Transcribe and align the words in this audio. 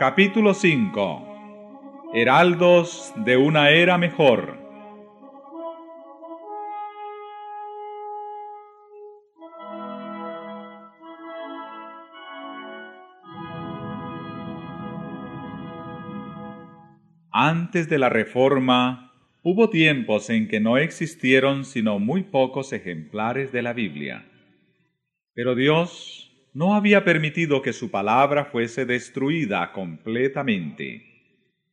Capítulo 0.00 0.54
5 0.54 2.10
Heraldos 2.14 3.12
de 3.16 3.36
una 3.36 3.68
era 3.68 3.98
mejor 3.98 4.56
Antes 17.30 17.90
de 17.90 17.98
la 17.98 18.08
Reforma, 18.08 19.12
hubo 19.42 19.68
tiempos 19.68 20.30
en 20.30 20.48
que 20.48 20.60
no 20.60 20.78
existieron 20.78 21.66
sino 21.66 21.98
muy 21.98 22.22
pocos 22.22 22.72
ejemplares 22.72 23.52
de 23.52 23.60
la 23.60 23.74
Biblia. 23.74 24.24
Pero 25.34 25.54
Dios 25.54 26.29
no 26.52 26.74
había 26.74 27.04
permitido 27.04 27.62
que 27.62 27.72
su 27.72 27.90
palabra 27.90 28.44
fuese 28.46 28.84
destruida 28.84 29.72
completamente. 29.72 31.06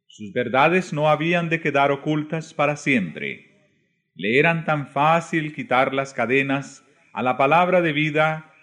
Sus 0.07 0.31
verdades 0.33 0.93
no 0.93 1.09
habían 1.09 1.49
de 1.49 1.61
quedar 1.61 1.91
ocultas 1.91 2.53
para 2.53 2.75
siempre. 2.75 3.47
Le 4.15 4.39
eran 4.39 4.65
tan 4.65 4.87
fácil 4.87 5.53
quitar 5.53 5.93
las 5.93 6.13
cadenas 6.13 6.83
a 7.13 7.23
la 7.23 7.37
palabra 7.37 7.81
de 7.81 7.93
vida 7.93 8.53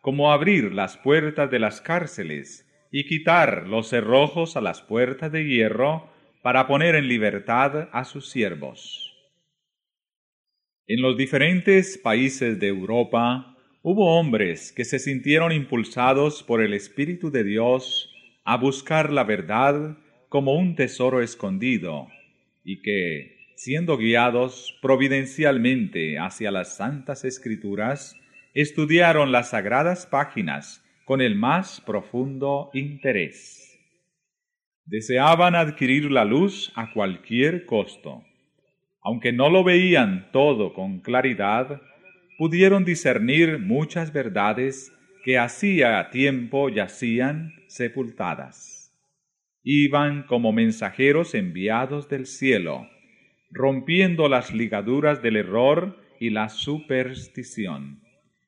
como 0.00 0.32
abrir 0.32 0.72
las 0.72 0.96
puertas 0.96 1.50
de 1.50 1.58
las 1.58 1.80
cárceles 1.80 2.68
y 2.90 3.06
quitar 3.06 3.66
los 3.66 3.88
cerrojos 3.88 4.56
a 4.56 4.60
las 4.60 4.82
puertas 4.82 5.32
de 5.32 5.44
hierro 5.44 6.10
para 6.42 6.66
poner 6.66 6.94
en 6.94 7.08
libertad 7.08 7.88
a 7.92 8.04
sus 8.04 8.28
siervos. 8.28 9.08
En 10.86 11.00
los 11.00 11.16
diferentes 11.16 11.96
países 11.96 12.58
de 12.58 12.68
Europa 12.68 13.51
hubo 13.82 14.18
hombres 14.18 14.72
que 14.72 14.84
se 14.84 14.98
sintieron 14.98 15.52
impulsados 15.52 16.42
por 16.42 16.62
el 16.62 16.72
Espíritu 16.72 17.30
de 17.30 17.42
Dios 17.42 18.10
a 18.44 18.56
buscar 18.56 19.12
la 19.12 19.24
verdad 19.24 19.98
como 20.28 20.54
un 20.54 20.76
tesoro 20.76 21.20
escondido, 21.20 22.08
y 22.64 22.80
que, 22.80 23.36
siendo 23.56 23.96
guiados 23.96 24.78
providencialmente 24.80 26.18
hacia 26.18 26.50
las 26.50 26.76
santas 26.76 27.24
escrituras, 27.24 28.16
estudiaron 28.54 29.32
las 29.32 29.50
sagradas 29.50 30.06
páginas 30.06 30.84
con 31.04 31.20
el 31.20 31.34
más 31.34 31.80
profundo 31.80 32.70
interés. 32.72 33.78
Deseaban 34.84 35.54
adquirir 35.54 36.10
la 36.10 36.24
luz 36.24 36.72
a 36.76 36.92
cualquier 36.92 37.66
costo. 37.66 38.22
Aunque 39.02 39.32
no 39.32 39.50
lo 39.50 39.64
veían 39.64 40.30
todo 40.32 40.72
con 40.72 41.00
claridad, 41.00 41.82
pudieron 42.38 42.84
discernir 42.84 43.58
muchas 43.58 44.12
verdades 44.12 44.92
que 45.24 45.38
hacía 45.38 46.10
tiempo 46.10 46.68
yacían 46.68 47.52
sepultadas. 47.68 48.92
Iban 49.62 50.24
como 50.24 50.52
mensajeros 50.52 51.34
enviados 51.34 52.08
del 52.08 52.26
cielo, 52.26 52.88
rompiendo 53.50 54.28
las 54.28 54.52
ligaduras 54.52 55.22
del 55.22 55.36
error 55.36 55.98
y 56.18 56.30
la 56.30 56.48
superstición, 56.48 58.02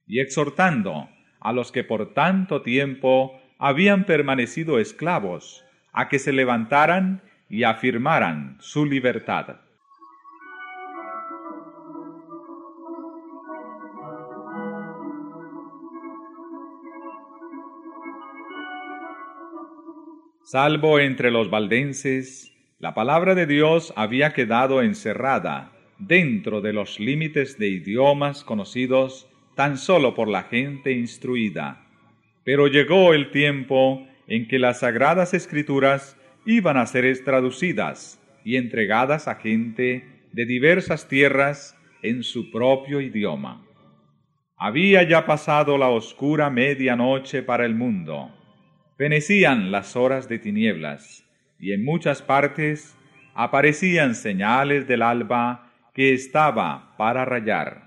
y 0.07 0.21
exhortando 0.21 1.09
a 1.41 1.53
los 1.53 1.71
que 1.71 1.85
por 1.85 2.15
tanto 2.15 2.63
tiempo 2.63 3.41
habían 3.59 4.07
permanecido 4.07 4.79
esclavos 4.81 5.65
a 5.93 6.09
que 6.09 6.19
se 6.19 6.33
levantaran 6.33 7.23
y 7.49 7.63
afirmaran 7.63 8.57
su 8.61 8.85
libertad. 8.85 9.61
Salvo 20.47 21.01
entre 21.01 21.31
los 21.31 21.49
valdenses, 21.49 22.53
la 22.79 22.93
palabra 22.93 23.35
de 23.35 23.47
Dios 23.47 23.95
había 23.97 24.35
quedado 24.35 24.83
encerrada 24.83 25.73
dentro 25.99 26.61
de 26.61 26.75
los 26.75 27.01
límites 27.01 27.59
de 27.59 27.69
idiomas 27.69 28.45
conocidos 28.45 29.27
tan 29.55 29.79
solo 29.79 30.15
por 30.15 30.29
la 30.29 30.43
gente 30.43 30.93
instruida. 30.93 31.87
Pero 32.45 32.67
llegó 32.67 33.15
el 33.15 33.31
tiempo 33.31 34.07
en 34.27 34.47
que 34.47 34.59
las 34.59 34.81
sagradas 34.81 35.33
escrituras 35.33 36.19
iban 36.45 36.77
a 36.77 36.85
ser 36.85 37.07
traducidas 37.25 38.21
y 38.45 38.57
entregadas 38.57 39.29
a 39.29 39.37
gente 39.37 40.27
de 40.31 40.45
diversas 40.45 41.09
tierras 41.09 41.75
en 42.03 42.23
su 42.23 42.51
propio 42.51 43.01
idioma. 43.01 43.67
Había 44.59 45.09
ya 45.09 45.25
pasado 45.25 45.79
la 45.79 45.89
oscura 45.89 46.51
medianoche 46.51 47.43
para 47.43 47.65
el 47.65 47.75
mundo. 47.75 48.44
Fenecían 48.97 49.73
las 49.73 49.97
horas 49.97 50.29
de 50.29 50.39
tinieblas, 50.39 51.25
y 51.59 51.73
en 51.73 51.85
muchas 51.85 52.23
partes 52.23 52.97
aparecían 53.35 54.15
señales 54.15 54.87
del 54.87 55.03
alba 55.03 55.73
que 55.95 56.13
estaba 56.13 56.95
para 56.97 57.25
rayar. 57.25 57.85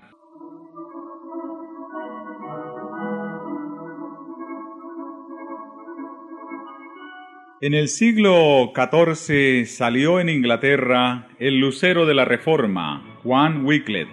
En 7.62 7.72
el 7.72 7.88
siglo 7.88 8.72
XIV 8.74 9.66
salió 9.66 10.20
en 10.20 10.28
Inglaterra 10.28 11.28
el 11.38 11.58
lucero 11.58 12.04
de 12.04 12.14
la 12.14 12.26
Reforma, 12.26 13.18
Juan 13.22 13.64
Wycliffe, 13.64 14.12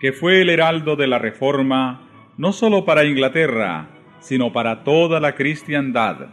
que 0.00 0.12
fue 0.12 0.40
el 0.40 0.50
heraldo 0.50 0.94
de 0.94 1.08
la 1.08 1.18
Reforma 1.18 2.08
no 2.38 2.52
sólo 2.52 2.84
para 2.84 3.04
Inglaterra, 3.04 3.91
sino 4.22 4.52
para 4.52 4.82
toda 4.84 5.20
la 5.20 5.34
cristiandad. 5.34 6.30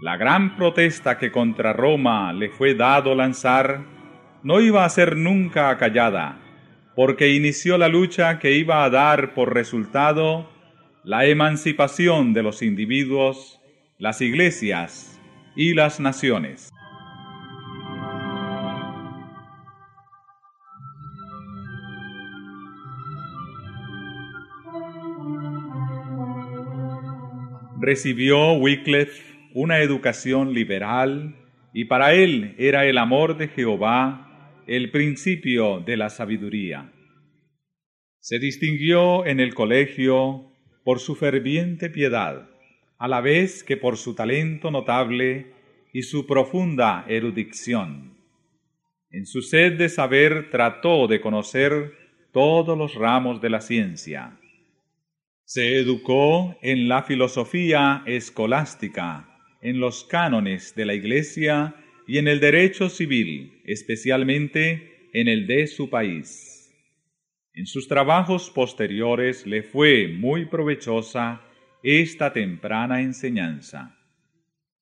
La 0.00 0.16
gran 0.16 0.56
protesta 0.56 1.18
que 1.18 1.30
contra 1.30 1.74
Roma 1.74 2.32
le 2.32 2.48
fue 2.48 2.74
dado 2.74 3.14
lanzar 3.14 3.82
no 4.42 4.60
iba 4.60 4.86
a 4.86 4.88
ser 4.88 5.16
nunca 5.16 5.68
acallada, 5.68 6.38
porque 6.96 7.34
inició 7.34 7.76
la 7.76 7.88
lucha 7.88 8.38
que 8.38 8.52
iba 8.52 8.82
a 8.82 8.88
dar 8.88 9.34
por 9.34 9.52
resultado 9.52 10.48
la 11.04 11.26
emancipación 11.26 12.32
de 12.32 12.42
los 12.42 12.62
individuos 12.62 13.60
las 14.00 14.22
iglesias 14.22 15.20
y 15.54 15.74
las 15.74 16.00
naciones. 16.00 16.70
Recibió 27.82 28.52
Wycliffe 28.52 29.22
una 29.54 29.78
educación 29.78 30.52
liberal 30.52 31.34
y 31.72 31.86
para 31.86 32.12
él 32.12 32.54
era 32.58 32.84
el 32.84 32.98
amor 32.98 33.38
de 33.38 33.48
Jehová 33.48 34.62
el 34.66 34.90
principio 34.90 35.80
de 35.80 35.96
la 35.96 36.10
sabiduría. 36.10 36.92
Se 38.18 38.38
distinguió 38.38 39.24
en 39.24 39.40
el 39.40 39.54
colegio 39.54 40.52
por 40.84 41.00
su 41.00 41.14
ferviente 41.14 41.88
piedad 41.88 42.50
a 42.98 43.08
la 43.08 43.22
vez 43.22 43.64
que 43.64 43.78
por 43.78 43.96
su 43.96 44.14
talento 44.14 44.70
notable 44.70 45.54
y 45.94 46.02
su 46.02 46.26
profunda 46.26 47.06
erudición. 47.08 48.18
En 49.10 49.24
su 49.24 49.40
sed 49.40 49.78
de 49.78 49.88
saber 49.88 50.50
trató 50.50 51.08
de 51.08 51.22
conocer 51.22 51.94
todos 52.30 52.76
los 52.76 52.94
ramos 52.94 53.40
de 53.40 53.48
la 53.48 53.62
ciencia. 53.62 54.38
Se 55.52 55.78
educó 55.78 56.56
en 56.62 56.86
la 56.86 57.02
filosofía 57.02 58.04
escolástica, 58.06 59.36
en 59.60 59.80
los 59.80 60.04
cánones 60.04 60.76
de 60.76 60.84
la 60.84 60.94
Iglesia 60.94 61.74
y 62.06 62.18
en 62.18 62.28
el 62.28 62.38
derecho 62.38 62.88
civil, 62.88 63.60
especialmente 63.64 65.08
en 65.12 65.26
el 65.26 65.48
de 65.48 65.66
su 65.66 65.90
país. 65.90 66.72
En 67.52 67.66
sus 67.66 67.88
trabajos 67.88 68.48
posteriores 68.48 69.44
le 69.44 69.64
fue 69.64 70.06
muy 70.06 70.46
provechosa 70.46 71.40
esta 71.82 72.32
temprana 72.32 73.00
enseñanza. 73.00 73.98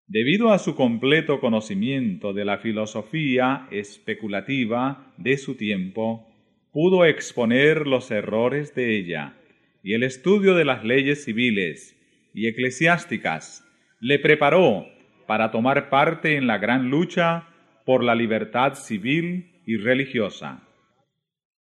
Debido 0.06 0.52
a 0.52 0.58
su 0.58 0.74
completo 0.74 1.40
conocimiento 1.40 2.34
de 2.34 2.44
la 2.44 2.58
filosofía 2.58 3.68
especulativa 3.70 5.14
de 5.16 5.38
su 5.38 5.54
tiempo, 5.54 6.28
pudo 6.72 7.06
exponer 7.06 7.86
los 7.86 8.10
errores 8.10 8.74
de 8.74 8.98
ella, 8.98 9.37
y 9.82 9.94
el 9.94 10.02
estudio 10.02 10.54
de 10.54 10.64
las 10.64 10.84
leyes 10.84 11.24
civiles 11.24 11.96
y 12.34 12.46
eclesiásticas 12.46 13.64
le 14.00 14.18
preparó 14.18 14.86
para 15.26 15.50
tomar 15.50 15.90
parte 15.90 16.36
en 16.36 16.46
la 16.46 16.58
gran 16.58 16.90
lucha 16.90 17.48
por 17.84 18.04
la 18.04 18.14
libertad 18.14 18.74
civil 18.74 19.60
y 19.66 19.76
religiosa. 19.76 20.62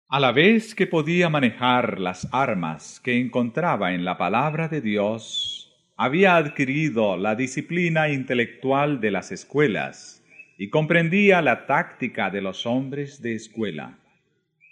A 0.10 0.20
la 0.20 0.32
vez 0.32 0.74
que 0.74 0.88
podía 0.88 1.30
manejar 1.30 2.00
las 2.00 2.30
armas 2.32 3.02
que 3.04 3.20
encontraba 3.20 3.94
en 3.94 4.06
la 4.06 4.18
palabra 4.18 4.68
de 4.68 4.80
Dios, 4.80 5.76
había 5.98 6.38
adquirido 6.38 7.18
la 7.18 7.36
disciplina 7.36 8.10
intelectual 8.10 9.02
de 9.02 9.12
las 9.12 9.32
escuelas 9.32 10.24
y 10.58 10.70
comprendía 10.70 11.42
la 11.42 11.66
táctica 11.66 12.30
de 12.30 12.42
los 12.42 12.66
hombres 12.66 13.22
de 13.22 13.36
escuela. 13.36 14.00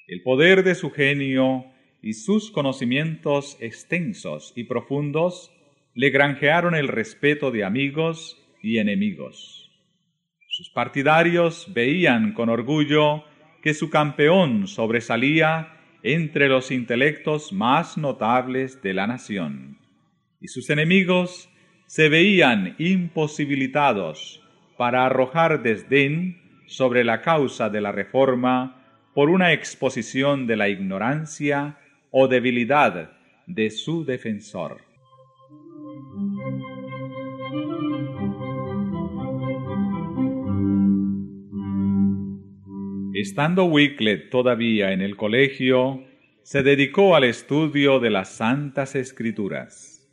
El 0.08 0.22
poder 0.22 0.64
de 0.64 0.76
su 0.76 0.92
genio 0.92 1.66
y 2.06 2.13
sus 2.13 2.52
conocimientos 2.52 3.57
extensos 3.60 4.54
y 4.56 4.66
profundos 4.66 5.52
le 5.96 6.12
granjearon 6.12 6.75
el 6.75 6.88
respeto 6.88 7.50
de 7.50 7.63
amigos 7.63 8.40
y 8.62 8.78
enemigos. 8.78 9.72
Sus 10.48 10.69
partidarios 10.69 11.66
veían 11.74 12.34
con 12.34 12.50
orgullo 12.50 13.24
que 13.63 13.74
su 13.74 13.90
campeón 13.90 14.68
sobresalía 14.68 15.80
entre 16.04 16.48
los 16.48 16.69
intelectos 16.69 17.52
más 17.52 17.98
notables 17.98 18.84
de 18.84 18.94
la 18.94 19.08
nación, 19.08 19.80
y 20.40 20.48
sus 20.50 20.69
enemigos 20.69 21.50
se 21.88 22.08
veían 22.08 22.75
imposibilitados 22.78 24.44
para 24.78 25.08
arrojar 25.08 25.63
desdén 25.63 26.62
sobre 26.68 27.04
la 27.04 27.22
causa 27.24 27.72
de 27.72 27.81
la 27.81 27.92
reforma 27.92 29.10
por 29.16 29.31
una 29.31 29.54
exposición 29.54 30.46
de 30.46 30.56
la 30.56 30.69
ignorancia 30.69 31.80
o 32.17 32.29
debilidad 32.29 33.12
de 33.45 33.69
su 33.69 34.06
defensor. 34.06 34.77
Estando 43.13 43.65
Wycliffe 43.65 44.29
todavía 44.29 44.94
en 44.94 45.01
el 45.01 45.17
colegio, 45.17 46.06
se 46.41 46.63
dedicó 46.63 47.17
al 47.17 47.25
estudio 47.25 48.00
de 48.00 48.09
las 48.09 48.29
Santas 48.29 48.95
Escrituras. 48.95 50.09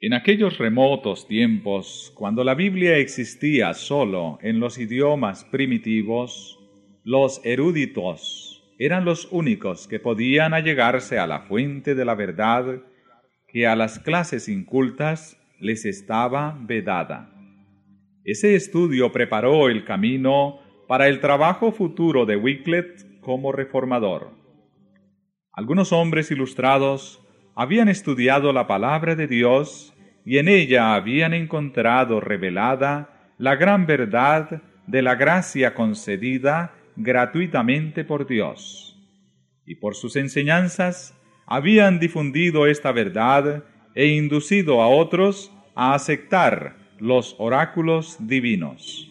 En 0.00 0.12
aquellos 0.12 0.58
remotos 0.58 1.26
tiempos, 1.26 2.12
cuando 2.14 2.44
la 2.44 2.54
Biblia 2.54 2.98
existía 2.98 3.72
solo 3.72 4.38
en 4.42 4.60
los 4.60 4.76
idiomas 4.76 5.44
primitivos, 5.46 6.60
los 7.04 7.40
eruditos 7.42 8.43
eran 8.84 9.06
los 9.06 9.28
únicos 9.30 9.88
que 9.88 9.98
podían 9.98 10.52
allegarse 10.52 11.18
a 11.18 11.26
la 11.26 11.40
fuente 11.40 11.94
de 11.94 12.04
la 12.04 12.14
verdad 12.14 12.82
que 13.48 13.66
a 13.66 13.76
las 13.76 13.98
clases 13.98 14.48
incultas 14.48 15.40
les 15.58 15.86
estaba 15.86 16.58
vedada. 16.60 17.30
Ese 18.24 18.54
estudio 18.54 19.10
preparó 19.10 19.68
el 19.68 19.84
camino 19.84 20.58
para 20.86 21.08
el 21.08 21.20
trabajo 21.20 21.72
futuro 21.72 22.26
de 22.26 22.36
Wycliffe 22.36 23.20
como 23.20 23.52
reformador. 23.52 24.32
Algunos 25.52 25.92
hombres 25.92 26.30
ilustrados 26.30 27.22
habían 27.54 27.88
estudiado 27.88 28.52
la 28.52 28.66
palabra 28.66 29.14
de 29.14 29.26
Dios 29.26 29.94
y 30.26 30.36
en 30.38 30.48
ella 30.48 30.94
habían 30.94 31.32
encontrado 31.32 32.20
revelada 32.20 33.32
la 33.38 33.56
gran 33.56 33.86
verdad 33.86 34.62
de 34.86 35.00
la 35.00 35.14
gracia 35.14 35.74
concedida 35.74 36.74
gratuitamente 36.96 38.04
por 38.04 38.26
Dios. 38.26 38.96
Y 39.66 39.76
por 39.76 39.94
sus 39.94 40.16
enseñanzas 40.16 41.18
habían 41.46 41.98
difundido 41.98 42.66
esta 42.66 42.92
verdad 42.92 43.64
e 43.94 44.06
inducido 44.06 44.82
a 44.82 44.88
otros 44.88 45.52
a 45.74 45.94
aceptar 45.94 46.76
los 46.98 47.34
oráculos 47.38 48.16
divinos. 48.20 49.10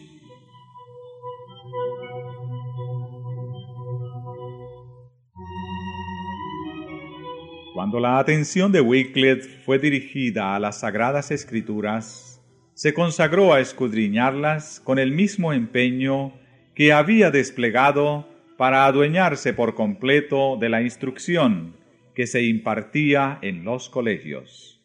Cuando 7.74 7.98
la 7.98 8.18
atención 8.18 8.70
de 8.70 8.80
Wycliffe 8.80 9.62
fue 9.64 9.80
dirigida 9.80 10.54
a 10.54 10.60
las 10.60 10.80
sagradas 10.80 11.32
escrituras, 11.32 12.40
se 12.72 12.94
consagró 12.94 13.52
a 13.52 13.60
escudriñarlas 13.60 14.80
con 14.80 14.98
el 14.98 15.10
mismo 15.10 15.52
empeño 15.52 16.32
que 16.74 16.92
había 16.92 17.30
desplegado 17.30 18.28
para 18.56 18.86
adueñarse 18.86 19.52
por 19.52 19.74
completo 19.74 20.56
de 20.60 20.68
la 20.68 20.82
instrucción 20.82 21.76
que 22.14 22.26
se 22.26 22.42
impartía 22.42 23.38
en 23.42 23.64
los 23.64 23.88
colegios. 23.88 24.80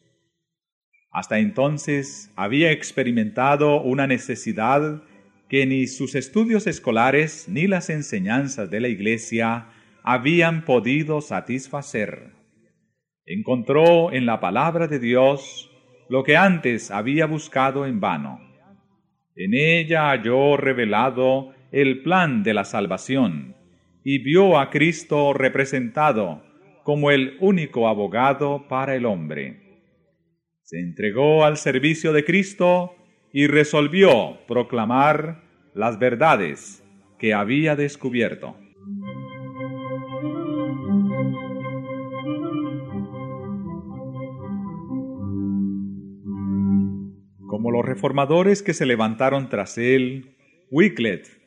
Hasta 1.12 1.38
entonces 1.38 2.32
había 2.36 2.70
experimentado 2.70 3.80
una 3.80 4.06
necesidad 4.06 5.02
que 5.48 5.66
ni 5.66 5.86
sus 5.86 6.14
estudios 6.14 6.66
escolares 6.66 7.48
ni 7.48 7.66
las 7.66 7.90
enseñanzas 7.90 8.70
de 8.70 8.80
la 8.80 8.88
Iglesia 8.88 9.68
habían 10.02 10.64
podido 10.64 11.20
satisfacer 11.20 12.40
encontró 13.32 14.12
en 14.12 14.26
la 14.26 14.40
palabra 14.40 14.88
de 14.88 14.98
Dios 14.98 15.70
lo 16.08 16.24
que 16.24 16.36
antes 16.36 16.90
había 16.90 17.26
buscado 17.26 17.86
en 17.86 18.00
vano. 18.00 18.40
En 19.36 19.54
ella 19.54 20.08
halló 20.08 20.56
revelado 20.56 21.54
el 21.72 22.02
plan 22.02 22.42
de 22.42 22.54
la 22.54 22.64
salvación 22.64 23.54
y 24.02 24.18
vio 24.18 24.58
a 24.58 24.70
Cristo 24.70 25.32
representado 25.32 26.42
como 26.84 27.10
el 27.10 27.36
único 27.40 27.88
abogado 27.88 28.66
para 28.68 28.96
el 28.96 29.06
hombre. 29.06 29.60
Se 30.62 30.80
entregó 30.80 31.44
al 31.44 31.56
servicio 31.56 32.12
de 32.12 32.24
Cristo 32.24 32.94
y 33.32 33.46
resolvió 33.46 34.38
proclamar 34.48 35.42
las 35.74 35.98
verdades 35.98 36.82
que 37.18 37.34
había 37.34 37.76
descubierto. 37.76 38.56
Como 47.46 47.70
los 47.70 47.84
reformadores 47.84 48.62
que 48.62 48.74
se 48.74 48.86
levantaron 48.86 49.48
tras 49.48 49.76
él, 49.76 50.36
Wycliffe, 50.70 51.39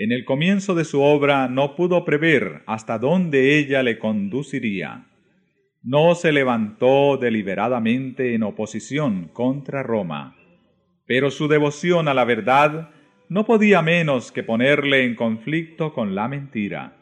en 0.00 0.12
el 0.12 0.24
comienzo 0.24 0.74
de 0.74 0.86
su 0.86 1.02
obra, 1.02 1.46
no 1.48 1.76
pudo 1.76 2.06
prever 2.06 2.62
hasta 2.66 2.98
dónde 2.98 3.58
ella 3.58 3.82
le 3.82 3.98
conduciría. 3.98 5.04
No 5.82 6.14
se 6.14 6.32
levantó 6.32 7.18
deliberadamente 7.18 8.34
en 8.34 8.42
oposición 8.42 9.28
contra 9.34 9.82
Roma, 9.82 10.38
pero 11.04 11.30
su 11.30 11.48
devoción 11.48 12.08
a 12.08 12.14
la 12.14 12.24
verdad 12.24 12.88
no 13.28 13.44
podía 13.44 13.82
menos 13.82 14.32
que 14.32 14.42
ponerle 14.42 15.04
en 15.04 15.14
conflicto 15.14 15.92
con 15.92 16.14
la 16.14 16.28
mentira. 16.28 16.96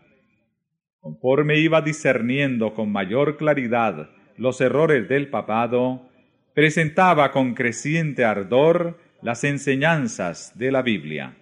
Conforme 0.99 1.57
iba 1.61 1.81
discerniendo 1.83 2.75
con 2.75 2.91
mayor 2.91 3.37
claridad 3.37 4.11
los 4.37 4.61
errores 4.61 5.09
del 5.09 5.29
papado, 5.31 6.11
presentaba 6.53 7.31
con 7.31 7.55
creciente 7.55 8.25
ardor 8.25 8.99
las 9.23 9.45
enseñanzas 9.45 10.59
de 10.59 10.73
la 10.73 10.83
Biblia. 10.83 11.38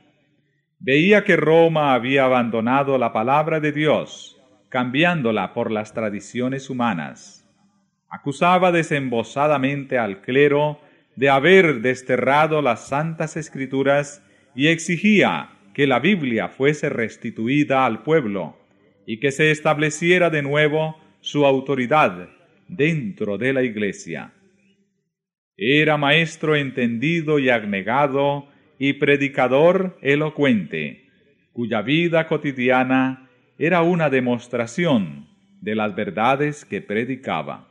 Veía 0.78 1.24
que 1.24 1.36
Roma 1.36 1.94
había 1.94 2.24
abandonado 2.24 2.98
la 2.98 3.12
palabra 3.12 3.60
de 3.60 3.72
Dios, 3.72 4.36
cambiándola 4.68 5.54
por 5.54 5.70
las 5.70 5.94
tradiciones 5.94 6.68
humanas. 6.68 7.48
Acusaba 8.10 8.72
desembosadamente 8.72 9.98
al 9.98 10.20
clero 10.20 10.80
de 11.16 11.30
haber 11.30 11.80
desterrado 11.80 12.60
las 12.60 12.88
santas 12.88 13.36
escrituras 13.36 14.22
y 14.54 14.68
exigía 14.68 15.50
que 15.72 15.86
la 15.86 15.98
Biblia 15.98 16.48
fuese 16.48 16.88
restituida 16.90 17.86
al 17.86 18.02
pueblo 18.02 18.56
y 19.06 19.18
que 19.18 19.32
se 19.32 19.50
estableciera 19.50 20.30
de 20.30 20.42
nuevo 20.42 20.96
su 21.20 21.46
autoridad 21.46 22.28
dentro 22.68 23.38
de 23.38 23.52
la 23.52 23.62
Iglesia. 23.62 24.32
Era 25.56 25.96
maestro 25.96 26.54
entendido 26.54 27.38
y 27.38 27.48
abnegado 27.48 28.48
y 28.78 28.94
predicador 28.94 29.98
elocuente, 30.02 31.08
cuya 31.52 31.82
vida 31.82 32.26
cotidiana 32.26 33.30
era 33.58 33.82
una 33.82 34.10
demostración 34.10 35.28
de 35.60 35.74
las 35.74 35.94
verdades 35.94 36.64
que 36.64 36.82
predicaba. 36.82 37.68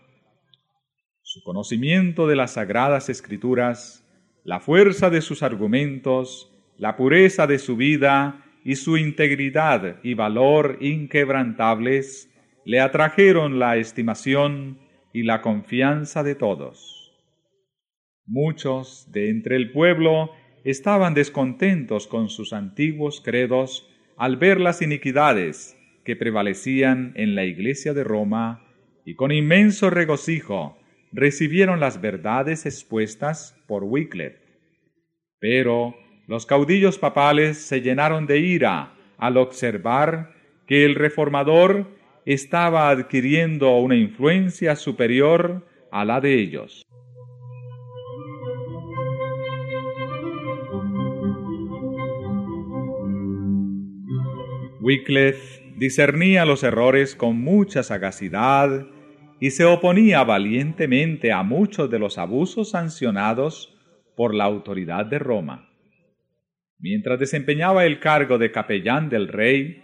Su 1.21 1.43
conocimiento 1.43 2.27
de 2.27 2.35
las 2.35 2.53
sagradas 2.53 3.09
escrituras, 3.09 4.03
la 4.43 4.59
fuerza 4.59 5.09
de 5.09 5.21
sus 5.21 5.43
argumentos, 5.43 6.51
la 6.77 6.97
pureza 6.97 7.47
de 7.47 7.59
su 7.59 7.75
vida 7.75 8.43
y 8.63 8.75
su 8.75 8.97
integridad 8.97 9.97
y 10.03 10.13
valor 10.13 10.77
inquebrantables 10.81 12.31
le 12.65 12.79
atrajeron 12.79 13.59
la 13.59 13.77
estimación 13.77 14.79
y 15.13 15.24
la 15.24 15.41
confianza 15.41 16.24
de 16.24 16.35
todos. 16.35 17.13
Muchos 18.25 19.12
de 19.12 19.29
entre 19.29 19.55
el 19.55 19.71
pueblo 19.71 20.31
estaban 20.65 21.13
descontentos 21.13 22.07
con 22.07 22.27
sus 22.27 22.51
antiguos 22.51 23.22
credos 23.24 23.88
al 24.17 24.36
ver 24.36 24.60
las 24.60 24.81
iniquidades 24.81 25.77
que 26.03 26.15
prevalecían 26.15 27.13
en 27.15 27.36
la 27.36 27.45
iglesia 27.45 27.93
de 27.93 28.03
Roma 28.03 28.65
y 29.05 29.15
con 29.15 29.31
inmenso 29.31 29.91
regocijo 29.91 30.77
recibieron 31.12 31.79
las 31.79 32.01
verdades 32.01 32.65
expuestas 32.65 33.55
por 33.67 33.84
Wycliffe. 33.84 34.41
Pero 35.39 35.95
los 36.27 36.48
caudillos 36.48 36.98
papales 36.98 37.60
se 37.60 37.81
llenaron 37.81 38.25
de 38.25 38.39
ira 38.39 38.95
al 39.17 39.38
observar 39.38 40.34
que 40.65 40.84
el 40.84 40.95
reformador 40.95 41.88
estaba 42.25 42.89
adquiriendo 42.89 43.77
una 43.77 43.95
influencia 43.95 44.75
superior 44.75 45.67
a 45.91 46.05
la 46.05 46.19
de 46.22 46.39
ellos. 46.39 46.86
Wycliffe 54.86 55.63
discernía 55.77 56.46
los 56.46 56.62
errores 56.62 57.15
con 57.15 57.42
mucha 57.42 57.82
sagacidad 57.82 58.86
y 59.39 59.50
se 59.50 59.65
oponía 59.65 60.24
valientemente 60.24 61.32
a 61.32 61.42
muchos 61.42 61.89
de 61.89 61.98
los 61.98 62.20
abusos 62.20 62.70
sancionados 62.70 63.75
por 64.15 64.36
la 64.36 64.44
autoridad 64.44 65.08
de 65.08 65.18
Roma. 65.18 65.72
Mientras 66.77 67.18
desempeñaba 67.18 67.84
el 67.88 68.00
cargo 68.00 68.38
de 68.38 68.51
capellán 68.51 69.10
del 69.10 69.27
rey, 69.27 69.82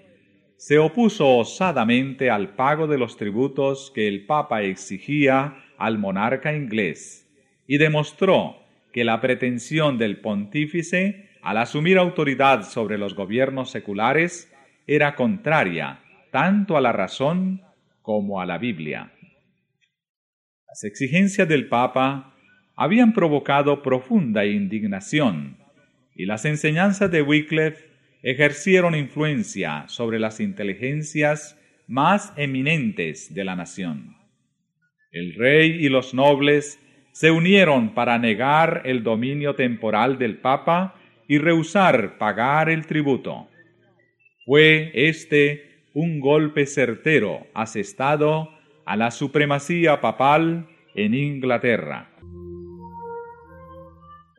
se 0.57 0.77
opuso 0.77 1.35
osadamente 1.35 2.29
al 2.29 2.53
pago 2.53 2.85
de 2.85 2.99
los 2.99 3.17
tributos 3.17 3.91
que 3.95 4.07
el 4.07 4.27
Papa 4.27 4.61
exigía 4.61 5.63
al 5.79 5.97
monarca 5.97 6.53
inglés 6.53 7.27
y 7.65 7.79
demostró 7.79 8.57
que 8.93 9.03
la 9.03 9.19
pretensión 9.19 9.97
del 9.97 10.21
pontífice 10.21 11.31
al 11.41 11.57
asumir 11.57 11.97
autoridad 11.97 12.61
sobre 12.61 12.99
los 12.99 13.15
gobiernos 13.15 13.71
seculares 13.71 14.50
era 14.87 15.15
contraria 15.15 15.99
tanto 16.31 16.77
a 16.77 16.81
la 16.81 16.91
razón 16.91 17.61
como 18.01 18.41
a 18.41 18.45
la 18.45 18.57
Biblia. 18.57 19.11
Las 20.67 20.83
exigencias 20.83 21.47
del 21.47 21.67
Papa 21.67 22.33
habían 22.75 23.13
provocado 23.13 23.81
profunda 23.81 24.45
indignación 24.45 25.57
y 26.15 26.25
las 26.25 26.45
enseñanzas 26.45 27.11
de 27.11 27.21
Wycliffe 27.21 27.89
ejercieron 28.23 28.95
influencia 28.95 29.85
sobre 29.87 30.19
las 30.19 30.39
inteligencias 30.39 31.59
más 31.87 32.33
eminentes 32.37 33.33
de 33.33 33.43
la 33.43 33.55
nación. 33.55 34.15
El 35.11 35.35
rey 35.35 35.71
y 35.71 35.89
los 35.89 36.13
nobles 36.13 36.79
se 37.11 37.31
unieron 37.31 37.93
para 37.93 38.17
negar 38.17 38.83
el 38.85 39.03
dominio 39.03 39.55
temporal 39.55 40.17
del 40.17 40.37
Papa 40.37 40.95
y 41.27 41.37
rehusar 41.37 42.17
pagar 42.17 42.69
el 42.69 42.85
tributo. 42.85 43.49
Fue 44.43 44.91
este 44.95 45.85
un 45.93 46.19
golpe 46.19 46.65
certero 46.65 47.45
asestado 47.53 48.49
a 48.85 48.97
la 48.97 49.11
supremacía 49.11 50.01
papal 50.01 50.67
en 50.95 51.13
Inglaterra. 51.13 52.09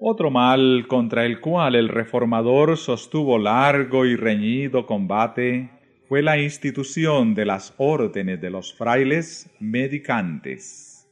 Otro 0.00 0.32
mal 0.32 0.86
contra 0.88 1.24
el 1.24 1.40
cual 1.40 1.76
el 1.76 1.88
reformador 1.88 2.76
sostuvo 2.76 3.38
largo 3.38 4.04
y 4.04 4.16
reñido 4.16 4.86
combate 4.86 5.70
fue 6.08 6.20
la 6.20 6.36
institución 6.36 7.36
de 7.36 7.44
las 7.44 7.72
órdenes 7.76 8.40
de 8.40 8.50
los 8.50 8.74
frailes 8.74 9.54
medicantes. 9.60 11.08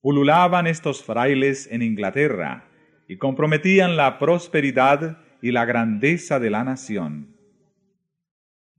Pululaban 0.00 0.66
estos 0.66 1.04
frailes 1.04 1.70
en 1.70 1.82
Inglaterra 1.82 2.70
y 3.06 3.18
comprometían 3.18 3.98
la 3.98 4.18
prosperidad 4.18 5.18
y 5.42 5.52
la 5.52 5.66
grandeza 5.66 6.40
de 6.40 6.48
la 6.48 6.64
nación. 6.64 7.37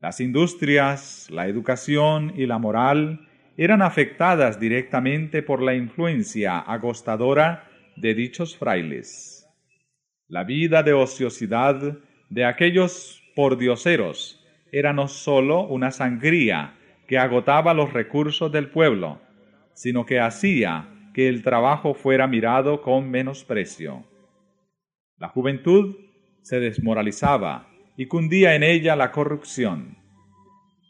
Las 0.02 0.22
industrias, 0.22 1.28
la 1.30 1.48
educación 1.48 2.32
y 2.38 2.46
la 2.46 2.58
moral 2.58 3.28
eran 3.58 3.82
afectadas 3.82 4.58
directamente 4.58 5.44
por 5.44 5.62
la 5.62 5.76
influencia 5.76 6.58
agostadora 6.60 7.68
de 7.98 8.14
dichos 8.14 8.56
frailes. 8.56 9.46
La 10.30 10.46
vida 10.46 10.84
de 10.84 10.94
ociosidad 10.94 11.98
de 12.30 12.46
aquellos 12.46 13.22
pordioseros 13.36 14.42
era 14.72 14.94
no 14.94 15.10
sólo 15.10 15.68
una 15.68 15.92
sangría 15.92 16.76
que 17.06 17.18
agotaba 17.18 17.74
los 17.74 17.92
recursos 17.92 18.50
del 18.54 18.70
pueblo, 18.70 19.20
sino 19.74 20.06
que 20.06 20.22
hacía 20.22 20.88
que 21.14 21.28
el 21.28 21.44
trabajo 21.44 21.94
fuera 21.94 22.28
mirado 22.28 22.82
con 22.82 23.10
menosprecio. 23.10 24.06
La 25.18 25.28
juventud 25.28 25.98
se 26.42 26.62
desmoralizaba 26.62 27.69
y 28.00 28.06
cundía 28.06 28.56
en 28.56 28.64
ella 28.64 28.96
la 28.96 29.12
corrupción. 29.12 29.98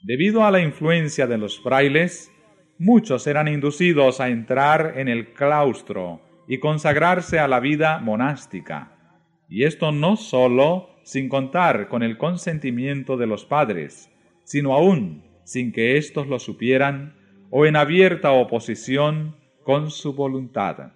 Debido 0.03 0.45
a 0.45 0.51
la 0.51 0.59
influencia 0.59 1.25
de 1.25 1.39
los 1.39 1.59
frailes, 1.59 2.31
muchos 2.77 3.25
eran 3.25 3.47
inducidos 3.47 4.21
a 4.21 4.29
entrar 4.29 4.93
en 4.95 5.07
el 5.07 5.33
claustro 5.33 6.21
y 6.47 6.59
consagrarse 6.59 7.39
a 7.39 7.47
la 7.47 7.59
vida 7.59 7.97
monástica. 7.97 8.91
Y 9.49 9.63
esto 9.63 9.91
no 9.91 10.17
sólo 10.17 10.99
sin 11.01 11.29
contar 11.29 11.87
con 11.87 12.03
el 12.03 12.15
consentimiento 12.15 13.17
de 13.17 13.25
los 13.25 13.43
padres, 13.43 14.11
sino 14.43 14.75
aún 14.75 15.23
sin 15.45 15.71
que 15.71 15.97
éstos 15.97 16.27
lo 16.27 16.37
supieran 16.37 17.15
o 17.49 17.65
en 17.65 17.75
abierta 17.75 18.33
oposición 18.33 19.35
con 19.63 19.89
su 19.89 20.13
voluntad 20.13 20.91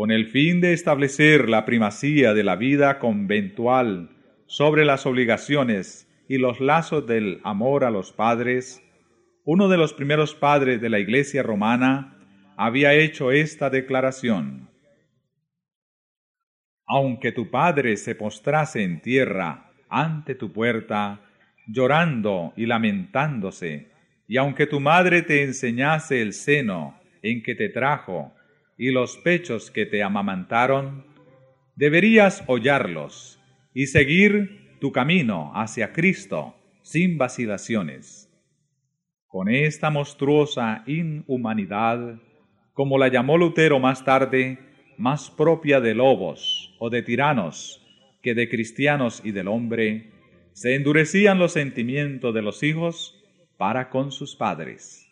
con 0.00 0.10
el 0.10 0.28
fin 0.28 0.62
de 0.62 0.72
establecer 0.72 1.50
la 1.50 1.66
primacía 1.66 2.32
de 2.32 2.42
la 2.42 2.56
vida 2.56 2.98
conventual 2.98 4.08
sobre 4.46 4.86
las 4.86 5.04
obligaciones 5.04 6.08
y 6.26 6.38
los 6.38 6.58
lazos 6.58 7.06
del 7.06 7.38
amor 7.44 7.84
a 7.84 7.90
los 7.90 8.10
padres, 8.10 8.82
uno 9.44 9.68
de 9.68 9.76
los 9.76 9.92
primeros 9.92 10.34
padres 10.34 10.80
de 10.80 10.88
la 10.88 11.00
Iglesia 11.00 11.42
romana 11.42 12.16
había 12.56 12.94
hecho 12.94 13.30
esta 13.30 13.68
declaración. 13.68 14.70
Aunque 16.86 17.30
tu 17.30 17.50
padre 17.50 17.98
se 17.98 18.14
postrase 18.14 18.82
en 18.82 19.02
tierra 19.02 19.70
ante 19.90 20.34
tu 20.34 20.50
puerta, 20.50 21.20
llorando 21.66 22.54
y 22.56 22.64
lamentándose, 22.64 23.90
y 24.26 24.38
aunque 24.38 24.66
tu 24.66 24.80
madre 24.80 25.20
te 25.20 25.42
enseñase 25.42 26.22
el 26.22 26.32
seno 26.32 26.98
en 27.20 27.42
que 27.42 27.54
te 27.54 27.68
trajo, 27.68 28.32
y 28.80 28.92
los 28.92 29.18
pechos 29.18 29.70
que 29.70 29.84
te 29.84 30.02
amamantaron, 30.02 31.04
deberías 31.76 32.42
hollarlos 32.46 33.38
y 33.74 33.88
seguir 33.88 34.78
tu 34.80 34.90
camino 34.90 35.52
hacia 35.54 35.92
Cristo 35.92 36.54
sin 36.80 37.18
vacilaciones. 37.18 38.32
Con 39.26 39.50
esta 39.50 39.90
monstruosa 39.90 40.82
inhumanidad, 40.86 42.22
como 42.72 42.96
la 42.96 43.08
llamó 43.08 43.36
Lutero 43.36 43.78
más 43.80 44.02
tarde, 44.02 44.58
más 44.96 45.30
propia 45.30 45.82
de 45.82 45.94
lobos 45.94 46.74
o 46.78 46.88
de 46.88 47.02
tiranos 47.02 47.86
que 48.22 48.34
de 48.34 48.48
cristianos 48.48 49.20
y 49.22 49.32
del 49.32 49.48
hombre, 49.48 50.10
se 50.54 50.74
endurecían 50.74 51.38
los 51.38 51.52
sentimientos 51.52 52.32
de 52.32 52.40
los 52.40 52.62
hijos 52.62 53.22
para 53.58 53.90
con 53.90 54.10
sus 54.10 54.36
padres. 54.36 55.06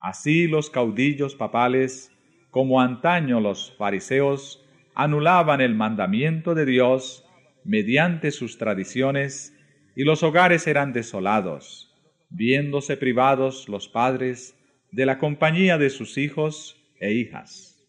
Así 0.00 0.48
los 0.48 0.68
caudillos 0.68 1.36
papales 1.36 2.11
como 2.52 2.82
antaño 2.82 3.40
los 3.40 3.74
fariseos 3.78 4.62
anulaban 4.94 5.62
el 5.62 5.74
mandamiento 5.74 6.54
de 6.54 6.66
Dios 6.66 7.24
mediante 7.64 8.30
sus 8.30 8.58
tradiciones 8.58 9.56
y 9.96 10.04
los 10.04 10.22
hogares 10.22 10.66
eran 10.66 10.92
desolados, 10.92 11.94
viéndose 12.28 12.98
privados 12.98 13.70
los 13.70 13.88
padres 13.88 14.54
de 14.90 15.06
la 15.06 15.18
compañía 15.18 15.78
de 15.78 15.88
sus 15.88 16.18
hijos 16.18 16.76
e 17.00 17.14
hijas. 17.14 17.82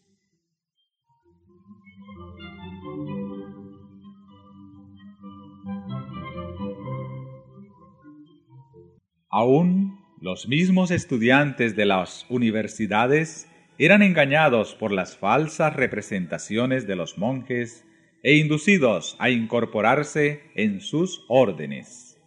Aún 9.28 9.98
los 10.22 10.48
mismos 10.48 10.90
estudiantes 10.90 11.76
de 11.76 11.84
las 11.84 12.24
universidades 12.30 13.46
eran 13.78 14.02
engañados 14.02 14.74
por 14.74 14.92
las 14.92 15.16
falsas 15.16 15.74
representaciones 15.74 16.86
de 16.86 16.96
los 16.96 17.18
monjes 17.18 17.84
e 18.22 18.36
inducidos 18.36 19.16
a 19.18 19.30
incorporarse 19.30 20.50
en 20.54 20.80
sus 20.80 21.24
órdenes. 21.28 22.20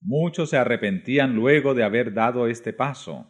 Muchos 0.00 0.50
se 0.50 0.56
arrepentían 0.56 1.34
luego 1.34 1.74
de 1.74 1.84
haber 1.84 2.12
dado 2.12 2.48
este 2.48 2.72
paso, 2.72 3.26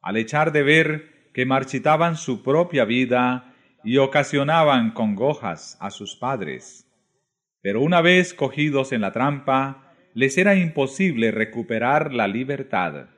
al 0.00 0.16
echar 0.16 0.52
de 0.52 0.62
ver 0.62 1.30
que 1.34 1.44
marchitaban 1.44 2.16
su 2.16 2.42
propia 2.42 2.84
vida 2.84 3.54
y 3.84 3.98
ocasionaban 3.98 4.92
congojas 4.92 5.76
a 5.80 5.90
sus 5.90 6.16
padres. 6.16 6.90
Pero 7.60 7.82
una 7.82 8.00
vez 8.00 8.32
cogidos 8.32 8.92
en 8.92 9.02
la 9.02 9.12
trampa, 9.12 9.94
les 10.14 10.38
era 10.38 10.54
imposible 10.54 11.30
recuperar 11.30 12.14
la 12.14 12.26
libertad. 12.28 13.08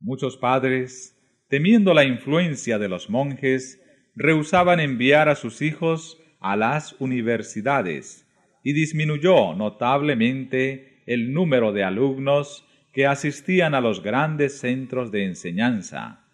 Muchos 0.00 0.36
padres 0.36 1.15
temiendo 1.48 1.94
la 1.94 2.04
influencia 2.04 2.78
de 2.78 2.88
los 2.88 3.10
monjes, 3.10 3.82
rehusaban 4.14 4.80
enviar 4.80 5.28
a 5.28 5.34
sus 5.34 5.62
hijos 5.62 6.18
a 6.40 6.56
las 6.56 6.94
universidades 6.98 8.26
y 8.62 8.72
disminuyó 8.72 9.54
notablemente 9.54 11.02
el 11.06 11.32
número 11.32 11.72
de 11.72 11.84
alumnos 11.84 12.64
que 12.92 13.06
asistían 13.06 13.74
a 13.74 13.80
los 13.80 14.02
grandes 14.02 14.58
centros 14.58 15.12
de 15.12 15.24
enseñanza. 15.24 16.24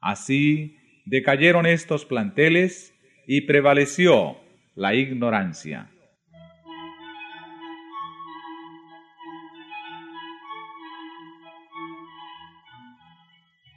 Así 0.00 0.76
decayeron 1.06 1.64
estos 1.64 2.04
planteles 2.04 2.94
y 3.26 3.42
prevaleció 3.42 4.36
la 4.74 4.94
ignorancia. 4.94 5.90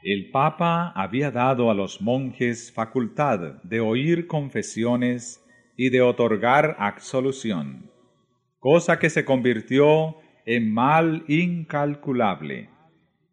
El 0.04 0.32
Papa 0.32 0.92
había 0.96 1.30
dado 1.30 1.70
a 1.70 1.76
los 1.76 2.02
monjes 2.02 2.72
facultad 2.72 3.62
de 3.62 3.82
oír 3.82 4.26
confesiones 4.26 5.46
y 5.78 5.92
de 5.92 6.02
otorgar 6.02 6.76
absolución, 6.80 7.92
cosa 8.58 8.98
que 8.98 9.12
se 9.12 9.26
convirtió 9.26 10.16
en 10.48 10.74
mal 10.74 11.24
incalculable. 11.28 12.70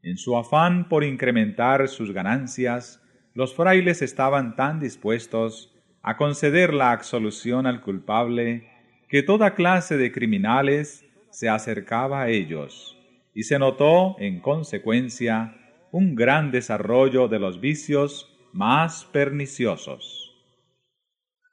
En 0.02 0.18
su 0.18 0.36
afán 0.36 0.90
por 0.90 1.04
incrementar 1.04 1.88
sus 1.88 2.12
ganancias, 2.12 3.02
los 3.32 3.54
frailes 3.54 4.02
estaban 4.02 4.54
tan 4.54 4.78
dispuestos 4.78 5.74
a 6.02 6.18
conceder 6.18 6.74
la 6.74 6.92
absolución 6.92 7.66
al 7.66 7.80
culpable, 7.80 8.68
que 9.08 9.22
toda 9.22 9.54
clase 9.54 9.96
de 9.96 10.12
criminales 10.12 11.06
se 11.30 11.48
acercaba 11.48 12.22
a 12.22 12.28
ellos, 12.28 12.98
y 13.32 13.44
se 13.44 13.58
notó, 13.58 14.16
en 14.18 14.40
consecuencia, 14.40 15.54
un 15.92 16.14
gran 16.14 16.50
desarrollo 16.50 17.28
de 17.28 17.38
los 17.38 17.60
vicios 17.60 18.34
más 18.52 19.04
perniciosos. 19.06 20.24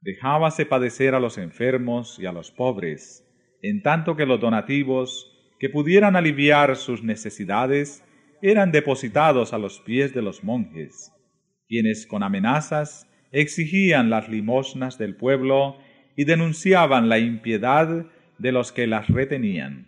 Dejábase 0.01 0.65
padecer 0.65 1.15
a 1.15 1.19
los 1.19 1.37
enfermos 1.37 2.19
y 2.19 2.25
a 2.25 2.31
los 2.31 2.51
pobres, 2.51 3.25
en 3.61 3.81
tanto 3.81 4.15
que 4.15 4.25
los 4.25 4.39
donativos 4.39 5.31
que 5.59 5.69
pudieran 5.69 6.15
aliviar 6.15 6.75
sus 6.75 7.03
necesidades 7.03 8.03
eran 8.41 8.71
depositados 8.71 9.53
a 9.53 9.57
los 9.57 9.79
pies 9.79 10.13
de 10.13 10.21
los 10.21 10.43
monjes, 10.43 11.11
quienes 11.67 12.05
con 12.05 12.21
amenazas 12.21 13.09
exigían 13.31 14.09
las 14.09 14.29
limosnas 14.29 14.97
del 14.97 15.15
pueblo 15.15 15.77
y 16.15 16.25
denunciaban 16.25 17.09
la 17.09 17.19
impiedad 17.19 18.05
de 18.37 18.51
los 18.51 18.71
que 18.71 18.87
las 18.87 19.07
retenían. 19.07 19.87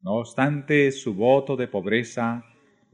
No 0.00 0.14
obstante 0.14 0.92
su 0.92 1.14
voto 1.14 1.56
de 1.56 1.68
pobreza, 1.68 2.44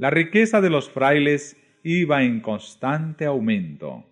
la 0.03 0.11
riqueza 0.11 0.61
de 0.61 0.69
los 0.69 0.91
frailes 0.91 1.57
iba 1.85 2.25
en 2.25 2.41
constante 2.41 3.25
aumento, 3.25 4.05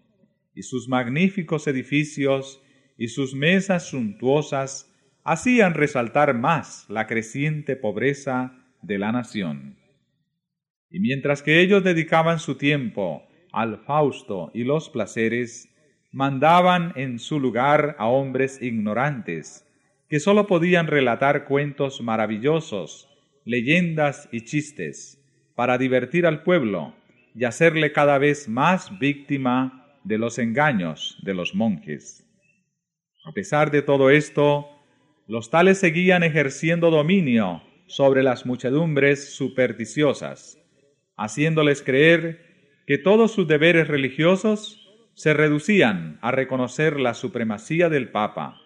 y 0.55 0.63
sus 0.63 0.89
magníficos 0.89 1.67
edificios 1.67 2.63
y 2.97 3.09
sus 3.09 3.35
mesas 3.35 3.89
suntuosas 3.89 4.89
hacían 5.25 5.75
resaltar 5.75 6.33
más 6.33 6.87
la 6.89 7.09
creciente 7.09 7.75
pobreza 7.75 8.53
de 8.83 8.99
la 8.99 9.11
nación. 9.11 9.81
Y 10.91 11.01
mientras 11.01 11.43
que 11.43 11.61
ellos 11.61 11.83
dedicaban 11.83 12.39
su 12.39 12.55
tiempo 12.55 13.27
al 13.51 13.79
Fausto 13.79 14.53
y 14.55 14.63
los 14.63 14.91
placeres, 14.91 15.75
mandaban 16.13 16.93
en 16.95 17.19
su 17.19 17.41
lugar 17.41 17.97
a 17.99 18.07
hombres 18.07 18.63
ignorantes, 18.63 19.67
que 20.09 20.21
sólo 20.21 20.47
podían 20.47 20.87
relatar 20.87 21.47
cuentos 21.47 22.01
maravillosos, 22.01 23.09
leyendas 23.45 24.29
y 24.31 24.43
chistes, 24.43 25.20
para 25.61 25.77
divertir 25.77 26.25
al 26.25 26.43
pueblo 26.43 26.95
y 27.35 27.45
hacerle 27.45 27.93
cada 27.93 28.17
vez 28.17 28.49
más 28.49 28.99
víctima 28.99 29.87
de 30.05 30.17
los 30.17 30.39
engaños 30.39 31.19
de 31.23 31.35
los 31.35 31.55
monjes. 31.55 32.25
A 33.27 33.33
pesar 33.33 33.71
de 33.71 33.83
todo 33.83 34.09
esto, 34.09 34.71
los 35.27 35.51
tales 35.51 35.77
seguían 35.77 36.23
ejerciendo 36.23 36.91
dominio 36.91 37.63
sobre 37.89 38.23
las 38.23 38.47
muchedumbres 38.47 39.35
supersticiosas, 39.35 40.59
haciéndoles 41.19 41.83
creer 41.83 42.81
que 42.87 42.97
todos 42.97 43.31
sus 43.31 43.47
deberes 43.47 43.87
religiosos 43.87 44.91
se 45.13 45.35
reducían 45.35 46.19
a 46.23 46.31
reconocer 46.31 46.99
la 46.99 47.13
supremacía 47.13 47.91
del 47.91 48.09
Papa, 48.09 48.57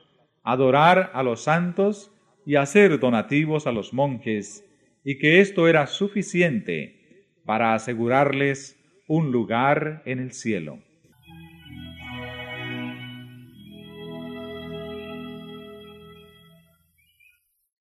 adorar 0.44 1.10
a 1.12 1.24
los 1.24 1.42
santos 1.42 2.12
y 2.46 2.54
hacer 2.54 3.00
donativos 3.00 3.66
a 3.66 3.72
los 3.72 3.92
monjes, 3.92 4.64
y 5.04 5.18
que 5.18 5.40
esto 5.40 5.68
era 5.68 5.86
suficiente 5.86 7.28
para 7.44 7.74
asegurarles 7.74 8.80
un 9.06 9.30
lugar 9.30 10.02
en 10.06 10.18
el 10.18 10.32
cielo. 10.32 10.78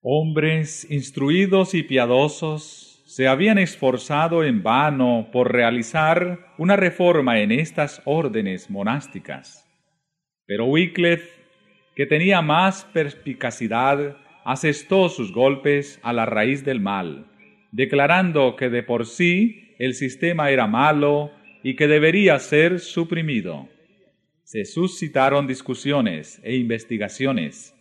Hombres 0.02 0.86
instruidos 0.90 1.72
y 1.74 1.82
piadosos 1.82 3.02
se 3.06 3.26
habían 3.26 3.56
esforzado 3.56 4.44
en 4.44 4.62
vano 4.62 5.28
por 5.32 5.50
realizar 5.50 6.52
una 6.58 6.76
reforma 6.76 7.40
en 7.40 7.52
estas 7.52 8.02
órdenes 8.04 8.68
monásticas. 8.68 9.66
Pero 10.46 10.66
Wycliffe, 10.66 11.30
que 11.96 12.04
tenía 12.04 12.42
más 12.42 12.84
perspicacidad, 12.92 14.18
asestó 14.44 15.08
sus 15.08 15.32
golpes 15.32 15.98
a 16.02 16.12
la 16.12 16.26
raíz 16.26 16.64
del 16.64 16.80
mal, 16.80 17.26
declarando 17.72 18.56
que 18.56 18.68
de 18.68 18.82
por 18.82 19.06
sí 19.06 19.74
el 19.78 19.94
sistema 19.94 20.50
era 20.50 20.66
malo 20.66 21.32
y 21.62 21.76
que 21.76 21.88
debería 21.88 22.38
ser 22.38 22.78
suprimido. 22.78 23.68
Se 24.42 24.66
suscitaron 24.66 25.46
discusiones 25.46 26.40
e 26.44 26.56
investigaciones, 26.56 27.74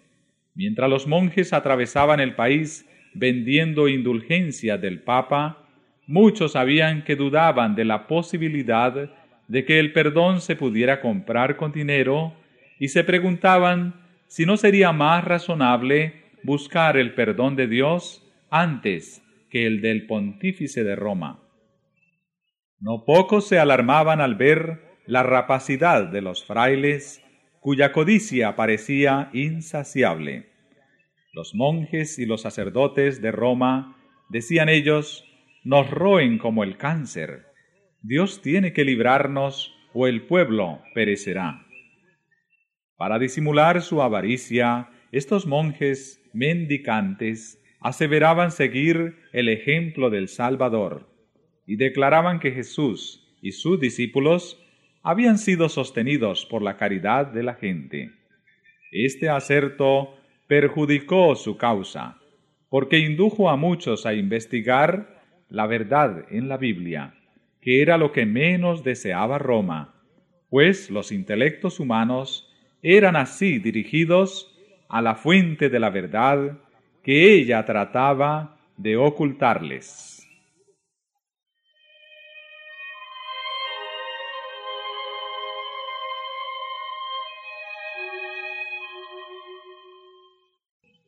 mientras 0.56 0.90
los 0.90 1.06
monjes 1.06 1.52
atravesaban 1.52 2.20
el 2.20 2.36
país 2.36 2.90
vendiendo 3.14 3.88
indulgencia 3.88 4.78
del 4.78 5.02
Papa, 5.02 5.68
muchos 6.08 6.54
sabían 6.54 7.04
que 7.04 7.16
dudaban 7.16 7.76
de 7.76 7.86
la 7.86 8.08
posibilidad 8.08 9.12
de 9.48 9.66
que 9.66 9.80
el 9.80 9.92
perdón 9.92 10.42
se 10.42 10.56
pudiera 10.56 11.02
comprar 11.02 11.58
con 11.58 11.72
dinero 11.72 12.34
y 12.80 12.88
se 12.88 13.04
preguntaban 13.04 13.94
si 14.28 14.46
no 14.46 14.58
sería 14.58 14.92
más 14.94 15.24
razonable 15.24 16.23
buscar 16.44 16.98
el 16.98 17.14
perdón 17.16 17.56
de 17.56 17.68
Dios 17.68 18.24
antes 18.50 19.24
que 19.50 19.66
el 19.66 19.82
del 19.82 20.08
pontífice 20.08 20.84
de 20.84 20.96
Roma. 20.96 21.44
No 22.80 23.06
pocos 23.06 23.48
se 23.48 23.60
alarmaban 23.60 24.20
al 24.20 24.36
ver 24.36 24.82
la 25.06 25.24
rapacidad 25.24 26.08
de 26.08 26.22
los 26.22 26.46
frailes, 26.46 27.24
cuya 27.60 27.92
codicia 27.92 28.56
parecía 28.56 29.30
insaciable. 29.34 30.50
Los 31.34 31.56
monjes 31.56 32.20
y 32.20 32.26
los 32.26 32.42
sacerdotes 32.42 33.22
de 33.22 33.32
Roma, 33.32 33.98
decían 34.30 34.70
ellos, 34.70 35.26
nos 35.64 35.90
roen 35.90 36.38
como 36.38 36.64
el 36.64 36.78
cáncer. 36.78 37.46
Dios 38.02 38.42
tiene 38.42 38.74
que 38.74 38.84
librarnos 38.84 39.74
o 39.94 40.08
el 40.08 40.28
pueblo 40.28 40.82
perecerá. 40.94 41.66
Para 42.98 43.18
disimular 43.18 43.82
su 43.82 44.02
avaricia, 44.02 44.90
estos 45.12 45.46
monjes 45.46 46.23
mendicantes 46.34 47.62
aseveraban 47.80 48.52
seguir 48.52 49.18
el 49.32 49.50
ejemplo 49.50 50.10
del 50.10 50.28
Salvador 50.28 51.08
y 51.66 51.76
declaraban 51.76 52.40
que 52.40 52.52
Jesús 52.52 53.36
y 53.42 53.52
sus 53.52 53.80
discípulos 53.80 54.60
habían 55.04 55.38
sido 55.38 55.70
sostenidos 55.70 56.46
por 56.46 56.62
la 56.62 56.78
caridad 56.78 57.28
de 57.28 57.44
la 57.44 57.56
gente. 57.56 58.12
Este 58.92 59.30
acerto 59.30 60.16
perjudicó 60.48 61.36
su 61.36 61.58
causa, 61.58 62.20
porque 62.70 63.00
indujo 63.00 63.50
a 63.50 63.58
muchos 63.58 64.06
a 64.06 64.14
investigar 64.14 65.22
la 65.50 65.68
verdad 65.68 66.26
en 66.30 66.48
la 66.48 66.58
Biblia, 66.58 67.16
que 67.62 67.82
era 67.82 67.98
lo 67.98 68.12
que 68.12 68.26
menos 68.26 68.84
deseaba 68.84 69.38
Roma, 69.38 69.94
pues 70.50 70.90
los 70.90 71.12
intelectos 71.12 71.80
humanos 71.80 72.50
eran 72.82 73.16
así 73.16 73.60
dirigidos 73.60 74.53
a 74.94 75.02
la 75.02 75.16
fuente 75.16 75.70
de 75.70 75.80
la 75.80 75.90
verdad 75.90 76.60
que 77.04 77.34
ella 77.34 77.66
trataba 77.66 78.60
de 78.78 78.96
ocultarles. 78.96 80.24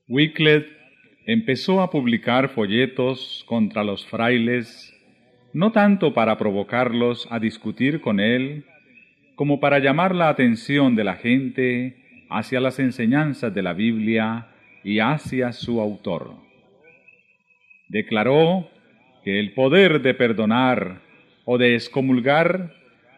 Wycliffe 0.07 0.75
empezó 1.27 1.81
a 1.81 1.91
publicar 1.91 2.49
folletos 2.49 3.45
contra 3.47 3.83
los 3.83 4.03
frailes, 4.07 4.91
no 5.53 5.71
tanto 5.71 6.15
para 6.15 6.39
provocarlos 6.39 7.27
a 7.29 7.37
discutir 7.37 8.01
con 8.01 8.19
él, 8.19 8.65
como 9.35 9.59
para 9.59 9.77
llamar 9.77 10.15
la 10.15 10.29
atención 10.29 10.95
de 10.95 11.03
la 11.03 11.17
gente 11.17 12.04
hacia 12.37 12.59
las 12.59 12.79
enseñanzas 12.79 13.53
de 13.53 13.61
la 13.61 13.71
Biblia 13.71 14.47
y 14.83 14.99
hacia 14.99 15.53
su 15.53 15.79
autor. 15.79 16.33
Declaró 17.87 18.69
que 19.23 19.39
el 19.39 19.53
poder 19.53 20.01
de 20.01 20.13
perdonar 20.13 20.99
o 21.45 21.57
de 21.57 21.75
excomulgar 21.75 22.73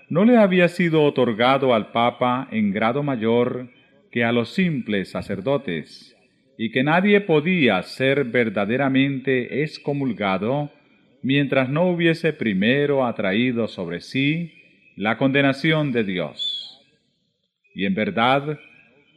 no 0.08 0.23
le 0.23 0.38
había 0.38 0.67
sido 0.67 1.03
otorgado 1.03 1.73
al 1.73 1.91
Papa 1.91 2.47
en 2.51 2.71
grado 2.71 3.01
mayor 3.01 3.69
que 4.12 4.23
a 4.23 4.32
los 4.32 4.49
simples 4.49 5.10
sacerdotes, 5.10 6.15
y 6.56 6.71
que 6.71 6.84
nadie 6.84 7.19
podía 7.21 7.82
ser 7.82 8.23
verdaderamente 8.23 9.63
excomulgado 9.63 10.71
mientras 11.23 11.69
no 11.69 11.89
hubiese 11.89 12.34
primero 12.34 13.03
atraído 13.03 13.67
sobre 13.67 13.99
sí 13.99 14.53
la 14.95 15.17
condenación 15.17 15.91
de 15.91 16.03
Dios. 16.03 16.82
Y 17.73 17.86
en 17.86 17.95
verdad 17.95 18.60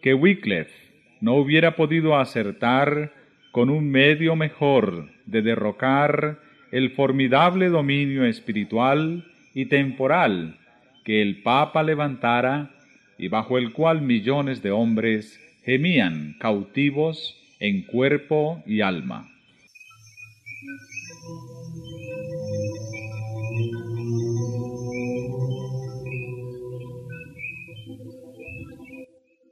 que 0.03 0.15
Wycliffe 0.15 0.75
no 1.21 1.35
hubiera 1.35 1.77
podido 1.77 2.17
acertar 2.17 3.13
con 3.53 3.69
un 3.71 3.91
medio 3.91 4.37
mejor 4.37 5.11
de 5.27 5.43
derrocar 5.43 6.39
el 6.73 6.91
formidable 6.93 7.69
dominio 7.69 8.25
espiritual 8.25 9.25
y 9.55 9.67
temporal 9.67 10.59
que 11.05 11.21
el 11.23 11.43
Papa 11.43 11.83
levantara 11.83 12.71
y 13.19 13.29
bajo 13.29 13.59
el 13.59 13.73
cual 13.73 14.03
millones 14.03 14.63
de 14.63 14.71
hombres 14.71 15.41
gemían 15.65 16.37
cautivos 16.39 17.37
en 17.59 17.83
cuerpo 17.83 18.63
y 18.67 18.81
alma. 18.81 19.29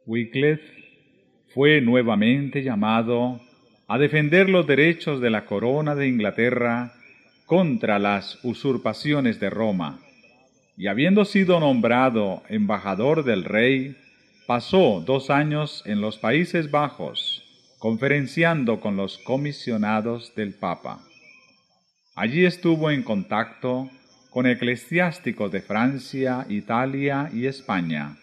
Wycliffe 0.09 0.65
fue 1.53 1.83
nuevamente 1.83 2.63
llamado 2.63 3.43
a 3.87 3.99
defender 3.99 4.49
los 4.49 4.67
derechos 4.67 5.21
de 5.21 5.29
la 5.29 5.45
corona 5.45 5.95
de 5.95 6.09
Inglaterra 6.09 6.95
contra 7.45 7.99
las 7.99 8.43
usurpaciones 8.43 9.39
de 9.39 9.51
Roma, 9.51 10.01
y 10.79 10.87
habiendo 10.87 11.27
sido 11.27 11.61
nombrado 11.61 12.43
embajador 12.49 13.23
del 13.23 13.45
rey, 13.45 13.97
pasó 14.47 15.03
dos 15.05 15.29
años 15.29 15.83
en 15.85 16.01
los 16.01 16.17
Países 16.17 16.71
Bajos, 16.71 17.45
conferenciando 17.79 18.81
con 18.81 18.97
los 18.97 19.19
comisionados 19.19 20.35
del 20.35 20.55
Papa. 20.55 21.01
Allí 22.17 22.47
estuvo 22.47 22.91
en 22.91 23.03
contacto 23.03 23.91
con 24.31 24.47
eclesiásticos 24.47 25.53
de 25.53 25.61
Francia, 25.61 26.47
Italia 26.49 27.31
y 27.33 27.45
España, 27.47 28.17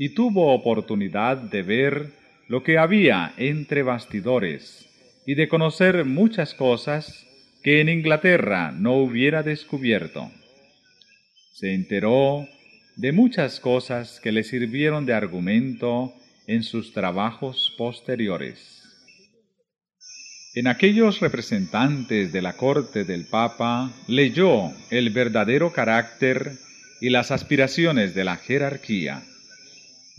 y 0.00 0.14
tuvo 0.14 0.54
oportunidad 0.54 1.36
de 1.36 1.60
ver 1.60 2.14
lo 2.48 2.62
que 2.62 2.78
había 2.78 3.34
entre 3.36 3.82
bastidores 3.82 4.88
y 5.26 5.34
de 5.34 5.46
conocer 5.46 6.06
muchas 6.06 6.54
cosas 6.54 7.26
que 7.62 7.82
en 7.82 7.90
Inglaterra 7.90 8.72
no 8.72 8.94
hubiera 8.94 9.42
descubierto. 9.42 10.30
Se 11.52 11.74
enteró 11.74 12.48
de 12.96 13.12
muchas 13.12 13.60
cosas 13.60 14.20
que 14.20 14.32
le 14.32 14.42
sirvieron 14.42 15.04
de 15.04 15.12
argumento 15.12 16.14
en 16.46 16.62
sus 16.62 16.94
trabajos 16.94 17.74
posteriores. 17.76 18.82
En 20.54 20.66
aquellos 20.66 21.20
representantes 21.20 22.32
de 22.32 22.40
la 22.40 22.54
corte 22.54 23.04
del 23.04 23.26
Papa 23.26 23.92
leyó 24.08 24.72
el 24.90 25.10
verdadero 25.10 25.74
carácter 25.74 26.52
y 27.02 27.10
las 27.10 27.30
aspiraciones 27.30 28.14
de 28.14 28.24
la 28.24 28.36
jerarquía. 28.36 29.24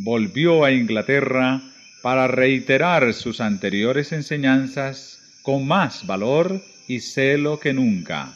Volvió 0.03 0.65
a 0.65 0.71
Inglaterra 0.71 1.61
para 2.01 2.27
reiterar 2.27 3.13
sus 3.13 3.39
anteriores 3.39 4.11
enseñanzas 4.11 5.19
con 5.43 5.67
más 5.67 6.07
valor 6.07 6.59
y 6.87 7.01
celo 7.01 7.59
que 7.59 7.71
nunca, 7.71 8.33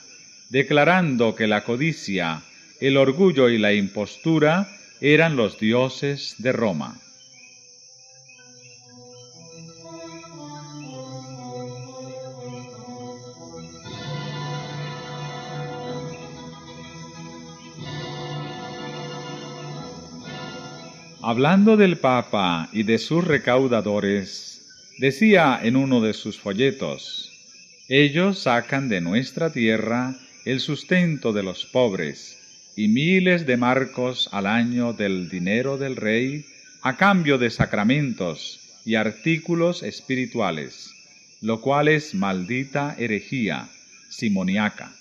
declarando 0.51 1.34
que 1.34 1.47
la 1.47 1.63
codicia, 1.63 2.43
el 2.80 2.97
orgullo 2.97 3.49
y 3.49 3.58
la 3.58 3.73
impostura 3.73 4.67
eran 5.01 5.36
los 5.36 5.58
dioses 5.60 6.36
de 6.38 6.51
Roma. 6.51 6.99
Hablando 21.28 21.76
del 21.76 21.98
Papa 21.98 22.70
y 22.72 22.84
de 22.84 23.00
sus 23.00 23.26
recaudadores, 23.26 24.62
decía 25.00 25.60
en 25.64 25.76
uno 25.76 26.00
de 26.00 26.14
sus 26.14 26.40
folletos, 26.40 27.32
ellos 27.90 28.38
sacan 28.38 28.90
de 28.90 29.02
nuestra 29.02 29.52
tierra 29.52 30.16
el 30.46 30.60
sustento 30.60 31.34
de 31.34 31.42
los 31.42 31.66
pobres 31.66 32.38
y 32.76 32.90
miles 32.90 33.48
de 33.48 33.58
marcos 33.58 34.30
al 34.34 34.46
año 34.46 34.94
del 34.94 35.28
dinero 35.28 35.80
del 35.80 35.96
rey 35.96 36.46
a 36.84 36.96
cambio 36.96 37.40
de 37.40 37.50
sacramentos 37.50 38.60
y 38.86 38.94
artículos 38.94 39.82
espirituales, 39.82 40.92
lo 41.42 41.60
cual 41.60 41.88
es 41.88 42.14
maldita 42.14 42.96
herejía 43.00 43.68
simoniaca, 44.10 44.94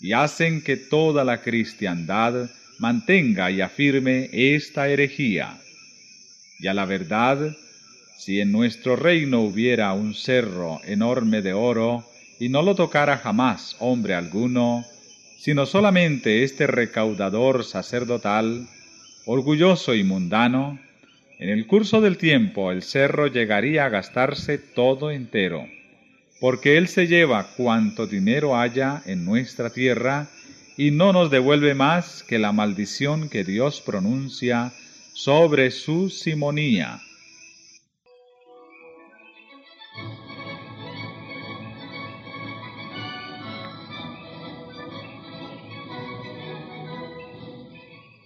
y 0.00 0.12
hacen 0.12 0.62
que 0.62 0.76
toda 0.76 1.24
la 1.24 1.42
cristiandad 1.42 2.48
mantenga 2.78 3.50
y 3.50 3.60
afirme 3.60 4.28
esta 4.32 4.88
herejía. 4.88 5.58
Y 6.58 6.66
a 6.66 6.74
la 6.74 6.84
verdad, 6.84 7.54
si 8.18 8.40
en 8.40 8.52
nuestro 8.52 8.96
reino 8.96 9.40
hubiera 9.40 9.92
un 9.92 10.14
cerro 10.14 10.80
enorme 10.84 11.42
de 11.42 11.52
oro, 11.52 12.04
y 12.38 12.48
no 12.48 12.62
lo 12.62 12.74
tocara 12.74 13.18
jamás 13.18 13.76
hombre 13.78 14.14
alguno, 14.14 14.84
sino 15.38 15.66
solamente 15.66 16.42
este 16.42 16.66
recaudador 16.66 17.64
sacerdotal, 17.64 18.66
orgulloso 19.26 19.94
y 19.94 20.04
mundano, 20.04 20.78
en 21.38 21.48
el 21.48 21.66
curso 21.66 22.00
del 22.00 22.16
tiempo 22.16 22.72
el 22.72 22.82
cerro 22.82 23.26
llegaría 23.26 23.84
a 23.84 23.88
gastarse 23.88 24.58
todo 24.58 25.10
entero, 25.10 25.66
porque 26.40 26.76
él 26.76 26.88
se 26.88 27.06
lleva 27.06 27.48
cuanto 27.56 28.06
dinero 28.06 28.56
haya 28.56 29.02
en 29.06 29.24
nuestra 29.24 29.70
tierra 29.70 30.28
y 30.76 30.90
no 30.90 31.12
nos 31.12 31.30
devuelve 31.30 31.74
más 31.74 32.22
que 32.22 32.38
la 32.38 32.52
maldición 32.52 33.28
que 33.28 33.44
Dios 33.44 33.80
pronuncia 33.80 34.72
sobre 35.12 35.70
su 35.70 36.10
simonía. 36.10 37.00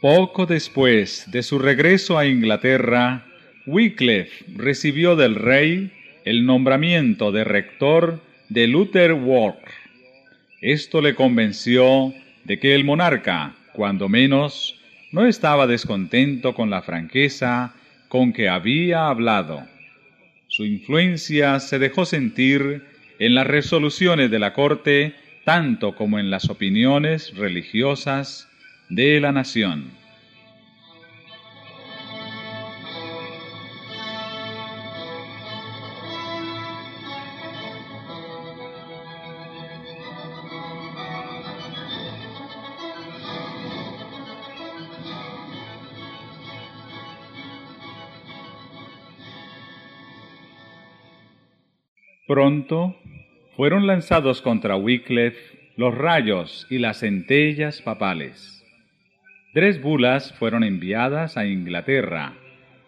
Poco 0.01 0.47
después 0.47 1.25
de 1.31 1.43
su 1.43 1.59
regreso 1.59 2.19
a 2.19 2.27
Inglaterra, 2.27 3.27
Wycliffe 3.67 4.45
recibió 4.55 5.17
del 5.17 5.35
rey 5.35 5.91
el 6.25 6.47
nombramiento 6.47 7.33
de 7.33 7.43
rector 7.43 8.21
de 8.49 8.69
Luther 8.69 9.13
Walk. 9.13 9.59
Esto 10.61 11.03
le 11.03 11.17
convenció 11.17 12.15
de 12.49 12.59
que 12.59 12.75
el 12.75 12.83
monarca, 12.83 13.55
cuando 13.75 14.09
menos, 14.09 14.81
no 15.13 15.27
estaba 15.27 15.67
descontento 15.67 16.55
con 16.55 16.71
la 16.71 16.83
franqueza 16.83 17.75
con 18.09 18.33
que 18.33 18.49
había 18.49 19.09
hablado. 19.09 19.67
Su 20.49 20.65
influencia 20.65 21.61
se 21.61 21.79
dejó 21.79 22.07
sentir 22.07 22.85
en 23.19 23.35
las 23.35 23.47
resoluciones 23.47 24.31
de 24.31 24.39
la 24.39 24.55
corte 24.55 25.15
tanto 25.45 25.95
como 25.95 26.19
en 26.19 26.31
las 26.31 26.49
opiniones 26.49 27.37
religiosas 27.37 28.49
de 28.89 29.21
la 29.21 29.31
nación. 29.31 29.98
Pronto 52.29 52.95
fueron 53.57 53.87
lanzados 53.87 54.43
contra 54.43 54.77
Wycliffe 54.77 55.71
los 55.77 55.97
rayos 55.97 56.67
y 56.69 56.77
las 56.77 57.01
centellas 57.01 57.81
papales. 57.81 58.63
Tres 59.55 59.81
bulas 59.81 60.35
fueron 60.35 60.63
enviadas 60.63 61.39
a 61.39 61.47
Inglaterra, 61.47 62.35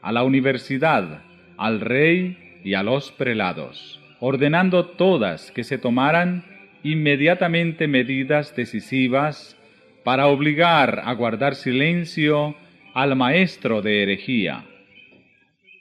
a 0.02 0.12
la 0.12 0.24
universidad, 0.24 1.22
al 1.56 1.80
rey 1.80 2.60
y 2.64 2.74
a 2.74 2.82
los 2.82 3.12
prelados, 3.12 3.98
ordenando 4.20 4.84
todas 4.84 5.50
que 5.52 5.64
se 5.64 5.78
tomaran 5.78 6.44
inmediatamente 6.82 7.88
medidas 7.88 8.54
decisivas 8.54 9.56
para 10.04 10.26
obligar 10.26 11.00
a 11.02 11.14
guardar 11.14 11.54
silencio 11.54 12.56
al 12.92 13.16
maestro 13.16 13.80
de 13.80 14.02
herejía. 14.02 14.66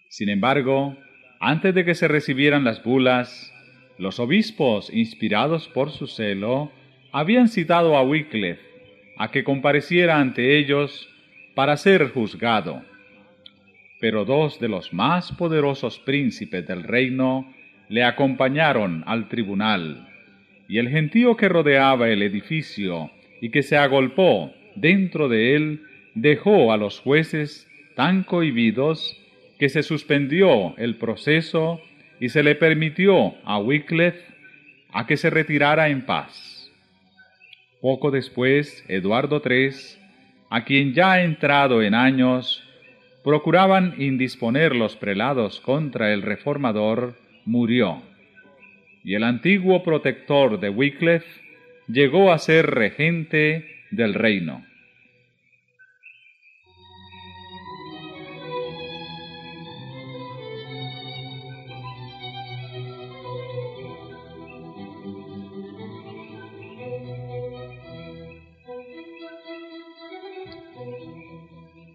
Sin 0.07 0.29
embargo, 0.29 0.95
antes 1.39 1.73
de 1.73 1.85
que 1.85 1.95
se 1.95 2.07
recibieran 2.07 2.63
las 2.63 2.83
bulas, 2.83 3.53
los 3.97 4.19
obispos, 4.19 4.93
inspirados 4.93 5.67
por 5.69 5.91
su 5.91 6.07
celo, 6.07 6.71
habían 7.11 7.47
citado 7.47 7.97
a 7.97 8.03
Wycliffe 8.03 8.61
a 9.17 9.31
que 9.31 9.43
compareciera 9.43 10.19
ante 10.19 10.57
ellos 10.57 11.09
para 11.55 11.75
ser 11.77 12.09
juzgado. 12.11 12.81
Pero 13.99 14.23
dos 14.23 14.59
de 14.59 14.69
los 14.69 14.93
más 14.93 15.31
poderosos 15.33 15.99
príncipes 15.99 16.65
del 16.65 16.83
reino 16.83 17.53
le 17.89 18.03
acompañaron 18.03 19.03
al 19.07 19.27
tribunal, 19.27 20.07
y 20.69 20.77
el 20.77 20.89
gentío 20.89 21.35
que 21.35 21.49
rodeaba 21.49 22.09
el 22.09 22.21
edificio 22.21 23.11
y 23.41 23.49
que 23.49 23.63
se 23.63 23.75
agolpó 23.75 24.53
dentro 24.75 25.27
de 25.27 25.55
él 25.55 25.83
dejó 26.13 26.71
a 26.71 26.77
los 26.77 26.99
jueces 26.99 27.67
tan 27.95 28.23
cohibidos 28.23 29.18
que 29.59 29.69
se 29.69 29.83
suspendió 29.83 30.75
el 30.77 30.95
proceso 30.95 31.81
y 32.19 32.29
se 32.29 32.43
le 32.43 32.55
permitió 32.55 33.35
a 33.43 33.59
Wycliffe 33.59 34.23
a 34.91 35.05
que 35.05 35.17
se 35.17 35.29
retirara 35.29 35.89
en 35.89 36.05
paz. 36.05 36.71
Poco 37.81 38.09
después, 38.09 38.83
Eduardo 38.87 39.41
III, 39.45 39.71
a 40.49 40.63
quien 40.63 40.93
ya 40.93 41.21
entrado 41.21 41.83
en 41.83 41.93
años, 41.93 42.63
procuraban 43.23 43.95
indisponer 43.97 44.75
los 44.75 44.95
prelados 44.95 45.59
contra 45.59 46.13
el 46.13 46.21
reformador, 46.21 47.15
murió, 47.45 48.01
y 49.03 49.15
el 49.15 49.23
antiguo 49.23 49.83
protector 49.83 50.59
de 50.59 50.69
Wycliffe 50.69 51.41
llegó 51.87 52.31
a 52.31 52.37
ser 52.37 52.67
regente 52.67 53.83
del 53.91 54.13
reino. 54.13 54.68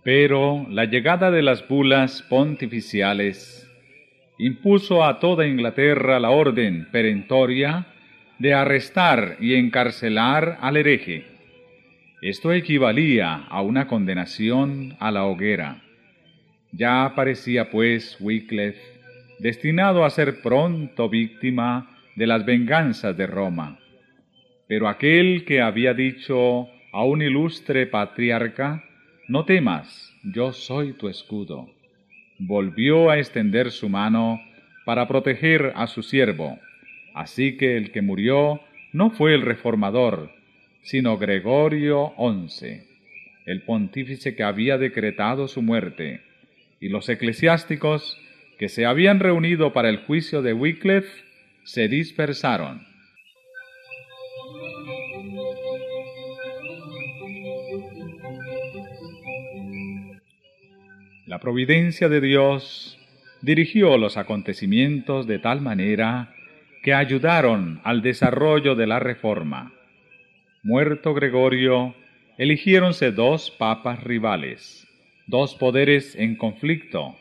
Pero 0.04 0.66
la 0.68 0.84
llegada 0.84 1.30
de 1.30 1.42
las 1.42 1.66
bulas 1.66 2.22
pontificiales 2.22 3.68
impuso 4.38 5.02
a 5.02 5.18
toda 5.18 5.46
Inglaterra 5.46 6.20
la 6.20 6.30
orden 6.30 6.88
perentoria 6.92 7.86
de 8.38 8.52
arrestar 8.52 9.38
y 9.40 9.54
encarcelar 9.54 10.58
al 10.60 10.76
hereje. 10.76 11.24
Esto 12.20 12.52
equivalía 12.52 13.34
a 13.48 13.62
una 13.62 13.86
condenación 13.86 14.96
a 15.00 15.10
la 15.10 15.24
hoguera. 15.24 15.82
Ya 16.72 17.04
aparecía 17.06 17.70
pues 17.70 18.18
Wycliffe 18.20 18.80
destinado 19.38 20.04
a 20.04 20.10
ser 20.10 20.42
pronto 20.42 21.08
víctima 21.08 21.98
de 22.14 22.26
las 22.26 22.44
venganzas 22.44 23.16
de 23.16 23.26
Roma. 23.26 23.78
Pero 24.68 24.88
aquel 24.88 25.44
que 25.44 25.60
había 25.60 25.94
dicho 25.94 26.68
a 26.92 27.04
un 27.04 27.22
ilustre 27.22 27.86
patriarca, 27.86 28.84
no 29.26 29.44
temas, 29.44 30.14
yo 30.22 30.52
soy 30.52 30.92
tu 30.92 31.08
escudo, 31.08 31.70
volvió 32.38 33.10
a 33.10 33.18
extender 33.18 33.70
su 33.70 33.88
mano 33.88 34.40
para 34.84 35.08
proteger 35.08 35.72
a 35.76 35.86
su 35.86 36.02
siervo. 36.02 36.58
Así 37.14 37.56
que 37.56 37.76
el 37.76 37.90
que 37.90 38.02
murió 38.02 38.60
no 38.92 39.10
fue 39.10 39.34
el 39.34 39.42
reformador, 39.42 40.30
sino 40.82 41.16
Gregorio 41.16 42.12
XI, 42.18 42.82
el 43.46 43.62
pontífice 43.62 44.34
que 44.34 44.42
había 44.42 44.76
decretado 44.76 45.48
su 45.48 45.62
muerte, 45.62 46.20
y 46.80 46.88
los 46.88 47.08
eclesiásticos 47.08 48.20
que 48.58 48.68
se 48.68 48.84
habían 48.84 49.20
reunido 49.20 49.72
para 49.72 49.88
el 49.88 49.98
juicio 49.98 50.42
de 50.42 50.52
Wycliffe 50.52 51.24
se 51.62 51.88
dispersaron. 51.88 52.93
La 61.26 61.38
providencia 61.38 62.10
de 62.10 62.20
Dios 62.20 62.98
dirigió 63.40 63.96
los 63.96 64.18
acontecimientos 64.18 65.26
de 65.26 65.38
tal 65.38 65.62
manera 65.62 66.34
que 66.82 66.92
ayudaron 66.92 67.80
al 67.82 68.02
desarrollo 68.02 68.74
de 68.74 68.86
la 68.86 68.98
reforma. 68.98 69.72
Muerto 70.62 71.14
Gregorio, 71.14 71.94
eligiéronse 72.36 73.10
dos 73.10 73.50
papas 73.50 74.04
rivales, 74.04 74.86
dos 75.26 75.54
poderes 75.54 76.14
en 76.14 76.36
conflicto, 76.36 77.16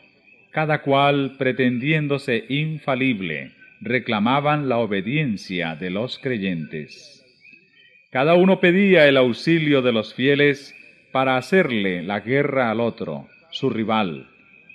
cada 0.50 0.82
cual 0.82 1.36
pretendiéndose 1.38 2.44
infalible, 2.50 3.52
reclamaban 3.80 4.68
la 4.68 4.78
obediencia 4.78 5.76
de 5.76 5.88
los 5.88 6.18
creyentes. 6.18 7.24
Cada 8.10 8.34
uno 8.34 8.60
pedía 8.60 9.08
el 9.08 9.16
auxilio 9.16 9.80
de 9.80 9.92
los 9.92 10.12
fieles 10.12 10.76
para 11.10 11.38
hacerle 11.38 12.02
la 12.02 12.20
guerra 12.20 12.70
al 12.70 12.80
otro, 12.80 13.28
su 13.54 13.70
rival, 13.70 14.28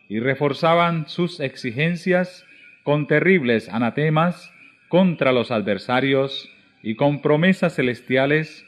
y 0.08 0.20
reforzaban 0.20 1.08
sus 1.08 1.40
exigencias 1.40 2.46
con 2.84 3.08
terribles 3.08 3.70
anatemas 3.70 4.52
contra 4.88 5.32
los 5.32 5.52
adversarios 5.52 6.50
y 6.82 6.96
con 6.96 7.22
promesas 7.22 7.76
celestiales 7.76 8.66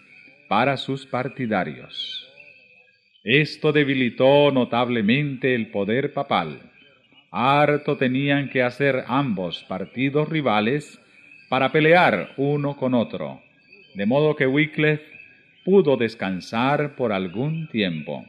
para 0.47 0.75
sus 0.77 1.05
partidarios. 1.05 2.29
Esto 3.23 3.71
debilitó 3.71 4.51
notablemente 4.51 5.55
el 5.55 5.71
poder 5.71 6.13
papal. 6.13 6.59
Harto 7.31 7.95
tenían 7.95 8.49
que 8.49 8.61
hacer 8.61 9.05
ambos 9.07 9.63
partidos 9.63 10.27
rivales 10.27 10.99
para 11.49 11.71
pelear 11.71 12.33
uno 12.35 12.75
con 12.75 12.93
otro, 12.93 13.41
de 13.95 14.05
modo 14.05 14.35
que 14.35 14.45
Wycliffe 14.45 15.05
pudo 15.63 15.95
descansar 15.95 16.95
por 16.95 17.13
algún 17.13 17.69
tiempo. 17.69 18.25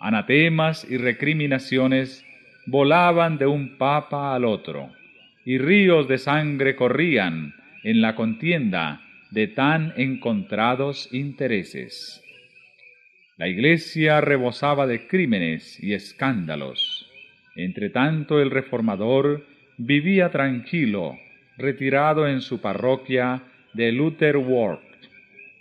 Anatemas 0.00 0.90
y 0.90 0.96
recriminaciones 0.96 2.24
volaban 2.64 3.36
de 3.36 3.46
un 3.46 3.76
papa 3.76 4.34
al 4.34 4.46
otro, 4.46 4.90
y 5.44 5.58
ríos 5.58 6.08
de 6.08 6.16
sangre 6.16 6.74
corrían 6.74 7.54
en 7.84 8.00
la 8.00 8.14
contienda 8.14 9.02
de 9.30 9.46
tan 9.46 9.92
encontrados 9.98 11.12
intereses. 11.12 12.24
La 13.36 13.48
iglesia 13.48 14.22
rebosaba 14.22 14.86
de 14.86 15.06
crímenes 15.06 15.78
y 15.82 15.92
escándalos. 15.92 17.10
Entre 17.54 17.90
tanto 17.90 18.40
el 18.40 18.50
reformador 18.50 19.46
vivía 19.76 20.30
tranquilo, 20.30 21.18
retirado 21.58 22.26
en 22.26 22.40
su 22.40 22.62
parroquia 22.62 23.42
de 23.74 23.92
Luther 23.92 24.38
Ward, 24.38 24.80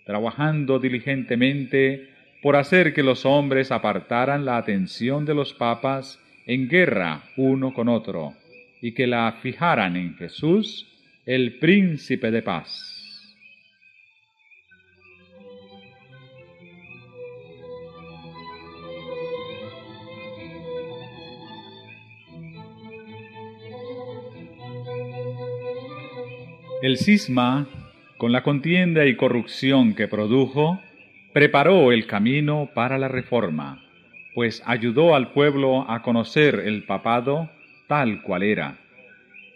trabajando 0.05 0.79
diligentemente 0.79 2.09
por 2.41 2.55
hacer 2.55 2.93
que 2.93 3.03
los 3.03 3.25
hombres 3.25 3.71
apartaran 3.71 4.45
la 4.45 4.57
atención 4.57 5.25
de 5.25 5.35
los 5.35 5.53
papas 5.53 6.19
en 6.45 6.67
guerra 6.67 7.23
uno 7.37 7.73
con 7.73 7.89
otro, 7.89 8.33
y 8.81 8.93
que 8.93 9.07
la 9.07 9.31
fijaran 9.41 9.95
en 9.95 10.15
Jesús, 10.15 10.87
el 11.25 11.59
príncipe 11.59 12.31
de 12.31 12.41
paz. 12.41 12.95
El 26.81 26.97
cisma, 26.97 27.67
con 28.17 28.31
la 28.31 28.41
contienda 28.41 29.05
y 29.05 29.17
corrupción 29.17 29.93
que 29.95 30.07
produjo, 30.07 30.79
preparó 31.33 31.91
el 31.91 32.07
camino 32.07 32.69
para 32.73 32.97
la 32.97 33.07
reforma, 33.07 33.83
pues 34.33 34.63
ayudó 34.65 35.15
al 35.15 35.31
pueblo 35.31 35.89
a 35.89 36.01
conocer 36.01 36.55
el 36.65 36.83
papado 36.83 37.49
tal 37.87 38.21
cual 38.23 38.43
era. 38.43 38.79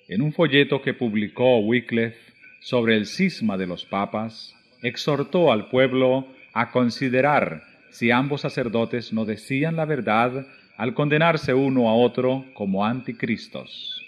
En 0.07 0.21
un 0.21 0.33
folleto 0.33 0.81
que 0.81 0.93
publicó 0.93 1.59
Wycliffe 1.59 2.17
sobre 2.59 2.95
el 2.95 3.05
cisma 3.05 3.57
de 3.57 3.67
los 3.67 3.86
papas, 3.86 4.55
exhortó 4.81 5.51
al 5.51 5.69
pueblo 5.69 6.27
a 6.53 6.71
considerar 6.71 7.63
si 7.89 8.12
ambos 8.12 8.41
sacerdotes 8.41 9.13
no 9.13 9.25
decían 9.25 9.75
la 9.75 9.86
verdad 9.86 10.45
al 10.77 10.93
condenarse 10.93 11.53
uno 11.53 11.89
a 11.89 11.93
otro 11.95 12.45
como 12.53 12.86
anticristos. 12.86 14.01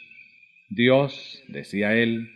Dios, 0.69 1.43
decía 1.47 1.95
él, 1.95 2.31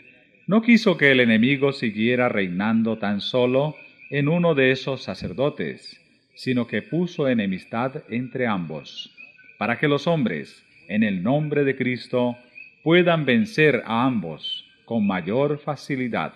no 0.47 0.61
quiso 0.61 0.97
que 0.97 1.11
el 1.11 1.19
enemigo 1.19 1.73
siguiera 1.73 2.29
reinando 2.29 2.97
tan 2.97 3.21
solo 3.21 3.75
en 4.09 4.27
uno 4.27 4.55
de 4.55 4.71
esos 4.71 5.03
sacerdotes, 5.03 6.01
sino 6.35 6.67
que 6.67 6.81
puso 6.81 7.27
enemistad 7.27 8.03
entre 8.09 8.47
ambos, 8.47 9.15
para 9.57 9.77
que 9.77 9.87
los 9.87 10.07
hombres, 10.07 10.65
en 10.87 11.03
el 11.03 11.21
nombre 11.21 11.63
de 11.63 11.75
Cristo, 11.75 12.35
puedan 12.83 13.25
vencer 13.25 13.83
a 13.85 14.05
ambos 14.05 14.65
con 14.85 15.05
mayor 15.05 15.59
facilidad. 15.59 16.33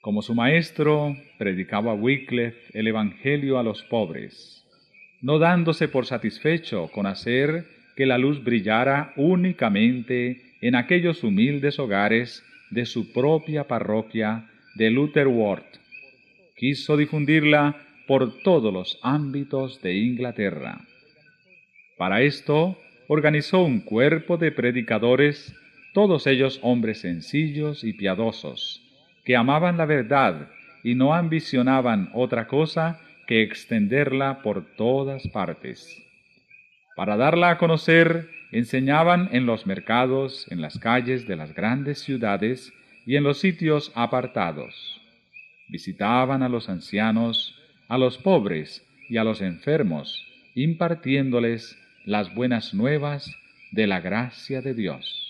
Como 0.00 0.22
su 0.22 0.34
maestro, 0.34 1.16
predicaba 1.38 1.94
Wycliffe 1.94 2.78
el 2.78 2.86
Evangelio 2.86 3.58
a 3.58 3.64
los 3.64 3.82
pobres, 3.82 4.64
no 5.20 5.40
dándose 5.40 5.88
por 5.88 6.06
satisfecho 6.06 6.88
con 6.92 7.06
hacer 7.06 7.66
que 7.96 8.06
la 8.06 8.18
luz 8.18 8.44
brillara 8.44 9.12
únicamente 9.16 10.54
en 10.60 10.76
aquellos 10.76 11.24
humildes 11.24 11.80
hogares 11.80 12.44
de 12.70 12.86
su 12.86 13.12
propia 13.12 13.66
parroquia 13.66 14.48
de 14.76 14.90
Luther 14.90 15.26
Ward, 15.26 15.64
quiso 16.58 16.96
difundirla 16.96 17.76
por 18.06 18.42
todos 18.42 18.72
los 18.72 18.98
ámbitos 19.02 19.80
de 19.80 19.94
Inglaterra. 19.94 20.80
Para 21.96 22.22
esto 22.22 22.78
organizó 23.06 23.62
un 23.62 23.80
cuerpo 23.80 24.36
de 24.36 24.52
predicadores, 24.52 25.54
todos 25.94 26.26
ellos 26.26 26.58
hombres 26.62 27.00
sencillos 27.00 27.84
y 27.84 27.92
piadosos, 27.92 28.82
que 29.24 29.36
amaban 29.36 29.76
la 29.76 29.86
verdad 29.86 30.48
y 30.82 30.94
no 30.94 31.14
ambicionaban 31.14 32.10
otra 32.12 32.46
cosa 32.46 33.00
que 33.26 33.42
extenderla 33.42 34.42
por 34.42 34.64
todas 34.76 35.26
partes. 35.28 36.02
Para 36.96 37.16
darla 37.16 37.50
a 37.50 37.58
conocer, 37.58 38.28
enseñaban 38.50 39.28
en 39.32 39.46
los 39.46 39.66
mercados, 39.66 40.50
en 40.50 40.60
las 40.60 40.78
calles 40.78 41.28
de 41.28 41.36
las 41.36 41.54
grandes 41.54 42.00
ciudades 42.00 42.72
y 43.06 43.16
en 43.16 43.24
los 43.24 43.38
sitios 43.38 43.92
apartados. 43.94 44.97
Visitaban 45.68 46.42
a 46.42 46.48
los 46.48 46.68
ancianos, 46.68 47.54
a 47.88 47.98
los 47.98 48.18
pobres 48.18 48.86
y 49.08 49.18
a 49.18 49.24
los 49.24 49.42
enfermos, 49.42 50.26
impartiéndoles 50.54 51.76
las 52.04 52.34
buenas 52.34 52.72
nuevas 52.72 53.30
de 53.72 53.86
la 53.86 54.00
gracia 54.00 54.62
de 54.62 54.74
Dios. 54.74 55.24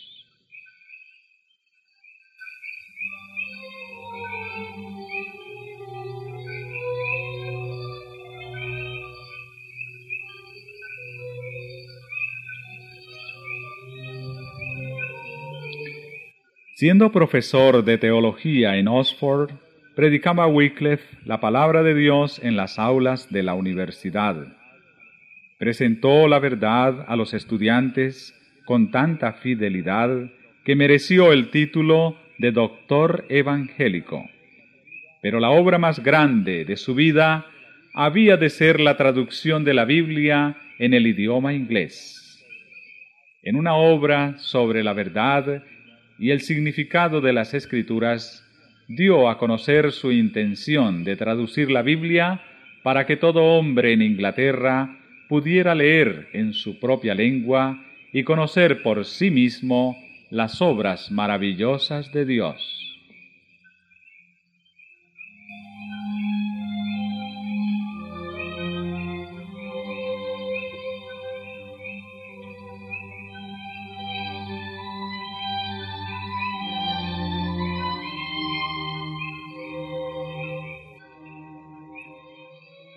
Siendo 16.76 17.10
profesor 17.10 17.84
de 17.84 17.98
teología 17.98 18.76
en 18.76 18.86
Oxford, 18.86 19.50
predicaba 19.98 20.46
Wycliffe 20.46 21.18
la 21.24 21.40
palabra 21.40 21.82
de 21.82 21.92
Dios 21.92 22.40
en 22.44 22.54
las 22.54 22.78
aulas 22.78 23.32
de 23.32 23.42
la 23.42 23.54
universidad, 23.54 24.36
Presentó 25.58 26.28
la 26.28 26.38
verdad 26.38 27.04
a 27.08 27.16
los 27.16 27.34
estudiantes 27.34 28.32
con 28.64 28.92
tanta 28.92 29.32
fidelidad 29.32 30.08
que 30.64 30.76
mereció 30.76 31.32
el 31.32 31.50
título 31.50 32.16
de 32.38 32.52
doctor 32.52 33.24
evangélico. 33.28 34.24
Pero 35.20 35.40
la 35.40 35.50
obra 35.50 35.78
más 35.78 36.00
grande 36.00 36.64
de 36.64 36.76
su 36.76 36.94
vida 36.94 37.46
había 37.92 38.36
de 38.36 38.50
ser 38.50 38.78
la 38.78 38.96
traducción 38.96 39.64
de 39.64 39.74
la 39.74 39.84
Biblia 39.84 40.58
en 40.78 40.94
el 40.94 41.08
idioma 41.08 41.54
inglés. 41.54 42.40
En 43.42 43.56
una 43.56 43.74
obra 43.74 44.38
sobre 44.38 44.84
la 44.84 44.92
verdad 44.92 45.64
y 46.20 46.30
el 46.30 46.40
significado 46.40 47.20
de 47.20 47.32
las 47.32 47.52
escrituras, 47.52 48.47
dio 48.88 49.28
a 49.28 49.36
conocer 49.36 49.92
su 49.92 50.10
intención 50.10 51.04
de 51.04 51.14
traducir 51.14 51.70
la 51.70 51.82
Biblia 51.82 52.40
para 52.82 53.04
que 53.06 53.16
todo 53.16 53.44
hombre 53.44 53.92
en 53.92 54.00
Inglaterra 54.00 54.98
pudiera 55.28 55.74
leer 55.74 56.28
en 56.32 56.54
su 56.54 56.80
propia 56.80 57.14
lengua 57.14 57.84
y 58.12 58.24
conocer 58.24 58.82
por 58.82 59.04
sí 59.04 59.30
mismo 59.30 59.96
las 60.30 60.62
obras 60.62 61.10
maravillosas 61.10 62.12
de 62.12 62.24
Dios. 62.24 62.87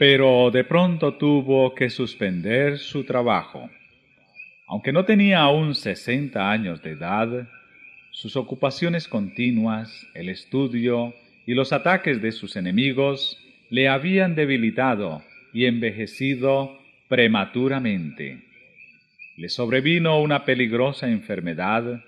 Pero 0.02 0.50
de 0.50 0.64
pronto 0.64 1.14
tuvo 1.14 1.76
que 1.76 1.92
suspender 1.92 2.80
su 2.80 3.04
trabajo. 3.04 3.70
Aunque 4.66 4.92
no 4.92 5.06
tenía 5.06 5.42
aún 5.42 5.76
sesenta 5.76 6.50
años 6.50 6.82
de 6.82 6.94
edad, 6.94 7.48
sus 8.10 8.36
ocupaciones 8.36 9.08
continuas, 9.08 10.08
el 10.16 10.30
estudio 10.30 11.14
y 11.46 11.54
los 11.54 11.72
ataques 11.72 12.20
de 12.20 12.32
sus 12.32 12.56
enemigos 12.56 13.38
le 13.70 13.90
habían 13.90 14.34
debilitado 14.34 15.22
y 15.54 15.66
envejecido 15.66 16.80
prematuramente. 17.08 18.42
Le 19.38 19.50
sobrevino 19.50 20.20
una 20.20 20.46
peligrosa 20.46 21.10
enfermedad 21.10 22.02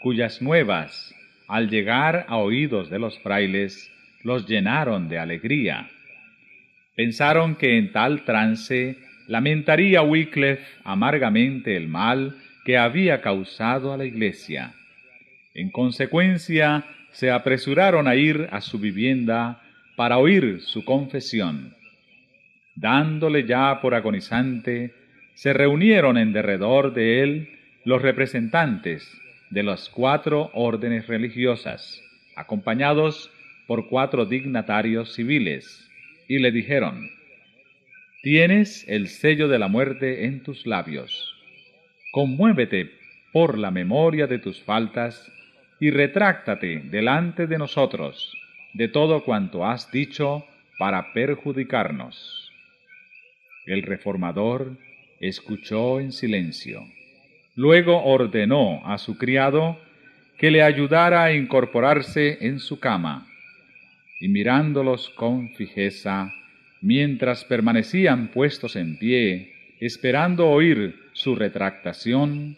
cuyas 0.00 0.40
nuevas, 0.40 1.12
al 1.48 1.68
llegar 1.68 2.26
a 2.28 2.36
oídos 2.36 2.90
de 2.90 3.00
los 3.00 3.18
frailes, 3.18 3.90
los 4.22 4.46
llenaron 4.46 5.08
de 5.08 5.18
alegría 5.18 5.90
Pensaron 6.96 7.56
que 7.56 7.78
en 7.78 7.92
tal 7.92 8.24
trance 8.24 8.98
lamentaría 9.26 10.02
Wycliffe 10.02 10.64
amargamente 10.84 11.76
el 11.76 11.88
mal 11.88 12.36
que 12.64 12.76
había 12.76 13.20
causado 13.20 13.92
a 13.92 13.96
la 13.96 14.04
iglesia. 14.04 14.74
En 15.54 15.70
consecuencia, 15.70 16.84
se 17.12 17.30
apresuraron 17.30 18.06
a 18.06 18.14
ir 18.14 18.48
a 18.52 18.60
su 18.60 18.78
vivienda 18.78 19.62
para 19.96 20.18
oír 20.18 20.60
su 20.60 20.84
confesión. 20.84 21.74
Dándole 22.76 23.46
ya 23.46 23.80
por 23.80 23.94
agonizante, 23.94 24.94
se 25.34 25.52
reunieron 25.52 26.18
en 26.18 26.32
derredor 26.32 26.94
de 26.94 27.22
él 27.22 27.48
los 27.84 28.02
representantes 28.02 29.10
de 29.50 29.62
las 29.62 29.88
cuatro 29.88 30.50
órdenes 30.54 31.06
religiosas, 31.06 32.00
acompañados 32.36 33.30
por 33.66 33.88
cuatro 33.88 34.26
dignatarios 34.26 35.14
civiles 35.14 35.89
y 36.30 36.38
le 36.38 36.52
dijeron, 36.52 37.10
Tienes 38.22 38.86
el 38.86 39.08
sello 39.08 39.48
de 39.48 39.58
la 39.58 39.66
muerte 39.66 40.26
en 40.26 40.44
tus 40.44 40.64
labios. 40.64 41.34
Conmuévete 42.12 42.88
por 43.32 43.58
la 43.58 43.72
memoria 43.72 44.28
de 44.28 44.38
tus 44.38 44.62
faltas 44.62 45.28
y 45.80 45.90
retráctate 45.90 46.82
delante 46.84 47.48
de 47.48 47.58
nosotros 47.58 48.32
de 48.74 48.86
todo 48.86 49.24
cuanto 49.24 49.66
has 49.66 49.90
dicho 49.90 50.44
para 50.78 51.12
perjudicarnos. 51.12 52.52
El 53.66 53.82
reformador 53.82 54.76
escuchó 55.18 55.98
en 55.98 56.12
silencio. 56.12 56.84
Luego 57.56 58.04
ordenó 58.04 58.86
a 58.86 58.98
su 58.98 59.18
criado 59.18 59.80
que 60.38 60.52
le 60.52 60.62
ayudara 60.62 61.24
a 61.24 61.32
incorporarse 61.32 62.38
en 62.46 62.60
su 62.60 62.78
cama 62.78 63.26
y 64.20 64.28
mirándolos 64.28 65.10
con 65.10 65.48
fijeza, 65.54 66.32
mientras 66.80 67.44
permanecían 67.44 68.28
puestos 68.28 68.76
en 68.76 68.98
pie, 68.98 69.52
esperando 69.80 70.48
oír 70.48 70.94
su 71.12 71.34
retractación, 71.34 72.56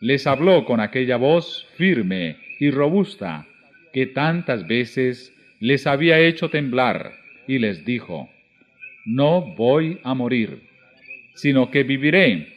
les 0.00 0.26
habló 0.26 0.64
con 0.64 0.80
aquella 0.80 1.16
voz 1.16 1.66
firme 1.76 2.36
y 2.58 2.70
robusta 2.70 3.46
que 3.92 4.06
tantas 4.06 4.66
veces 4.66 5.32
les 5.60 5.86
había 5.86 6.18
hecho 6.18 6.50
temblar, 6.50 7.12
y 7.46 7.58
les 7.58 7.84
dijo, 7.84 8.30
No 9.04 9.54
voy 9.54 10.00
a 10.02 10.14
morir, 10.14 10.62
sino 11.34 11.70
que 11.70 11.82
viviré 11.82 12.54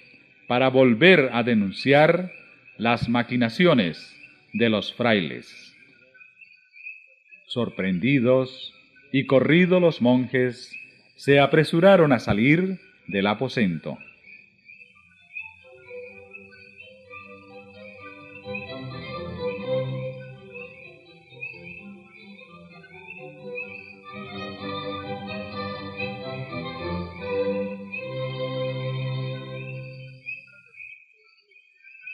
para 0.48 0.70
volver 0.70 1.30
a 1.34 1.44
denunciar 1.44 2.32
las 2.78 3.10
maquinaciones 3.10 4.16
de 4.54 4.70
los 4.70 4.94
frailes. 4.94 5.67
Sorprendidos 7.48 8.74
y 9.14 9.26
corridos 9.26 9.82
los 9.82 10.02
monjes, 10.02 10.70
se 11.16 11.40
apresuraron 11.40 12.12
a 12.12 12.20
salir 12.20 12.78
del 13.08 13.26
aposento. 13.26 13.98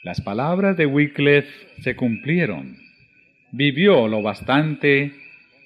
Las 0.04 0.22
palabras 0.22 0.78
de 0.78 0.86
Wycliffe 0.86 1.50
se 1.82 1.96
cumplieron. 1.96 2.78
Vivió 3.52 4.08
lo 4.08 4.22
bastante 4.22 5.23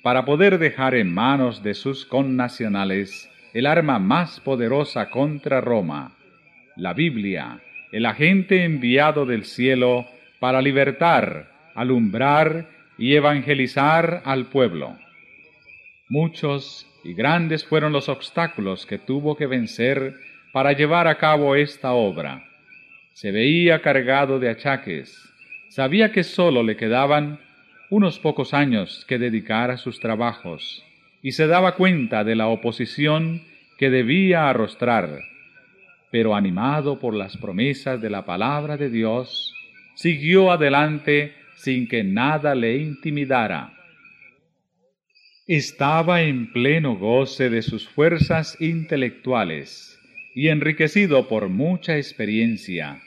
para 0.08 0.24
poder 0.24 0.58
dejar 0.58 0.96
en 0.96 1.14
manos 1.14 1.64
de 1.64 1.74
sus 1.74 2.06
connacionales 2.06 3.30
el 3.54 3.66
arma 3.66 4.00
más 4.00 4.40
poderosa 4.40 5.10
contra 5.10 5.60
Roma, 5.60 6.14
la 6.78 6.94
Biblia, 6.94 7.60
el 7.92 8.06
agente 8.06 8.64
enviado 8.64 9.26
del 9.26 9.44
cielo 9.44 10.08
para 10.40 10.62
libertar, 10.62 11.52
alumbrar 11.76 12.70
y 12.98 13.16
evangelizar 13.16 14.22
al 14.24 14.46
pueblo. 14.46 14.98
Muchos 16.08 16.88
y 17.04 17.14
grandes 17.14 17.66
fueron 17.66 17.92
los 17.92 18.08
obstáculos 18.08 18.86
que 18.86 19.00
tuvo 19.00 19.36
que 19.36 19.46
vencer 19.46 20.14
para 20.54 20.72
llevar 20.72 21.10
a 21.10 21.18
cabo 21.18 21.54
esta 21.54 21.92
obra. 21.92 22.46
Se 23.12 23.34
veía 23.34 23.82
cargado 23.82 24.40
de 24.40 24.52
achaques, 24.52 25.34
sabía 25.68 26.14
que 26.14 26.24
sólo 26.24 26.64
le 26.64 26.78
quedaban 26.78 27.42
unos 27.90 28.20
pocos 28.20 28.54
años 28.54 29.06
que 29.08 29.18
dedicar 29.18 29.72
a 29.72 29.78
sus 29.78 30.00
trabajos 30.00 30.84
y 31.22 31.32
se 31.32 31.48
daba 31.48 31.76
cuenta 31.76 32.24
de 32.24 32.36
la 32.36 32.48
oposición 32.48 33.44
que 33.78 33.90
debía 33.90 34.50
arrostrar, 34.50 35.22
pero 36.12 36.36
animado 36.36 37.00
por 37.00 37.14
las 37.14 37.38
promesas 37.38 38.02
de 38.02 38.10
la 38.10 38.26
palabra 38.26 38.78
de 38.78 38.90
Dios, 38.90 39.54
siguió 39.96 40.52
adelante 40.52 41.34
sin 41.56 41.88
que 41.88 42.04
nada 42.04 42.56
le 42.56 42.78
intimidara. 42.78 43.74
Estaba 45.48 46.24
en 46.24 46.52
pleno 46.52 46.98
goce 46.98 47.50
de 47.50 47.62
sus 47.62 47.88
fuerzas 47.88 48.60
intelectuales 48.60 49.98
y 50.36 50.50
enriquecido 50.50 51.28
por 51.30 51.48
mucha 51.48 51.98
experiencia. 51.98 53.02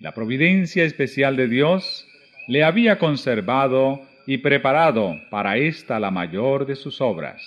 La 0.00 0.12
providencia 0.12 0.84
especial 0.84 1.36
de 1.36 1.48
Dios 1.48 2.06
le 2.48 2.64
había 2.64 2.98
conservado 2.98 4.02
y 4.26 4.38
preparado 4.38 5.20
para 5.30 5.56
esta 5.56 6.00
la 6.00 6.10
mayor 6.10 6.66
de 6.66 6.76
sus 6.76 7.00
obras. 7.00 7.42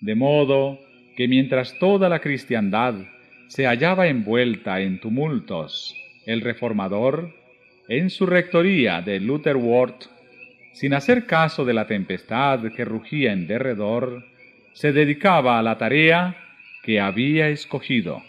De 0.00 0.14
modo 0.14 0.78
que 1.16 1.28
mientras 1.28 1.78
toda 1.78 2.08
la 2.08 2.20
cristiandad 2.20 2.94
se 3.48 3.66
hallaba 3.66 4.06
envuelta 4.06 4.80
en 4.80 5.00
tumultos, 5.00 5.96
el 6.26 6.40
reformador, 6.40 7.32
en 7.88 8.10
su 8.10 8.26
rectoría 8.26 9.00
de 9.00 9.20
Lutherworth, 9.20 10.06
sin 10.72 10.92
hacer 10.92 11.26
caso 11.26 11.64
de 11.64 11.72
la 11.72 11.86
tempestad 11.86 12.60
que 12.76 12.84
rugía 12.84 13.32
en 13.32 13.46
derredor, 13.46 14.24
se 14.74 14.92
dedicaba 14.92 15.58
a 15.58 15.62
la 15.62 15.78
tarea 15.78 16.36
que 16.82 17.00
había 17.00 17.48
escogido. 17.48 18.22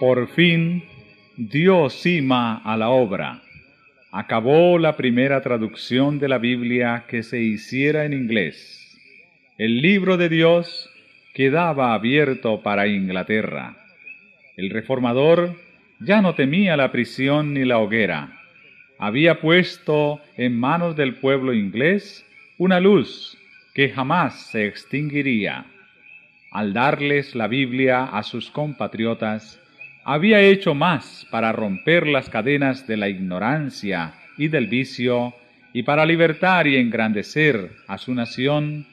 Por 0.00 0.28
fin 0.28 0.82
dio 1.36 1.90
cima 1.90 2.56
a 2.64 2.74
la 2.78 2.88
obra. 2.88 3.42
Acabó 4.10 4.78
la 4.78 4.96
primera 4.96 5.42
traducción 5.42 6.18
de 6.18 6.26
la 6.26 6.38
Biblia 6.38 7.04
que 7.06 7.22
se 7.22 7.42
hiciera 7.42 8.06
en 8.06 8.14
inglés. 8.14 8.98
El 9.58 9.82
libro 9.82 10.16
de 10.16 10.30
Dios 10.30 10.88
quedaba 11.34 11.92
abierto 11.92 12.62
para 12.62 12.86
Inglaterra. 12.86 13.76
El 14.56 14.70
reformador 14.70 15.56
ya 15.98 16.22
no 16.22 16.34
temía 16.34 16.78
la 16.78 16.90
prisión 16.92 17.52
ni 17.52 17.66
la 17.66 17.76
hoguera. 17.76 18.40
Había 18.98 19.42
puesto 19.42 20.22
en 20.38 20.58
manos 20.58 20.96
del 20.96 21.16
pueblo 21.16 21.52
inglés 21.52 22.26
una 22.56 22.80
luz 22.80 23.36
que 23.74 23.90
jamás 23.90 24.46
se 24.50 24.66
extinguiría. 24.66 25.66
Al 26.52 26.72
darles 26.72 27.34
la 27.34 27.48
Biblia 27.48 28.04
a 28.04 28.22
sus 28.22 28.50
compatriotas, 28.50 29.60
había 30.12 30.40
hecho 30.40 30.74
más 30.74 31.24
para 31.30 31.52
romper 31.52 32.08
las 32.08 32.28
cadenas 32.28 32.84
de 32.88 32.96
la 32.96 33.08
ignorancia 33.08 34.14
y 34.36 34.48
del 34.48 34.66
vicio 34.66 35.34
y 35.72 35.84
para 35.84 36.04
libertar 36.04 36.66
y 36.66 36.78
engrandecer 36.78 37.76
a 37.86 37.96
su 37.96 38.12
nación 38.12 38.88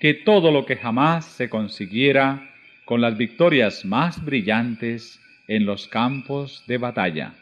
que 0.00 0.12
todo 0.12 0.52
lo 0.52 0.66
que 0.66 0.76
jamás 0.76 1.24
se 1.24 1.48
consiguiera 1.48 2.50
con 2.84 3.00
las 3.00 3.16
victorias 3.16 3.86
más 3.86 4.22
brillantes 4.22 5.18
en 5.48 5.64
los 5.64 5.88
campos 5.88 6.62
de 6.66 6.76
batalla. 6.76 7.32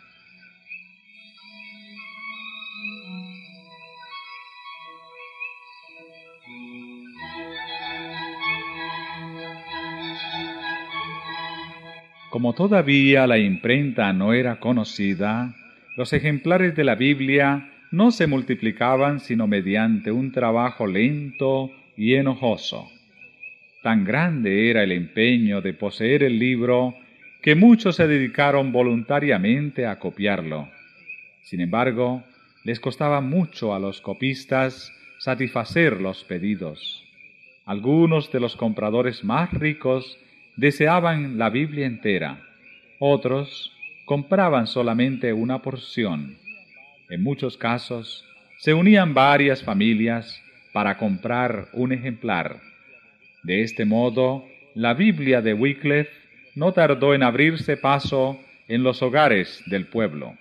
Como 12.30 12.52
todavía 12.52 13.26
la 13.26 13.38
imprenta 13.38 14.12
no 14.12 14.34
era 14.34 14.60
conocida, 14.60 15.54
los 15.96 16.12
ejemplares 16.12 16.76
de 16.76 16.84
la 16.84 16.94
Biblia 16.94 17.72
no 17.90 18.10
se 18.10 18.26
multiplicaban 18.26 19.20
sino 19.20 19.46
mediante 19.46 20.12
un 20.12 20.30
trabajo 20.30 20.86
lento 20.86 21.70
y 21.96 22.14
enojoso. 22.14 22.90
Tan 23.82 24.04
grande 24.04 24.68
era 24.68 24.82
el 24.82 24.92
empeño 24.92 25.62
de 25.62 25.72
poseer 25.72 26.22
el 26.22 26.38
libro 26.38 26.94
que 27.40 27.54
muchos 27.54 27.96
se 27.96 28.06
dedicaron 28.06 28.72
voluntariamente 28.72 29.86
a 29.86 29.98
copiarlo. 29.98 30.68
Sin 31.42 31.62
embargo, 31.62 32.24
les 32.62 32.78
costaba 32.78 33.22
mucho 33.22 33.74
a 33.74 33.78
los 33.78 34.02
copistas 34.02 34.92
satisfacer 35.18 36.02
los 36.02 36.24
pedidos. 36.24 37.04
Algunos 37.64 38.30
de 38.32 38.40
los 38.40 38.54
compradores 38.56 39.24
más 39.24 39.50
ricos 39.54 40.18
deseaban 40.58 41.38
la 41.38 41.50
Biblia 41.50 41.86
entera, 41.86 42.40
otros 42.98 43.72
compraban 44.04 44.66
solamente 44.66 45.32
una 45.32 45.62
porción. 45.62 46.36
En 47.08 47.22
muchos 47.22 47.56
casos 47.56 48.24
se 48.58 48.74
unían 48.74 49.14
varias 49.14 49.62
familias 49.62 50.42
para 50.72 50.98
comprar 50.98 51.68
un 51.72 51.92
ejemplar. 51.92 52.60
De 53.44 53.62
este 53.62 53.84
modo, 53.84 54.44
la 54.74 54.94
Biblia 54.94 55.42
de 55.42 55.54
Wycliffe 55.54 56.10
no 56.56 56.72
tardó 56.72 57.14
en 57.14 57.22
abrirse 57.22 57.76
paso 57.76 58.36
en 58.66 58.82
los 58.82 59.00
hogares 59.00 59.62
del 59.66 59.86
pueblo. 59.86 60.36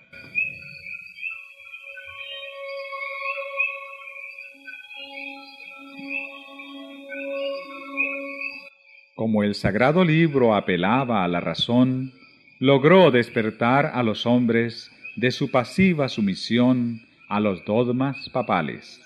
Como 9.18 9.42
el 9.42 9.56
sagrado 9.56 10.04
libro 10.04 10.54
apelaba 10.54 11.24
a 11.24 11.26
la 11.26 11.40
razón, 11.40 12.12
logró 12.60 13.10
despertar 13.10 13.86
a 13.86 14.04
los 14.04 14.26
hombres 14.26 14.92
de 15.16 15.32
su 15.32 15.50
pasiva 15.50 16.08
sumisión 16.08 17.00
a 17.28 17.40
los 17.40 17.64
dogmas 17.64 18.28
papales. 18.28 19.00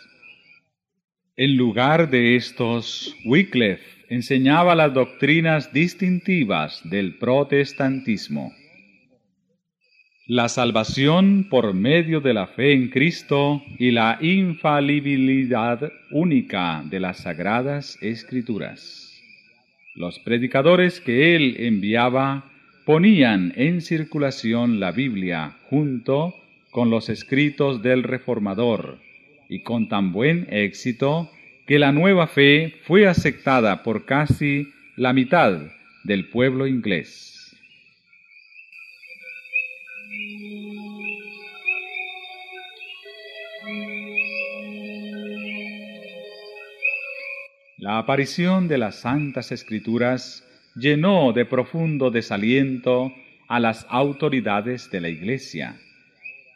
En 1.35 1.57
lugar 1.57 2.11
de 2.11 2.37
estos, 2.37 3.17
Wycliffe 3.25 4.05
enseñaba 4.11 4.75
las 4.75 4.93
doctrinas 4.93 5.73
distintivas 5.73 6.83
del 6.85 7.17
protestantismo. 7.17 8.53
La 10.27 10.51
salvación 10.51 11.47
por 11.49 11.73
medio 11.73 12.21
de 12.21 12.35
la 12.35 12.49
fe 12.49 12.75
en 12.75 12.91
Cristo 12.91 13.63
y 13.79 13.93
la 13.93 14.19
infalibilidad 14.21 15.91
única 16.11 16.85
de 16.85 17.01
las 17.01 17.23
sagradas 17.23 17.97
escrituras. 18.03 19.02
Los 19.95 20.19
predicadores 20.19 21.01
que 21.01 21.37
él 21.37 21.57
enviaba 21.59 22.51
ponían 22.85 23.53
en 23.57 23.81
circulación 23.81 24.81
la 24.81 24.91
Biblia 24.91 25.57
junto 25.69 26.35
con 26.71 26.91
los 26.91 27.09
escritos 27.09 27.83
del 27.83 28.03
reformador, 28.03 28.99
y 29.49 29.63
con 29.63 29.89
tan 29.89 30.13
buen 30.13 30.47
éxito 30.51 31.31
que 31.67 31.79
la 31.79 31.93
nueva 31.93 32.27
fe 32.27 32.75
fue 32.85 33.07
aceptada 33.07 33.83
por 33.83 34.07
casi 34.07 34.69
la 34.97 35.13
mitad 35.13 35.61
del 36.05 36.29
pueblo 36.29 36.67
inglés. 36.67 37.32
La 47.83 47.99
aparición 47.99 48.69
de 48.69 48.79
las 48.79 49.01
Santas 49.01 49.51
Escrituras 49.51 50.49
llenó 50.77 51.33
de 51.33 51.45
profundo 51.45 52.13
desaliento 52.13 53.13
a 53.49 53.59
las 53.59 53.85
autoridades 53.89 54.89
de 54.93 55.01
la 55.01 55.09
Iglesia. 55.09 55.75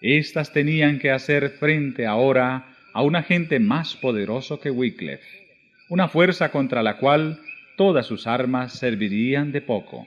Estas 0.01 0.53
tenían 0.53 1.01
que 1.01 1.11
hacer 1.11 1.51
frente 1.59 2.07
ahora 2.07 2.77
a 2.93 3.03
un 3.03 3.17
agente 3.17 3.59
más 3.59 3.97
poderoso 3.97 4.61
que 4.61 4.71
Wycliffe, 4.71 5.49
una 5.89 6.07
fuerza 6.07 6.53
contra 6.53 6.81
la 6.85 6.97
cual 6.99 7.41
todas 7.77 8.07
sus 8.07 8.29
armas 8.29 8.75
servirían 8.75 9.51
de 9.51 9.63
poco. 9.63 10.07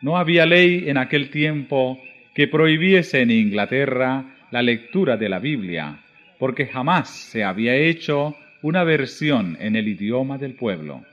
No 0.00 0.18
había 0.18 0.44
ley 0.44 0.88
en 0.88 0.98
aquel 0.98 1.30
tiempo 1.30 2.02
que 2.34 2.48
prohibiese 2.48 3.20
en 3.20 3.30
Inglaterra 3.30 4.24
la 4.50 4.62
lectura 4.62 5.16
de 5.16 5.28
la 5.28 5.38
Biblia, 5.38 6.00
porque 6.40 6.66
jamás 6.66 7.10
se 7.10 7.44
había 7.44 7.76
hecho 7.76 8.34
una 8.62 8.84
versión 8.84 9.56
en 9.60 9.76
el 9.76 9.88
idioma 9.88 10.38
del 10.38 10.54
pueblo. 10.54 11.04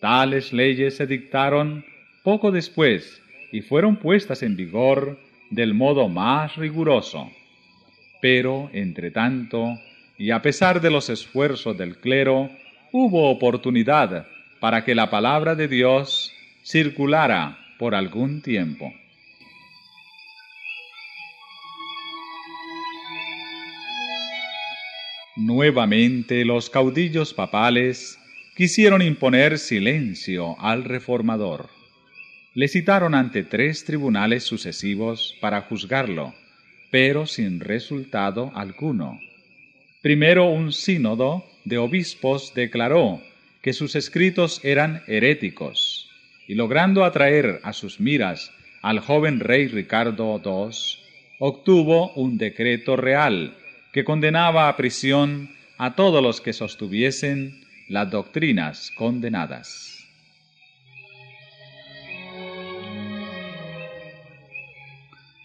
Tales 0.00 0.52
leyes 0.52 0.96
se 0.96 1.06
dictaron 1.06 1.84
poco 2.22 2.50
después 2.50 3.22
y 3.52 3.60
fueron 3.60 3.96
puestas 3.96 4.42
en 4.42 4.56
vigor 4.56 5.18
del 5.50 5.74
modo 5.74 6.08
más 6.08 6.56
riguroso. 6.56 7.30
Pero, 8.20 8.70
entre 8.72 9.10
tanto, 9.10 9.78
y 10.16 10.30
a 10.30 10.40
pesar 10.40 10.80
de 10.80 10.90
los 10.90 11.10
esfuerzos 11.10 11.76
del 11.76 11.98
clero, 11.98 12.50
hubo 12.92 13.30
oportunidad 13.30 14.26
para 14.58 14.84
que 14.84 14.94
la 14.94 15.10
palabra 15.10 15.54
de 15.54 15.68
Dios 15.68 16.32
circulara 16.64 17.58
por 17.78 17.94
algún 17.94 18.40
tiempo. 18.40 18.92
Nuevamente 25.36 26.44
los 26.44 26.70
caudillos 26.70 27.34
papales 27.34 28.20
quisieron 28.54 29.02
imponer 29.02 29.58
silencio 29.58 30.54
al 30.60 30.84
reformador. 30.84 31.70
Le 32.54 32.68
citaron 32.68 33.16
ante 33.16 33.42
tres 33.42 33.84
tribunales 33.84 34.44
sucesivos 34.44 35.36
para 35.40 35.62
juzgarlo, 35.62 36.34
pero 36.92 37.26
sin 37.26 37.58
resultado 37.58 38.52
alguno. 38.54 39.18
Primero 40.02 40.46
un 40.46 40.72
sínodo 40.72 41.44
de 41.64 41.78
obispos 41.78 42.54
declaró 42.54 43.20
que 43.60 43.72
sus 43.72 43.96
escritos 43.96 44.60
eran 44.64 45.02
heréticos, 45.08 46.10
y 46.46 46.54
logrando 46.54 47.04
atraer 47.04 47.58
a 47.64 47.72
sus 47.72 47.98
miras 47.98 48.52
al 48.82 49.00
joven 49.00 49.40
rey 49.40 49.66
Ricardo 49.66 50.40
II, 50.44 50.76
obtuvo 51.40 52.12
un 52.12 52.38
decreto 52.38 52.94
real 52.94 53.56
que 53.94 54.02
condenaba 54.02 54.68
a 54.68 54.76
prisión 54.76 55.54
a 55.78 55.94
todos 55.94 56.20
los 56.20 56.40
que 56.40 56.52
sostuviesen 56.52 57.64
las 57.88 58.10
doctrinas 58.10 58.90
condenadas. 58.96 60.04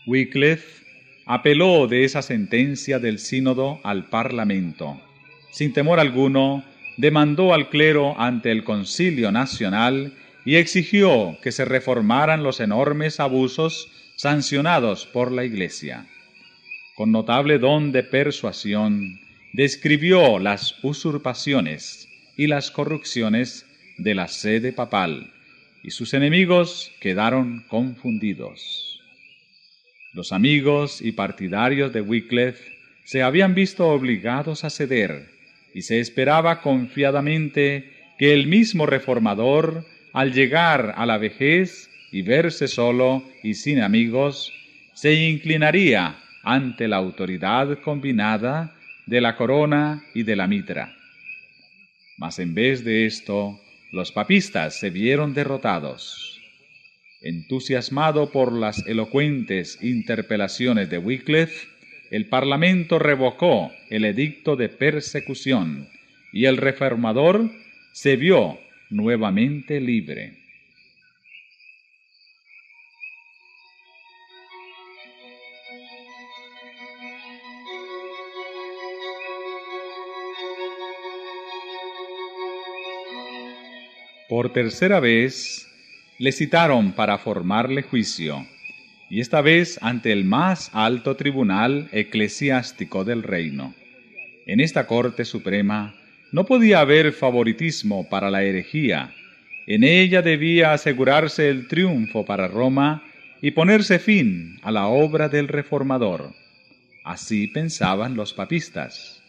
Wycliffe 0.07 0.83
apeló 1.27 1.85
de 1.85 2.05
esa 2.05 2.23
sentencia 2.23 2.97
del 2.97 3.19
sínodo 3.19 3.79
al 3.83 4.05
Parlamento. 4.05 4.99
Sin 5.51 5.71
temor 5.71 5.99
alguno, 5.99 6.63
demandó 6.97 7.53
al 7.53 7.69
clero 7.69 8.19
ante 8.19 8.51
el 8.51 8.63
Concilio 8.63 9.31
Nacional 9.31 10.15
y 10.43 10.55
exigió 10.55 11.37
que 11.43 11.51
se 11.51 11.65
reformaran 11.65 12.41
los 12.41 12.59
enormes 12.59 13.19
abusos 13.19 13.91
sancionados 14.15 15.05
por 15.05 15.31
la 15.31 15.45
Iglesia 15.45 16.07
con 16.99 17.13
notable 17.13 17.59
don 17.59 17.93
de 17.93 18.03
persuasión, 18.03 19.21
describió 19.53 20.37
las 20.37 20.83
usurpaciones 20.83 22.09
y 22.35 22.47
las 22.47 22.71
corrupciones 22.71 23.65
de 23.97 24.15
la 24.15 24.27
sede 24.27 24.73
papal, 24.73 25.31
y 25.81 25.91
sus 25.91 26.13
enemigos 26.13 26.91
quedaron 26.99 27.63
confundidos. 27.69 28.99
Los 30.11 30.33
amigos 30.33 31.01
y 31.01 31.13
partidarios 31.13 31.93
de 31.93 32.01
Wycliffe 32.01 32.69
se 33.05 33.23
habían 33.23 33.55
visto 33.55 33.87
obligados 33.87 34.65
a 34.65 34.69
ceder, 34.69 35.29
y 35.73 35.83
se 35.83 36.01
esperaba 36.01 36.61
confiadamente 36.61 37.93
que 38.17 38.33
el 38.33 38.47
mismo 38.47 38.85
reformador, 38.85 39.85
al 40.11 40.33
llegar 40.33 40.95
a 40.97 41.05
la 41.05 41.17
vejez 41.17 41.89
y 42.11 42.23
verse 42.23 42.67
solo 42.67 43.23
y 43.41 43.53
sin 43.53 43.79
amigos, 43.79 44.51
se 44.93 45.13
inclinaría 45.13 46.17
ante 46.43 46.87
la 46.87 46.97
autoridad 46.97 47.79
combinada 47.81 48.75
de 49.05 49.21
la 49.21 49.35
corona 49.35 50.03
y 50.13 50.23
de 50.23 50.35
la 50.35 50.47
mitra. 50.47 50.95
Mas 52.17 52.39
en 52.39 52.53
vez 52.53 52.83
de 52.83 53.05
esto, 53.05 53.59
los 53.91 54.11
papistas 54.11 54.79
se 54.79 54.89
vieron 54.89 55.33
derrotados. 55.33 56.39
Entusiasmado 57.21 58.31
por 58.31 58.53
las 58.53 58.85
elocuentes 58.87 59.81
interpelaciones 59.81 60.89
de 60.89 60.97
Wycliffe, 60.99 61.67
el 62.11 62.27
Parlamento 62.27 62.99
revocó 62.99 63.71
el 63.89 64.05
edicto 64.05 64.55
de 64.55 64.69
persecución 64.69 65.87
y 66.31 66.45
el 66.45 66.57
reformador 66.57 67.49
se 67.91 68.15
vio 68.15 68.59
nuevamente 68.89 69.79
libre. 69.79 70.38
Por 84.29 84.53
tercera 84.53 84.99
vez 84.99 85.67
le 86.19 86.31
citaron 86.31 86.91
para 86.91 87.17
formarle 87.17 87.81
juicio, 87.81 88.45
y 89.09 89.21
esta 89.21 89.41
vez 89.41 89.79
ante 89.81 90.11
el 90.11 90.23
más 90.23 90.69
alto 90.71 91.15
tribunal 91.15 91.89
eclesiástico 91.91 93.03
del 93.03 93.23
reino. 93.23 93.73
En 94.45 94.59
esta 94.59 94.85
Corte 94.85 95.25
Suprema 95.25 95.95
no 96.31 96.45
podía 96.45 96.81
haber 96.81 97.11
favoritismo 97.11 98.07
para 98.07 98.29
la 98.29 98.43
herejía, 98.43 99.15
en 99.65 99.83
ella 99.83 100.21
debía 100.21 100.73
asegurarse 100.73 101.49
el 101.49 101.67
triunfo 101.67 102.23
para 102.23 102.47
Roma 102.47 103.03
y 103.41 103.49
ponerse 103.49 103.97
fin 103.97 104.59
a 104.61 104.71
la 104.71 104.85
obra 104.85 105.27
del 105.27 105.47
reformador. 105.47 106.35
Así 107.03 107.47
pensaban 107.47 108.15
los 108.15 108.33
papistas. 108.33 109.23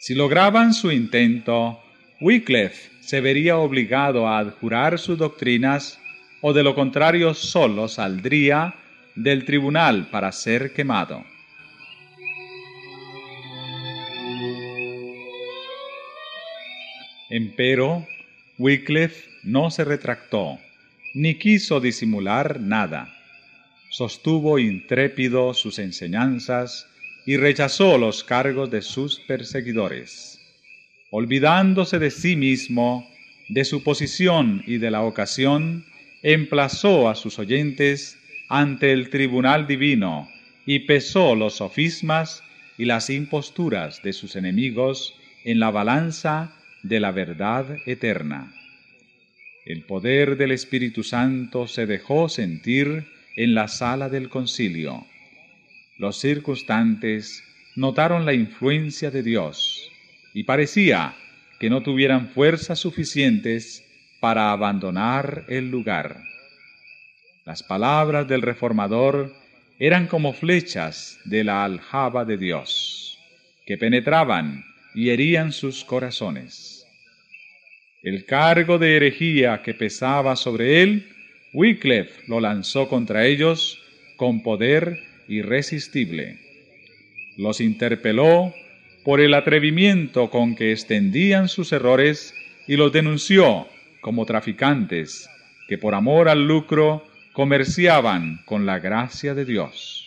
Si 0.00 0.14
lograban 0.14 0.72
su 0.72 0.90
intento, 0.90 1.78
Wycliffe 2.22 2.93
se 3.04 3.20
vería 3.20 3.58
obligado 3.58 4.26
a 4.26 4.38
adjurar 4.38 4.98
sus 4.98 5.18
doctrinas 5.18 6.00
o 6.40 6.54
de 6.54 6.62
lo 6.62 6.74
contrario 6.74 7.34
solo 7.34 7.86
saldría 7.86 8.74
del 9.14 9.44
tribunal 9.44 10.08
para 10.10 10.32
ser 10.32 10.72
quemado. 10.72 11.22
Empero, 17.28 18.06
Wycliffe 18.58 19.28
no 19.42 19.70
se 19.70 19.84
retractó, 19.84 20.58
ni 21.14 21.34
quiso 21.34 21.80
disimular 21.80 22.58
nada. 22.60 23.14
Sostuvo 23.90 24.58
intrépido 24.58 25.52
sus 25.52 25.78
enseñanzas 25.78 26.86
y 27.26 27.36
rechazó 27.36 27.98
los 27.98 28.24
cargos 28.24 28.70
de 28.70 28.80
sus 28.80 29.20
perseguidores 29.20 30.33
olvidándose 31.16 32.00
de 32.00 32.10
sí 32.10 32.34
mismo, 32.34 33.08
de 33.48 33.64
su 33.64 33.84
posición 33.84 34.64
y 34.66 34.78
de 34.78 34.90
la 34.90 35.02
ocasión, 35.02 35.84
emplazó 36.24 37.08
a 37.08 37.14
sus 37.14 37.38
oyentes 37.38 38.18
ante 38.48 38.90
el 38.90 39.10
tribunal 39.10 39.68
divino 39.68 40.28
y 40.66 40.80
pesó 40.80 41.36
los 41.36 41.54
sofismas 41.54 42.42
y 42.78 42.86
las 42.86 43.10
imposturas 43.10 44.02
de 44.02 44.12
sus 44.12 44.34
enemigos 44.34 45.14
en 45.44 45.60
la 45.60 45.70
balanza 45.70 46.52
de 46.82 46.98
la 46.98 47.12
verdad 47.12 47.76
eterna. 47.86 48.52
El 49.66 49.84
poder 49.84 50.36
del 50.36 50.50
Espíritu 50.50 51.04
Santo 51.04 51.68
se 51.68 51.86
dejó 51.86 52.28
sentir 52.28 53.06
en 53.36 53.54
la 53.54 53.68
sala 53.68 54.08
del 54.08 54.28
concilio. 54.28 55.06
Los 55.96 56.18
circunstantes 56.18 57.44
notaron 57.76 58.26
la 58.26 58.34
influencia 58.34 59.12
de 59.12 59.22
Dios 59.22 59.92
y 60.34 60.44
parecía 60.44 61.14
que 61.60 61.70
no 61.70 61.82
tuvieran 61.82 62.28
fuerzas 62.28 62.80
suficientes 62.80 63.82
para 64.20 64.50
abandonar 64.52 65.44
el 65.48 65.70
lugar. 65.70 66.20
Las 67.46 67.62
palabras 67.62 68.26
del 68.26 68.42
reformador 68.42 69.32
eran 69.78 70.08
como 70.08 70.32
flechas 70.32 71.18
de 71.24 71.44
la 71.44 71.64
aljaba 71.64 72.24
de 72.24 72.36
Dios, 72.36 73.18
que 73.64 73.78
penetraban 73.78 74.64
y 74.94 75.10
herían 75.10 75.52
sus 75.52 75.84
corazones. 75.84 76.86
El 78.02 78.26
cargo 78.26 78.78
de 78.78 78.96
herejía 78.96 79.62
que 79.62 79.72
pesaba 79.72 80.36
sobre 80.36 80.82
él, 80.82 81.08
Wycliffe 81.54 82.22
lo 82.26 82.40
lanzó 82.40 82.88
contra 82.88 83.24
ellos 83.24 83.80
con 84.16 84.42
poder 84.42 84.98
irresistible. 85.28 86.38
Los 87.36 87.60
interpeló 87.60 88.52
por 89.04 89.20
el 89.20 89.34
atrevimiento 89.34 90.30
con 90.30 90.56
que 90.56 90.72
extendían 90.72 91.48
sus 91.48 91.72
errores 91.72 92.34
y 92.66 92.76
los 92.76 92.90
denunció 92.92 93.68
como 94.00 94.24
traficantes 94.24 95.28
que 95.68 95.78
por 95.78 95.94
amor 95.94 96.28
al 96.28 96.46
lucro 96.46 97.04
comerciaban 97.32 98.40
con 98.44 98.64
la 98.64 98.78
gracia 98.78 99.34
de 99.34 99.44
Dios. 99.44 100.03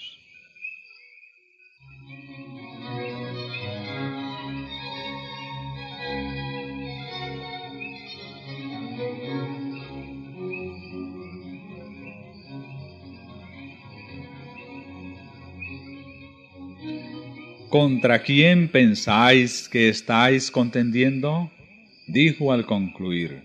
¿Contra 17.70 18.24
quién 18.24 18.70
pensáis 18.70 19.68
que 19.68 19.90
estáis 19.90 20.52
contendiendo? 20.52 21.52
dijo 22.08 22.54
al 22.54 22.66
concluir. 22.66 23.44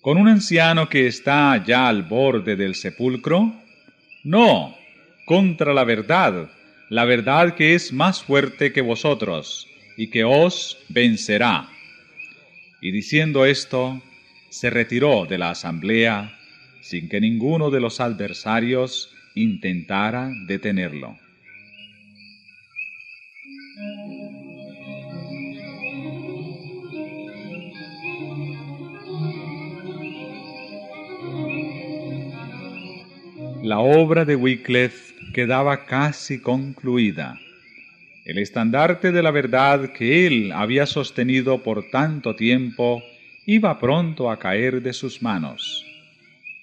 ¿Con 0.00 0.18
un 0.18 0.28
anciano 0.28 0.88
que 0.88 1.08
está 1.08 1.60
ya 1.66 1.88
al 1.88 2.04
borde 2.04 2.54
del 2.54 2.76
sepulcro? 2.76 3.52
No, 4.22 4.76
contra 5.26 5.74
la 5.74 5.82
verdad, 5.82 6.48
la 6.90 7.04
verdad 7.04 7.56
que 7.56 7.74
es 7.74 7.92
más 7.92 8.22
fuerte 8.22 8.72
que 8.72 8.82
vosotros 8.82 9.66
y 9.96 10.10
que 10.10 10.22
os 10.22 10.78
vencerá. 10.88 11.68
Y 12.80 12.92
diciendo 12.92 13.44
esto, 13.44 14.00
se 14.48 14.70
retiró 14.70 15.26
de 15.26 15.38
la 15.38 15.50
asamblea 15.50 16.38
sin 16.82 17.08
que 17.08 17.20
ninguno 17.20 17.70
de 17.70 17.80
los 17.80 17.98
adversarios 17.98 19.12
intentara 19.34 20.30
detenerlo. 20.46 21.18
La 33.62 33.78
obra 33.78 34.24
de 34.24 34.36
Wycliffe 34.36 35.14
quedaba 35.32 35.84
casi 35.84 36.40
concluida. 36.40 37.38
El 38.24 38.38
estandarte 38.38 39.12
de 39.12 39.22
la 39.22 39.30
verdad 39.30 39.92
que 39.92 40.26
él 40.26 40.50
había 40.52 40.86
sostenido 40.86 41.62
por 41.62 41.90
tanto 41.90 42.34
tiempo 42.34 43.02
iba 43.46 43.78
pronto 43.78 44.30
a 44.30 44.38
caer 44.38 44.82
de 44.82 44.92
sus 44.92 45.22
manos. 45.22 45.86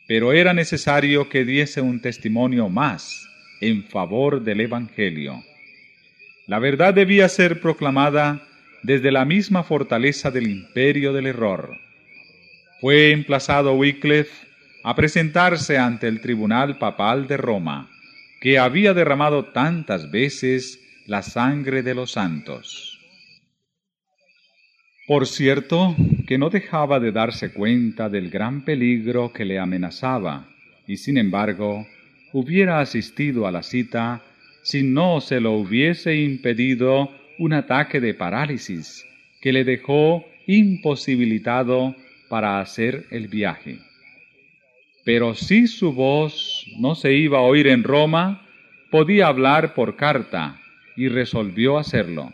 Pero 0.07 0.33
era 0.33 0.53
necesario 0.53 1.29
que 1.29 1.45
diese 1.45 1.81
un 1.81 2.01
testimonio 2.01 2.67
más 2.67 3.29
en 3.61 3.83
favor 3.83 4.43
del 4.43 4.61
Evangelio. 4.61 5.43
La 6.47 6.59
verdad 6.59 6.93
debía 6.93 7.27
ser 7.27 7.59
proclamada 7.59 8.41
desde 8.81 9.11
la 9.11 9.25
misma 9.25 9.63
fortaleza 9.63 10.31
del 10.31 10.49
imperio 10.49 11.11
del 11.11 11.27
error. 11.27 11.77
Fue 12.79 13.11
emplazado 13.11 13.73
Wycliffe 13.73 14.47
a 14.83 14.95
presentarse 14.95 15.77
ante 15.77 16.07
el 16.07 16.21
tribunal 16.21 16.77
papal 16.77 17.27
de 17.27 17.35
Roma, 17.35 17.89
que 18.39 18.59
había 18.59 18.93
derramado 18.93 19.45
tantas 19.51 20.09
veces 20.09 20.79
la 21.05 21.21
sangre 21.21 21.83
de 21.83 21.93
los 21.93 22.11
santos. 22.11 22.97
Por 25.05 25.27
cierto, 25.27 25.95
que 26.27 26.37
no 26.37 26.49
dejaba 26.49 27.01
de 27.01 27.11
darse 27.11 27.51
cuenta 27.51 28.07
del 28.07 28.29
gran 28.29 28.63
peligro 28.63 29.33
que 29.33 29.43
le 29.43 29.59
amenazaba, 29.59 30.47
y 30.87 30.95
sin 30.95 31.17
embargo, 31.17 31.85
hubiera 32.31 32.79
asistido 32.79 33.47
a 33.47 33.51
la 33.51 33.63
cita 33.63 34.21
si 34.67 34.83
no 34.83 35.21
se 35.21 35.39
lo 35.39 35.53
hubiese 35.53 36.17
impedido 36.17 37.09
un 37.39 37.53
ataque 37.53 38.01
de 38.01 38.13
parálisis 38.13 39.05
que 39.39 39.53
le 39.53 39.63
dejó 39.63 40.25
imposibilitado 40.45 41.95
para 42.27 42.59
hacer 42.59 43.05
el 43.11 43.29
viaje. 43.29 43.79
Pero 45.05 45.35
si 45.35 45.67
su 45.67 45.93
voz 45.93 46.65
no 46.79 46.95
se 46.95 47.13
iba 47.13 47.37
a 47.37 47.43
oír 47.43 47.67
en 47.67 47.83
Roma, 47.85 48.45
podía 48.91 49.27
hablar 49.27 49.73
por 49.73 49.95
carta 49.95 50.59
y 50.97 51.07
resolvió 51.07 51.77
hacerlo. 51.77 52.33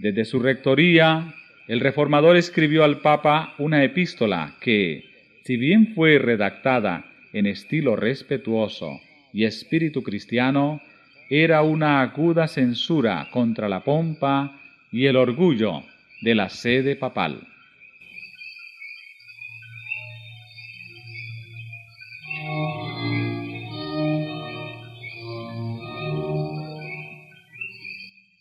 Desde 0.00 0.24
su 0.24 0.40
rectoría, 0.40 1.32
el 1.68 1.78
reformador 1.78 2.36
escribió 2.36 2.82
al 2.82 3.02
Papa 3.02 3.54
una 3.58 3.84
epístola 3.84 4.56
que, 4.60 5.04
si 5.44 5.58
bien 5.58 5.94
fue 5.94 6.18
redactada 6.18 7.04
en 7.32 7.46
estilo 7.46 7.94
respetuoso 7.94 9.00
y 9.32 9.44
espíritu 9.44 10.02
cristiano, 10.02 10.80
era 11.28 11.62
una 11.62 12.00
aguda 12.00 12.48
censura 12.48 13.28
contra 13.30 13.68
la 13.68 13.80
pompa 13.80 14.60
y 14.92 15.06
el 15.06 15.16
orgullo 15.16 15.82
de 16.20 16.34
la 16.34 16.48
sede 16.48 16.96
papal. 16.96 17.40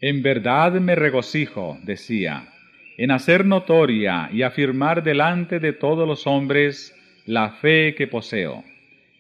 En 0.02 0.22
verdad 0.22 0.74
me 0.74 0.96
regocijo, 0.96 1.78
decía, 1.84 2.50
en 2.98 3.12
hacer 3.12 3.46
notoria 3.46 4.30
y 4.34 4.42
afirmar 4.42 5.02
delante 5.02 5.60
de 5.60 5.72
todos 5.72 6.06
los 6.06 6.28
hombres 6.28 6.94
la 7.26 7.52
fe 7.52 7.96
que 7.96 8.08
poseo, 8.08 8.66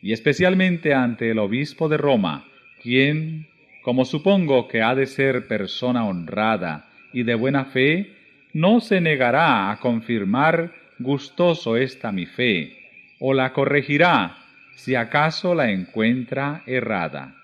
y 0.01 0.11
especialmente 0.11 0.93
ante 0.93 1.31
el 1.31 1.39
obispo 1.39 1.87
de 1.87 1.95
Roma, 1.95 2.45
quien, 2.81 3.47
como 3.83 4.05
supongo 4.05 4.67
que 4.69 4.81
ha 4.81 4.95
de 4.95 5.05
ser 5.05 5.45
persona 5.47 6.05
honrada 6.05 6.89
y 7.11 7.23
de 7.23 7.35
buena 7.35 7.65
fe, 7.65 8.13
no 8.53 8.79
se 8.79 9.01
negará 9.01 9.71
a 9.71 9.79
confirmar 9.79 10.71
gustoso 10.99 11.75
esta 11.75 12.11
mi 12.11 12.25
fe, 12.25 12.77
o 13.19 13.33
la 13.33 13.51
corregirá 13.51 14.37
si 14.75 14.95
acaso 14.95 15.53
la 15.53 15.69
encuentra 15.69 16.63
errada. 16.65 17.35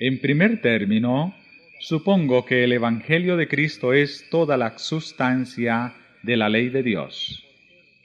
En 0.00 0.20
primer 0.20 0.60
término, 0.62 1.34
supongo 1.80 2.44
que 2.44 2.64
el 2.64 2.72
Evangelio 2.72 3.36
de 3.36 3.46
Cristo 3.46 3.92
es 3.92 4.28
toda 4.30 4.56
la 4.56 4.78
sustancia 4.78 5.92
de 6.22 6.36
la 6.36 6.48
ley 6.48 6.70
de 6.70 6.82
Dios. 6.82 7.44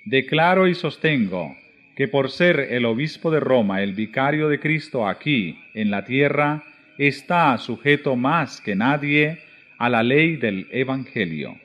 Declaro 0.05 0.67
y 0.67 0.75
sostengo 0.75 1.55
que 1.97 2.07
por 2.07 2.31
ser 2.31 2.59
el 2.71 2.85
obispo 2.85 3.29
de 3.29 3.41
Roma 3.41 3.83
el 3.83 3.93
vicario 3.93 4.47
de 4.47 4.61
Cristo 4.61 5.05
aquí 5.05 5.59
en 5.73 5.91
la 5.91 6.05
tierra, 6.05 6.63
está 6.97 7.57
sujeto 7.57 8.15
más 8.15 8.61
que 8.61 8.75
nadie 8.75 9.39
a 9.77 9.89
la 9.89 10.01
ley 10.01 10.37
del 10.37 10.67
Evangelio. 10.71 11.57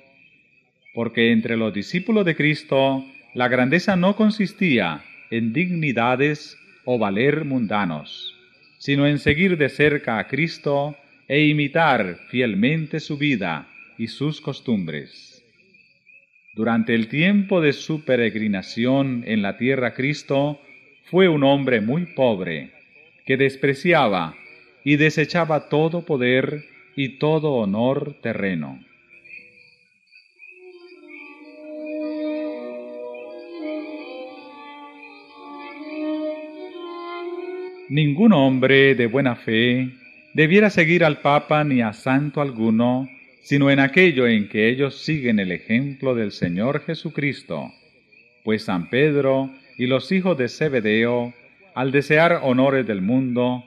Porque 0.93 1.31
entre 1.31 1.57
los 1.57 1.73
discípulos 1.73 2.25
de 2.25 2.35
Cristo 2.35 3.05
la 3.35 3.47
grandeza 3.47 3.95
no 3.95 4.17
consistía 4.17 5.03
en 5.31 5.53
dignidades 5.53 6.59
o 6.85 6.99
valer 6.99 7.45
mundanos 7.45 8.33
sino 8.83 9.07
en 9.07 9.21
seguir 9.21 9.59
de 9.59 9.69
cerca 9.69 10.19
a 10.19 10.27
Cristo 10.27 10.97
e 11.29 11.47
imitar 11.47 12.19
fielmente 12.31 12.99
su 12.99 13.17
vida 13.17 13.69
y 13.97 14.09
sus 14.09 14.41
costumbres. 14.41 15.32
Durante 16.55 16.95
el 16.95 17.09
tiempo 17.09 17.63
de 17.63 17.73
su 17.73 18.05
peregrinación 18.05 19.25
en 19.27 19.41
la 19.41 19.57
tierra 19.57 19.95
Cristo 19.95 20.61
fue 21.05 21.27
un 21.27 21.45
hombre 21.45 21.81
muy 21.81 22.05
pobre, 22.15 22.73
que 23.25 23.39
despreciaba 23.39 24.35
y 24.85 24.97
desechaba 24.97 25.71
todo 25.71 26.05
poder 26.05 26.65
y 26.95 27.19
todo 27.19 27.53
honor 27.53 28.17
terreno. 28.21 28.79
Ningún 37.89 38.35
hombre 38.35 38.95
de 38.95 39.07
buena 39.07 39.37
fe 39.37 39.89
debiera 40.35 40.69
seguir 40.69 41.03
al 41.03 41.21
Papa 41.21 41.65
ni 41.65 41.81
a 41.81 41.95
santo 41.95 42.43
alguno, 42.43 43.09
sino 43.43 43.71
en 43.71 43.81
aquello 43.81 44.27
en 44.27 44.49
que 44.49 44.69
ellos 44.69 44.97
siguen 44.97 45.39
el 45.39 45.53
ejemplo 45.53 46.15
del 46.15 46.33
Señor 46.33 46.85
Jesucristo. 46.85 47.73
Pues 48.45 48.65
San 48.65 48.89
Pedro 48.89 49.51
y 49.77 49.87
los 49.87 50.11
hijos 50.13 50.39
de 50.39 50.49
Zebedeo, 50.49 51.35
al 51.75 51.93
desear 51.93 52.41
honores 52.43 52.87
del 52.87 53.03
mundo, 53.03 53.65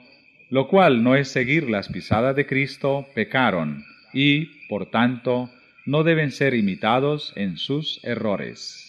lo 0.50 0.68
cual 0.68 1.02
no 1.02 1.14
es 1.14 1.28
seguir 1.28 1.68
las 1.68 1.88
pisadas 1.88 2.34
de 2.36 2.46
Cristo, 2.46 3.06
pecaron 3.14 3.84
y, 4.12 4.66
por 4.68 4.90
tanto, 4.90 5.50
no 5.84 6.04
deben 6.04 6.32
ser 6.32 6.54
imitados 6.54 7.32
en 7.36 7.56
sus 7.56 8.00
errores. 8.02 8.85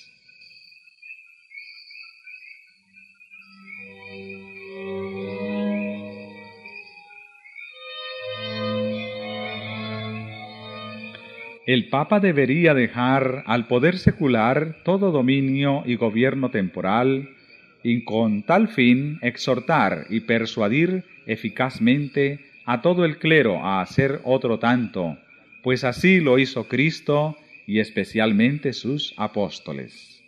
El 11.68 11.90
Papa 11.90 12.22
debería 12.22 12.74
dejar 12.74 13.44
al 13.46 13.68
poder 13.68 13.98
secular 13.98 14.78
todo 14.86 15.12
dominio 15.12 15.84
y 15.86 15.96
gobierno 15.96 16.50
temporal, 16.50 17.36
y 17.84 18.06
con 18.06 18.44
tal 18.44 18.70
fin 18.70 19.20
exhortar 19.22 20.06
y 20.10 20.22
persuadir 20.22 21.04
eficazmente 21.26 22.40
a 22.66 22.82
todo 22.82 23.04
el 23.04 23.20
clero 23.20 23.66
a 23.66 23.82
hacer 23.82 24.22
otro 24.24 24.60
tanto, 24.60 25.18
pues 25.62 25.84
así 25.84 26.22
lo 26.22 26.40
hizo 26.40 26.70
Cristo 26.70 27.38
y 27.68 27.80
especialmente 27.80 28.72
sus 28.72 29.14
apóstoles. 29.18 30.24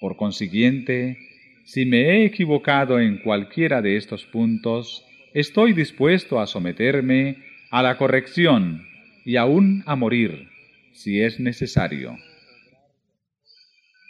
Por 0.00 0.18
consiguiente, 0.18 1.16
si 1.64 1.86
me 1.86 2.10
he 2.10 2.24
equivocado 2.26 3.00
en 3.00 3.18
cualquiera 3.18 3.80
de 3.80 3.96
estos 3.96 4.26
puntos, 4.26 5.02
estoy 5.32 5.72
dispuesto 5.72 6.40
a 6.40 6.46
someterme 6.46 7.36
a 7.70 7.82
la 7.82 7.96
corrección 7.96 8.91
y 9.24 9.36
aún 9.36 9.82
a 9.86 9.96
morir, 9.96 10.48
si 10.92 11.20
es 11.20 11.40
necesario. 11.40 12.16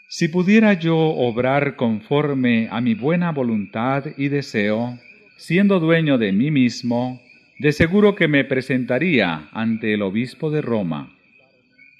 Si 0.08 0.28
pudiera 0.28 0.74
yo 0.74 0.98
obrar 0.98 1.76
conforme 1.76 2.68
a 2.70 2.80
mi 2.80 2.94
buena 2.94 3.32
voluntad 3.32 4.04
y 4.16 4.28
deseo, 4.28 4.98
siendo 5.36 5.80
dueño 5.80 6.18
de 6.18 6.32
mí 6.32 6.50
mismo, 6.50 7.20
de 7.58 7.72
seguro 7.72 8.14
que 8.14 8.28
me 8.28 8.44
presentaría 8.44 9.48
ante 9.52 9.94
el 9.94 10.02
obispo 10.02 10.50
de 10.50 10.60
Roma. 10.60 11.16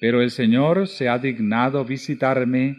Pero 0.01 0.21
el 0.21 0.31
Señor 0.31 0.89
se 0.89 1.09
ha 1.09 1.19
dignado 1.19 1.85
visitarme 1.85 2.77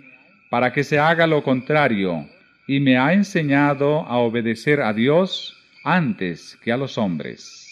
para 0.49 0.71
que 0.71 0.83
se 0.83 0.99
haga 0.99 1.25
lo 1.25 1.41
contrario, 1.41 2.27
y 2.67 2.79
me 2.79 2.97
ha 2.97 3.13
enseñado 3.13 4.01
a 4.01 4.17
obedecer 4.17 4.81
a 4.81 4.93
Dios 4.93 5.57
antes 5.83 6.57
que 6.61 6.71
a 6.71 6.77
los 6.77 6.97
hombres. 6.97 7.62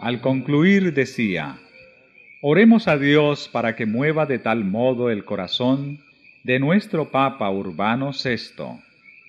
Al 0.00 0.22
concluir 0.22 0.94
decía, 0.94 1.58
Oremos 2.40 2.88
a 2.88 2.96
Dios 2.96 3.50
para 3.52 3.76
que 3.76 3.84
mueva 3.84 4.24
de 4.24 4.38
tal 4.38 4.64
modo 4.64 5.10
el 5.10 5.26
corazón 5.26 6.00
de 6.42 6.58
nuestro 6.58 7.10
Papa 7.10 7.50
Urbano 7.50 8.12
VI, 8.12 8.80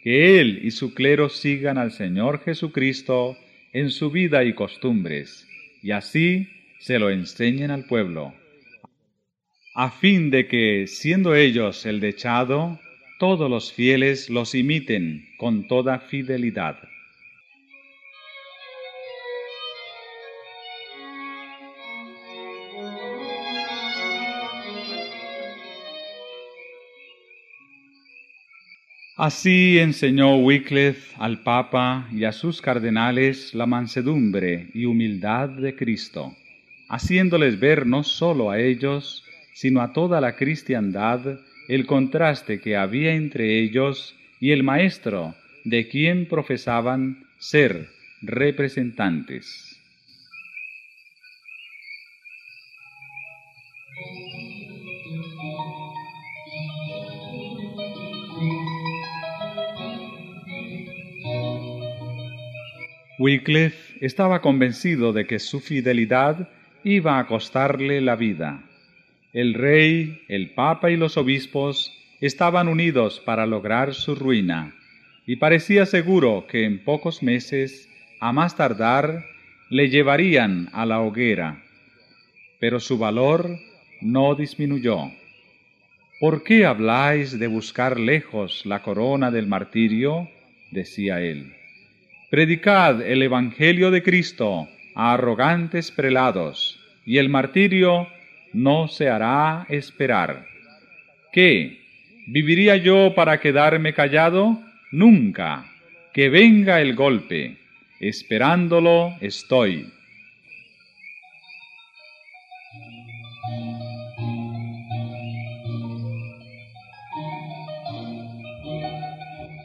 que 0.02 0.40
él 0.40 0.62
y 0.64 0.72
su 0.72 0.94
clero 0.94 1.28
sigan 1.28 1.78
al 1.78 1.92
Señor 1.92 2.42
Jesucristo 2.46 3.36
en 3.74 3.90
su 3.92 4.12
vida 4.12 4.46
y 4.46 4.54
costumbres, 4.54 5.46
y 5.84 5.92
así 5.92 6.48
se 6.80 7.00
lo 7.00 7.10
enseñen 7.10 7.70
al 7.70 7.84
pueblo, 7.84 8.34
a 9.76 9.92
fin 9.92 10.32
de 10.32 10.48
que, 10.48 10.88
siendo 10.88 11.36
ellos 11.36 11.86
el 11.86 12.00
dechado, 12.00 12.80
todos 13.20 13.50
los 13.50 13.74
fieles 13.74 14.30
los 14.30 14.56
imiten 14.56 15.28
con 15.38 15.68
toda 15.68 16.00
fidelidad. 16.00 16.78
Así 29.24 29.78
enseñó 29.78 30.38
Wycliffe 30.38 31.16
al 31.20 31.44
Papa 31.44 32.08
y 32.12 32.24
a 32.24 32.32
sus 32.32 32.60
cardenales 32.60 33.54
la 33.54 33.68
mansedumbre 33.68 34.70
y 34.74 34.86
humildad 34.86 35.48
de 35.48 35.76
Cristo, 35.76 36.36
haciéndoles 36.90 37.60
ver 37.60 37.86
no 37.86 38.02
sólo 38.02 38.50
a 38.50 38.60
ellos, 38.60 39.24
sino 39.54 39.82
a 39.82 39.94
toda 39.94 40.22
la 40.22 40.36
cristiandad 40.36 41.38
el 41.68 41.86
contraste 41.86 42.60
que 42.62 42.76
había 42.76 43.14
entre 43.14 43.60
ellos 43.60 44.16
y 44.40 44.54
el 44.54 44.64
Maestro, 44.64 45.36
de 45.66 45.88
quien 45.88 46.28
profesaban 46.28 47.28
ser 47.38 47.90
representantes. 48.24 49.80
Wycliffe 63.22 64.04
estaba 64.04 64.42
convencido 64.42 65.14
de 65.14 65.28
que 65.28 65.38
su 65.38 65.60
fidelidad 65.60 66.50
iba 66.84 67.20
a 67.20 67.28
costarle 67.28 68.02
la 68.02 68.16
vida. 68.16 68.64
El 69.32 69.54
rey, 69.54 70.24
el 70.28 70.56
papa 70.56 70.90
y 70.90 70.98
los 70.98 71.18
obispos 71.18 71.96
estaban 72.20 72.68
unidos 72.68 73.22
para 73.24 73.46
lograr 73.46 73.94
su 73.94 74.16
ruina, 74.16 74.74
y 75.28 75.36
parecía 75.36 75.86
seguro 75.86 76.48
que 76.48 76.66
en 76.66 76.84
pocos 76.84 77.22
meses, 77.22 77.88
a 78.20 78.34
más 78.34 78.56
tardar, 78.56 79.24
le 79.70 79.90
llevarían 79.90 80.70
a 80.74 80.88
la 80.88 81.00
hoguera. 81.02 81.62
Pero 82.60 82.80
su 82.80 82.98
valor 82.98 83.56
no 84.02 84.34
disminuyó. 84.34 85.12
¿Por 86.20 86.44
qué 86.44 86.66
habláis 86.66 87.38
de 87.38 87.46
buscar 87.46 88.00
lejos 88.00 88.66
la 88.66 88.82
corona 88.82 89.30
del 89.30 89.46
martirio? 89.46 90.28
decía 90.72 91.22
él. 91.22 91.61
Predicad 92.32 93.02
el 93.02 93.24
Evangelio 93.24 93.92
de 93.92 94.04
Cristo 94.04 94.70
a 94.96 95.12
arrogantes 95.12 95.92
prelados, 95.92 96.80
y 97.06 97.18
el 97.18 97.28
martirio 97.28 98.08
no 98.54 98.88
se 98.88 99.10
hará 99.10 99.66
esperar. 99.68 100.46
¿Qué? 101.34 101.82
¿Viviría 102.28 102.78
yo 102.78 103.14
para 103.16 103.42
quedarme 103.42 103.94
callado? 103.94 104.58
Nunca. 104.94 105.66
Que 106.14 106.30
venga 106.30 106.80
el 106.80 106.96
golpe. 106.96 107.58
Esperándolo 108.00 109.14
estoy. 109.20 109.92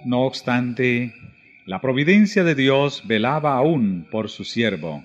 No 0.04 0.22
obstante, 0.22 1.12
la 1.66 1.80
providencia 1.80 2.44
de 2.44 2.54
Dios 2.54 3.02
velaba 3.06 3.56
aún 3.56 4.06
por 4.08 4.30
su 4.30 4.44
siervo, 4.44 5.04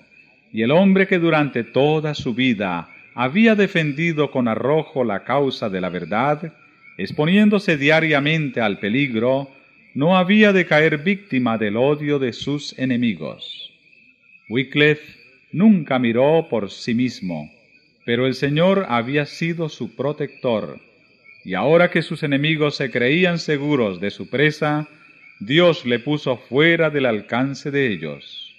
y 0.52 0.62
el 0.62 0.70
hombre 0.70 1.08
que 1.08 1.18
durante 1.18 1.64
toda 1.64 2.14
su 2.14 2.34
vida 2.34 2.88
había 3.14 3.56
defendido 3.56 4.30
con 4.30 4.46
arrojo 4.46 5.02
la 5.02 5.24
causa 5.24 5.68
de 5.68 5.80
la 5.80 5.88
verdad, 5.88 6.52
exponiéndose 6.98 7.76
diariamente 7.76 8.60
al 8.60 8.78
peligro, 8.78 9.50
no 9.94 10.16
había 10.16 10.52
de 10.52 10.64
caer 10.64 10.98
víctima 10.98 11.58
del 11.58 11.76
odio 11.76 12.20
de 12.20 12.32
sus 12.32 12.78
enemigos. 12.78 13.72
Wycliffe 14.48 15.18
nunca 15.50 15.98
miró 15.98 16.46
por 16.48 16.70
sí 16.70 16.94
mismo, 16.94 17.50
pero 18.04 18.24
el 18.24 18.34
Señor 18.34 18.86
había 18.88 19.26
sido 19.26 19.68
su 19.68 19.96
protector, 19.96 20.78
y 21.44 21.54
ahora 21.54 21.90
que 21.90 22.02
sus 22.02 22.22
enemigos 22.22 22.76
se 22.76 22.92
creían 22.92 23.40
seguros 23.40 24.00
de 24.00 24.12
su 24.12 24.30
presa, 24.30 24.88
Dios 25.44 25.84
le 25.84 25.98
puso 25.98 26.36
fuera 26.36 26.88
del 26.88 27.04
alcance 27.04 27.72
de 27.72 27.92
ellos. 27.92 28.54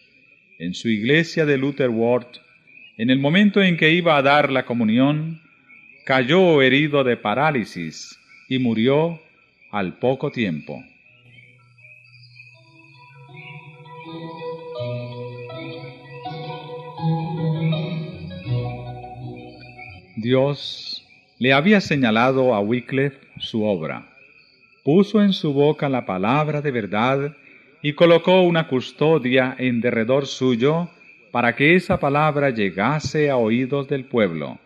En 0.60 0.74
su 0.74 0.90
iglesia 0.90 1.46
de 1.46 1.58
Luther 1.58 1.90
Ward, 1.90 2.28
en 2.98 3.10
el 3.10 3.20
momento 3.20 3.62
en 3.62 3.78
que 3.78 3.92
iba 3.92 4.18
a 4.18 4.22
dar 4.22 4.52
la 4.52 4.66
comunión, 4.66 5.42
cayó 6.06 6.62
herido 6.62 7.06
de 7.06 7.16
parálisis 7.16 8.20
y 8.50 8.60
murió 8.60 9.22
al 9.72 9.98
poco 9.98 10.30
tiempo. 10.30 10.84
Dios 20.18 21.08
le 21.40 21.54
había 21.54 21.80
señalado 21.80 22.54
a 22.54 22.60
Wycliffe 22.60 23.20
su 23.40 23.64
obra 23.64 24.13
puso 24.84 25.22
en 25.22 25.34
su 25.34 25.54
boca 25.54 25.90
la 25.90 26.06
palabra 26.06 26.62
de 26.62 26.72
verdad 26.72 27.36
y 27.82 27.94
colocó 27.94 28.42
una 28.42 28.68
custodia 28.68 29.56
en 29.58 29.82
derredor 29.82 30.28
suyo 30.28 30.90
para 31.32 31.56
que 31.56 31.76
esa 31.76 32.00
palabra 32.00 32.50
llegase 32.50 33.30
a 33.30 33.38
oídos 33.38 33.88
del 33.88 34.06
pueblo. 34.06 34.60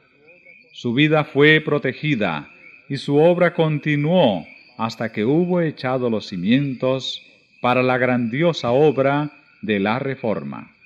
Su 0.72 0.94
vida 0.94 1.24
fue 1.24 1.62
protegida 1.62 2.50
y 2.90 2.98
su 2.98 3.18
obra 3.18 3.54
continuó 3.54 4.46
hasta 4.78 5.12
que 5.12 5.26
hubo 5.26 5.62
echado 5.62 6.10
los 6.10 6.28
cimientos 6.28 7.24
para 7.62 7.82
la 7.82 7.98
grandiosa 7.98 8.72
obra 8.72 9.32
de 9.62 9.80
la 9.80 9.98
reforma. 10.00 10.77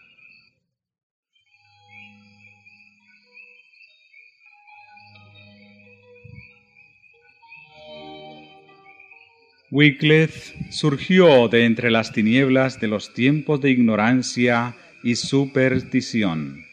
Wycliffe 9.72 10.53
surgió 10.69 11.47
de 11.47 11.63
entre 11.63 11.91
las 11.91 12.11
tinieblas 12.11 12.82
de 12.82 12.89
los 12.89 13.13
tiempos 13.13 13.61
de 13.61 13.72
ignorancia 13.72 14.76
y 15.01 15.15
superstición. 15.15 16.65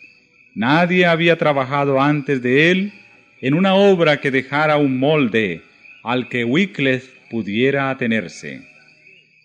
Nadie 0.56 1.06
había 1.06 1.38
trabajado 1.38 2.00
antes 2.00 2.42
de 2.42 2.72
él 2.72 2.92
en 3.40 3.54
una 3.54 3.74
obra 3.74 4.20
que 4.20 4.32
dejara 4.32 4.78
un 4.78 4.98
molde 4.98 5.62
al 6.02 6.28
que 6.28 6.44
Wycliffe 6.44 7.12
pudiera 7.30 7.90
atenerse. 7.90 8.62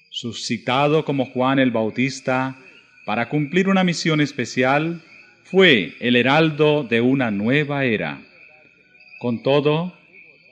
Suscitado 0.09 1.05
como 1.05 1.25
Juan 1.25 1.59
el 1.59 1.69
Bautista 1.69 2.57
para 3.05 3.29
cumplir 3.29 3.69
una 3.69 3.83
misión 3.83 4.19
especial, 4.19 5.03
fue 5.43 5.93
el 5.99 6.15
heraldo 6.15 6.83
de 6.83 7.01
una 7.01 7.29
nueva 7.29 7.85
era. 7.85 8.19
Con 9.19 9.43
todo, 9.43 9.95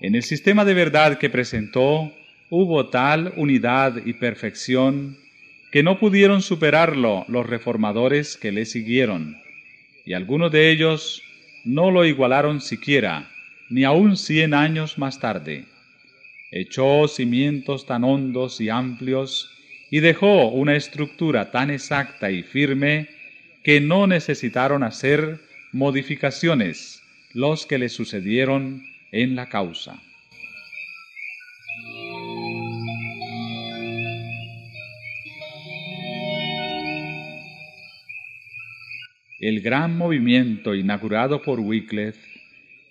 en 0.01 0.13
el 0.13 0.21
sistema 0.21 0.65
de 0.65 0.75
verdad 0.75 1.17
que 1.17 1.31
presentó, 1.31 2.13
hubo 2.53 2.89
tal 2.89 3.33
unidad 3.37 4.05
y 4.05 4.11
perfección 4.11 5.17
que 5.71 5.83
no 5.83 5.99
pudieron 5.99 6.41
superarlo 6.41 7.23
los 7.29 7.47
reformadores 7.47 8.35
que 8.35 8.51
le 8.51 8.65
siguieron, 8.65 9.37
y 10.05 10.11
algunos 10.11 10.51
de 10.51 10.69
ellos 10.69 11.23
no 11.63 11.91
lo 11.91 12.03
igualaron 12.03 12.59
siquiera, 12.59 13.31
ni 13.69 13.85
aun 13.85 14.17
cien 14.17 14.53
años 14.53 14.97
más 14.97 15.21
tarde. 15.21 15.63
Echó 16.51 17.07
cimientos 17.07 17.85
tan 17.85 18.03
hondos 18.03 18.59
y 18.59 18.67
amplios 18.67 19.49
y 19.89 20.01
dejó 20.01 20.49
una 20.49 20.75
estructura 20.75 21.51
tan 21.51 21.71
exacta 21.71 22.31
y 22.31 22.43
firme 22.43 23.07
que 23.63 23.79
no 23.79 24.07
necesitaron 24.07 24.83
hacer 24.83 25.39
modificaciones 25.71 27.01
los 27.33 27.65
que 27.65 27.77
le 27.77 27.87
sucedieron 27.87 28.83
en 29.13 29.37
la 29.37 29.47
causa. 29.47 30.01
El 39.41 39.61
gran 39.61 39.97
movimiento 39.97 40.75
inaugurado 40.75 41.41
por 41.41 41.59
Wycliffe, 41.59 42.21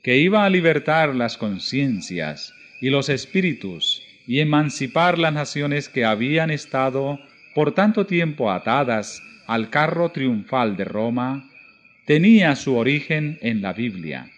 que 0.03 0.18
iba 0.18 0.44
a 0.44 0.51
libertar 0.51 1.14
las 1.14 1.38
conciencias 1.38 2.53
y 2.80 2.90
los 2.90 3.09
espíritus 3.09 4.03
y 4.26 4.40
emancipar 4.40 5.18
las 5.18 5.32
naciones 5.32 5.88
que 5.88 6.05
habían 6.05 6.51
estado 6.51 7.20
por 7.55 7.72
tanto 7.72 8.05
tiempo 8.07 8.51
atadas 8.51 9.22
al 9.46 9.70
carro 9.70 10.11
triunfal 10.11 10.76
de 10.76 10.84
Roma, 10.84 11.48
tenía 12.05 12.57
su 12.57 12.76
origen 12.76 13.38
en 13.42 13.62
la 13.62 13.72
Biblia. 13.72 14.28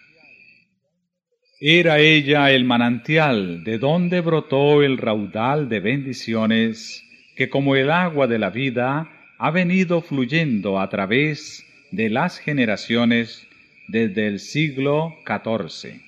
Era 1.59 1.99
ella 1.99 2.51
el 2.51 2.65
manantial 2.65 3.63
de 3.63 3.79
donde 3.79 4.21
brotó 4.21 4.83
el 4.83 4.97
raudal 4.97 5.69
de 5.69 5.79
bendiciones 5.79 7.03
que 7.35 7.49
como 7.49 7.75
el 7.75 7.89
agua 7.89 8.27
de 8.27 8.37
la 8.37 8.49
vida 8.51 9.09
ha 9.39 9.51
venido 9.51 10.01
fluyendo 10.01 10.79
a 10.79 10.89
través 10.89 11.65
de 11.93 12.09
las 12.09 12.39
generaciones 12.39 13.47
desde 13.87 14.25
el 14.25 14.39
siglo 14.39 15.13
XIV. 15.27 16.01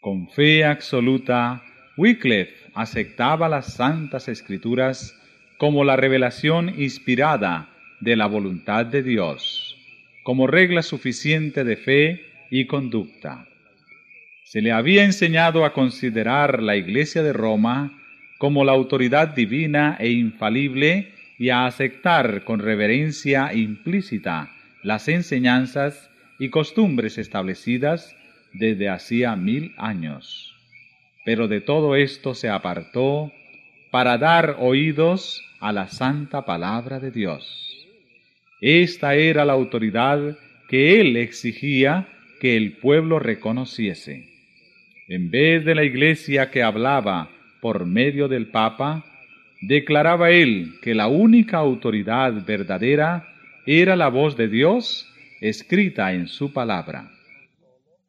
Con 0.00 0.28
fe 0.28 0.64
absoluta, 0.64 1.62
Wycliffe 1.96 2.52
aceptaba 2.74 3.48
las 3.48 3.74
santas 3.74 4.26
escrituras 4.26 5.16
como 5.56 5.84
la 5.84 5.94
revelación 5.94 6.74
inspirada 6.80 7.68
de 8.00 8.16
la 8.16 8.26
voluntad 8.26 8.84
de 8.84 9.04
Dios, 9.04 9.78
como 10.24 10.48
regla 10.48 10.82
suficiente 10.82 11.62
de 11.62 11.76
fe 11.76 12.26
y 12.50 12.66
conducta. 12.66 13.46
Se 14.42 14.60
le 14.62 14.72
había 14.72 15.04
enseñado 15.04 15.64
a 15.64 15.74
considerar 15.74 16.60
la 16.60 16.74
Iglesia 16.74 17.22
de 17.22 17.32
Roma 17.32 18.02
como 18.36 18.64
la 18.64 18.72
autoridad 18.72 19.28
divina 19.28 19.96
e 20.00 20.10
infalible 20.10 21.12
y 21.38 21.50
a 21.50 21.66
aceptar 21.66 22.42
con 22.42 22.58
reverencia 22.58 23.54
implícita 23.54 24.50
las 24.82 25.08
enseñanzas 25.08 26.10
y 26.38 26.48
costumbres 26.50 27.18
establecidas 27.18 28.16
desde 28.52 28.88
hacía 28.88 29.36
mil 29.36 29.74
años. 29.78 30.54
Pero 31.24 31.48
de 31.48 31.60
todo 31.60 31.94
esto 31.94 32.34
se 32.34 32.48
apartó 32.48 33.32
para 33.90 34.18
dar 34.18 34.56
oídos 34.58 35.42
a 35.60 35.72
la 35.72 35.88
santa 35.88 36.44
palabra 36.44 36.98
de 36.98 37.10
Dios. 37.10 37.86
Esta 38.60 39.14
era 39.14 39.44
la 39.44 39.52
autoridad 39.52 40.36
que 40.68 41.00
él 41.00 41.16
exigía 41.16 42.08
que 42.40 42.56
el 42.56 42.72
pueblo 42.78 43.18
reconociese. 43.18 44.28
En 45.08 45.30
vez 45.30 45.64
de 45.64 45.74
la 45.74 45.84
iglesia 45.84 46.50
que 46.50 46.62
hablaba 46.62 47.30
por 47.60 47.86
medio 47.86 48.28
del 48.28 48.46
Papa, 48.48 49.04
declaraba 49.60 50.30
él 50.30 50.74
que 50.82 50.94
la 50.94 51.06
única 51.06 51.58
autoridad 51.58 52.44
verdadera 52.44 53.31
era 53.66 53.94
la 53.94 54.08
voz 54.08 54.36
de 54.36 54.48
Dios 54.48 55.08
escrita 55.40 56.12
en 56.12 56.26
su 56.26 56.52
palabra. 56.52 57.12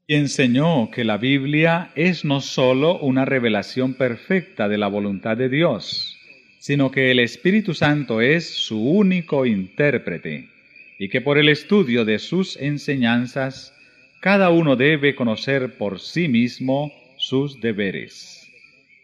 Y 0.08 0.16
enseñó 0.16 0.90
que 0.92 1.04
la 1.04 1.18
Biblia 1.18 1.92
es 1.96 2.26
no 2.26 2.42
sólo 2.42 3.00
una 3.00 3.24
revelación 3.26 3.94
perfecta 3.94 4.68
de 4.68 4.78
la 4.78 4.88
voluntad 4.88 5.38
de 5.38 5.50
Dios, 5.50 6.18
sino 6.60 6.92
que 6.92 7.12
el 7.12 7.20
Espíritu 7.20 7.74
Santo 7.74 8.20
es 8.20 8.50
su 8.50 8.82
único 8.82 9.46
intérprete, 9.46 10.50
y 10.98 11.10
que 11.10 11.22
por 11.22 11.38
el 11.38 11.50
estudio 11.50 12.04
de 12.04 12.20
sus 12.20 12.58
enseñanzas 12.58 13.74
cada 14.22 14.50
uno 14.50 14.76
debe 14.76 15.16
conocer 15.16 15.78
por 15.78 16.00
sí 16.00 16.28
mismo 16.28 16.92
sus 17.18 17.62
deberes. 17.62 18.50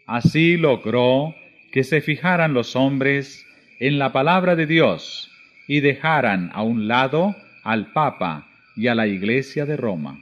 Así 0.06 0.56
logró 0.56 1.34
que 1.72 1.84
se 1.84 2.00
fijaran 2.00 2.54
los 2.54 2.74
hombres 2.74 3.46
en 3.78 3.98
la 3.98 4.12
palabra 4.12 4.56
de 4.56 4.66
Dios 4.66 5.29
y 5.70 5.78
dejaran 5.78 6.50
a 6.52 6.64
un 6.64 6.88
lado 6.88 7.36
al 7.62 7.92
Papa 7.92 8.48
y 8.74 8.88
a 8.88 8.94
la 8.96 9.06
Iglesia 9.06 9.66
de 9.66 9.76
Roma. 9.76 10.20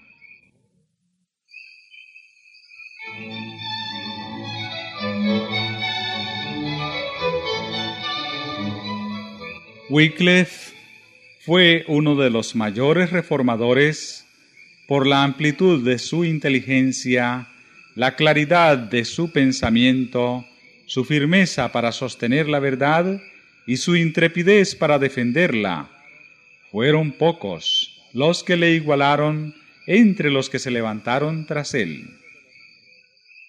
Wycliffe 9.89 10.75
fue 11.47 11.87
uno 11.89 12.15
de 12.15 12.29
los 12.29 12.55
mayores 12.55 13.11
reformadores 13.11 14.27
por 14.87 15.07
la 15.07 15.25
amplitud 15.25 15.83
de 15.83 15.99
su 15.99 16.27
inteligencia, 16.27 17.49
la 17.95 18.17
claridad 18.17 18.77
de 18.77 19.07
su 19.07 19.33
pensamiento, 19.33 20.45
su 20.85 21.07
firmeza 21.07 21.73
para 21.73 21.93
sostener 21.93 22.51
la 22.51 22.59
verdad 22.59 23.19
y 23.69 23.77
su 23.77 23.97
intrepidez 23.97 24.75
para 24.75 24.99
defenderla. 24.99 25.91
Fueron 26.71 27.13
pocos 27.13 28.03
los 28.15 28.43
que 28.43 28.57
le 28.57 28.73
igualaron 28.73 29.55
entre 29.87 30.31
los 30.31 30.49
que 30.49 30.59
se 30.59 30.71
levantaron 30.71 31.45
tras 31.45 31.75
él. 31.75 32.17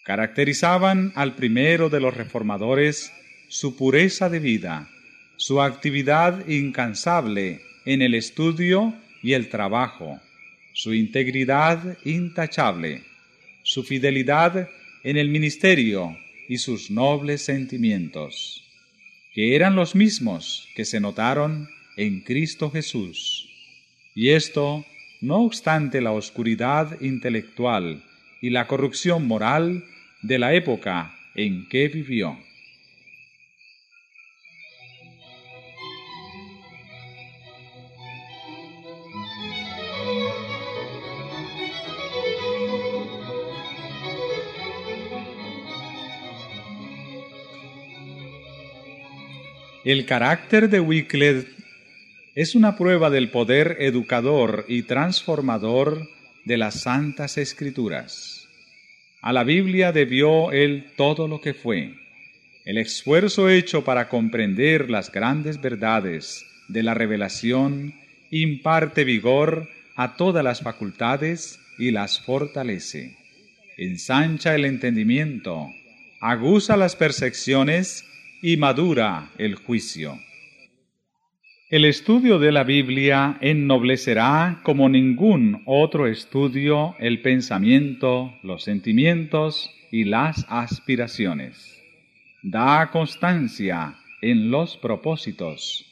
Caracterizaban 0.03 1.13
al 1.15 1.35
primero 1.35 1.89
de 1.89 2.01
los 2.01 2.13
reformadores 2.13 3.13
su 3.47 3.77
pureza 3.77 4.29
de 4.29 4.41
vida, 4.41 4.89
su 5.37 5.61
actividad 5.61 6.45
incansable 6.49 7.61
en 7.85 8.01
el 8.01 8.13
estudio 8.13 8.93
y 9.23 9.33
el 9.33 9.47
trabajo, 9.47 10.19
su 10.73 10.93
integridad 10.93 11.97
intachable, 12.03 13.03
su 13.63 13.83
fidelidad 13.83 14.69
en 15.05 15.15
el 15.15 15.29
ministerio 15.29 16.17
y 16.49 16.57
sus 16.57 16.91
nobles 16.91 17.41
sentimientos, 17.41 18.68
que 19.39 19.55
eran 19.55 19.73
los 19.73 19.95
mismos 19.95 20.67
que 20.75 20.83
se 20.83 20.99
notaron 20.99 21.69
en 21.95 22.19
Cristo 22.19 22.69
Jesús. 22.69 23.47
Y 24.13 24.31
esto 24.31 24.85
no 25.21 25.37
obstante 25.45 26.01
la 26.01 26.11
oscuridad 26.11 26.99
intelectual 26.99 28.03
y 28.41 28.49
la 28.49 28.67
corrupción 28.67 29.25
moral 29.25 29.85
de 30.23 30.39
la 30.39 30.53
época 30.55 31.15
en 31.35 31.69
que 31.69 31.87
vivió. 31.87 32.37
El 49.89 50.05
carácter 50.05 50.69
de 50.69 50.79
Wycliffe 50.79 51.47
es 52.35 52.53
una 52.53 52.77
prueba 52.77 53.09
del 53.09 53.31
poder 53.31 53.77
educador 53.79 54.65
y 54.67 54.83
transformador 54.83 56.07
de 56.45 56.57
las 56.57 56.81
santas 56.81 57.39
escrituras. 57.39 58.47
A 59.23 59.33
la 59.33 59.43
Biblia 59.43 59.91
debió 59.91 60.51
él 60.51 60.91
todo 60.95 61.27
lo 61.27 61.41
que 61.41 61.55
fue. 61.55 61.95
El 62.65 62.77
esfuerzo 62.77 63.49
hecho 63.49 63.83
para 63.83 64.09
comprender 64.09 64.91
las 64.91 65.11
grandes 65.11 65.59
verdades 65.59 66.45
de 66.67 66.83
la 66.83 66.93
revelación 66.93 67.95
imparte 68.29 69.05
vigor 69.05 69.69
a 69.95 70.17
todas 70.17 70.43
las 70.43 70.61
facultades 70.61 71.59
y 71.79 71.89
las 71.89 72.21
fortalece. 72.21 73.17
Ensancha 73.75 74.53
el 74.53 74.65
entendimiento, 74.65 75.71
aguza 76.21 76.77
las 76.77 76.95
percepciones 76.95 78.05
y 78.41 78.57
madura 78.57 79.31
el 79.37 79.55
juicio. 79.55 80.17
El 81.69 81.85
estudio 81.85 82.39
de 82.39 82.51
la 82.51 82.63
Biblia 82.63 83.37
ennoblecerá 83.41 84.61
como 84.63 84.89
ningún 84.89 85.61
otro 85.65 86.07
estudio 86.07 86.95
el 86.99 87.21
pensamiento, 87.21 88.33
los 88.41 88.63
sentimientos 88.63 89.69
y 89.91 90.05
las 90.05 90.45
aspiraciones. 90.49 91.79
Da 92.41 92.89
constancia 92.91 93.97
en 94.21 94.49
los 94.49 94.77
propósitos, 94.77 95.85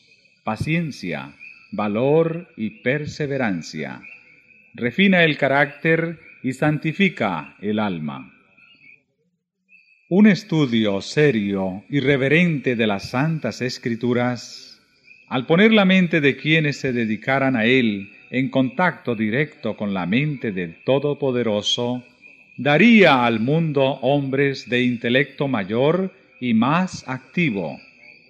paciencia, 0.43 1.35
valor 1.71 2.53
y 2.55 2.81
perseverancia. 2.81 4.01
Refina 4.73 5.23
el 5.23 5.37
carácter 5.37 6.19
y 6.41 6.53
santifica 6.53 7.55
el 7.61 7.79
alma. 7.79 8.36
Un 10.09 10.25
estudio 10.25 11.01
serio 11.01 11.83
y 11.89 11.99
reverente 11.99 12.77
de 12.77 12.87
las 12.87 13.09
Santas 13.09 13.61
Escrituras, 13.61 14.81
al 15.27 15.45
poner 15.45 15.73
la 15.73 15.83
mente 15.83 16.21
de 16.21 16.37
quienes 16.37 16.77
se 16.77 16.93
dedicaran 16.93 17.57
a 17.57 17.65
él 17.65 18.13
en 18.29 18.47
contacto 18.47 19.15
directo 19.15 19.75
con 19.75 19.93
la 19.93 20.05
mente 20.05 20.53
del 20.53 20.81
Todopoderoso, 20.85 22.05
daría 22.55 23.25
al 23.25 23.41
mundo 23.41 23.83
hombres 23.83 24.69
de 24.69 24.81
intelecto 24.81 25.49
mayor 25.49 26.13
y 26.39 26.53
más 26.53 27.03
activo, 27.09 27.77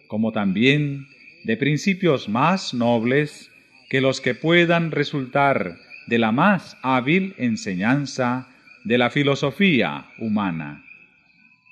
como 0.08 0.32
también 0.32 1.06
de 1.44 1.58
principios 1.58 2.28
más 2.28 2.74
nobles 2.74 3.52
que 3.88 4.02
los 4.02 4.20
que 4.20 4.34
puedan 4.34 4.90
resultar 4.90 5.78
de 6.08 6.18
la 6.18 6.32
más 6.32 6.76
hábil 6.82 7.36
enseñanza 7.38 8.48
de 8.84 8.98
la 8.98 9.12
filosofía 9.12 10.08
humana. 10.18 10.86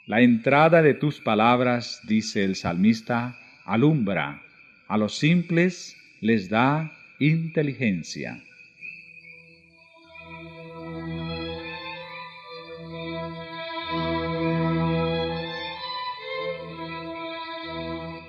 La 0.08 0.22
entrada 0.22 0.84
de 0.84 0.94
tus 0.94 1.20
palabras, 1.20 2.00
dice 2.04 2.44
el 2.44 2.56
salmista, 2.56 3.40
alumbra, 3.66 4.44
a 4.88 4.98
los 4.98 5.18
simples 5.18 5.98
les 6.22 6.48
da 6.48 6.92
inteligencia. 7.18 8.40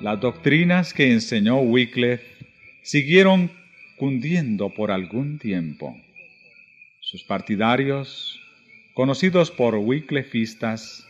Las 0.01 0.19
doctrinas 0.19 0.95
que 0.95 1.13
enseñó 1.13 1.59
Wycliffe 1.59 2.25
siguieron 2.81 3.51
cundiendo 3.99 4.71
por 4.71 4.91
algún 4.91 5.39
tiempo. 5.39 5.95
Sus 7.01 7.23
partidarios, 7.23 8.41
conocidos 8.95 9.51
por 9.51 9.75
Wyclifistas, 9.75 11.06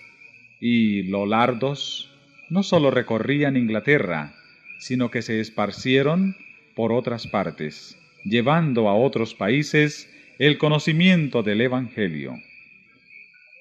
y 0.61 1.05
Lolardos 1.05 2.13
no 2.49 2.63
sólo 2.63 2.91
recorrían 2.91 3.57
Inglaterra, 3.57 4.35
sino 4.79 5.11
que 5.11 5.23
se 5.23 5.41
esparcieron 5.41 6.37
por 6.75 6.93
otras 6.93 7.27
partes, 7.27 7.99
llevando 8.25 8.89
a 8.89 8.95
otros 8.95 9.35
países 9.35 10.13
el 10.39 10.59
conocimiento 10.59 11.43
del 11.43 11.61
Evangelio. 11.63 12.35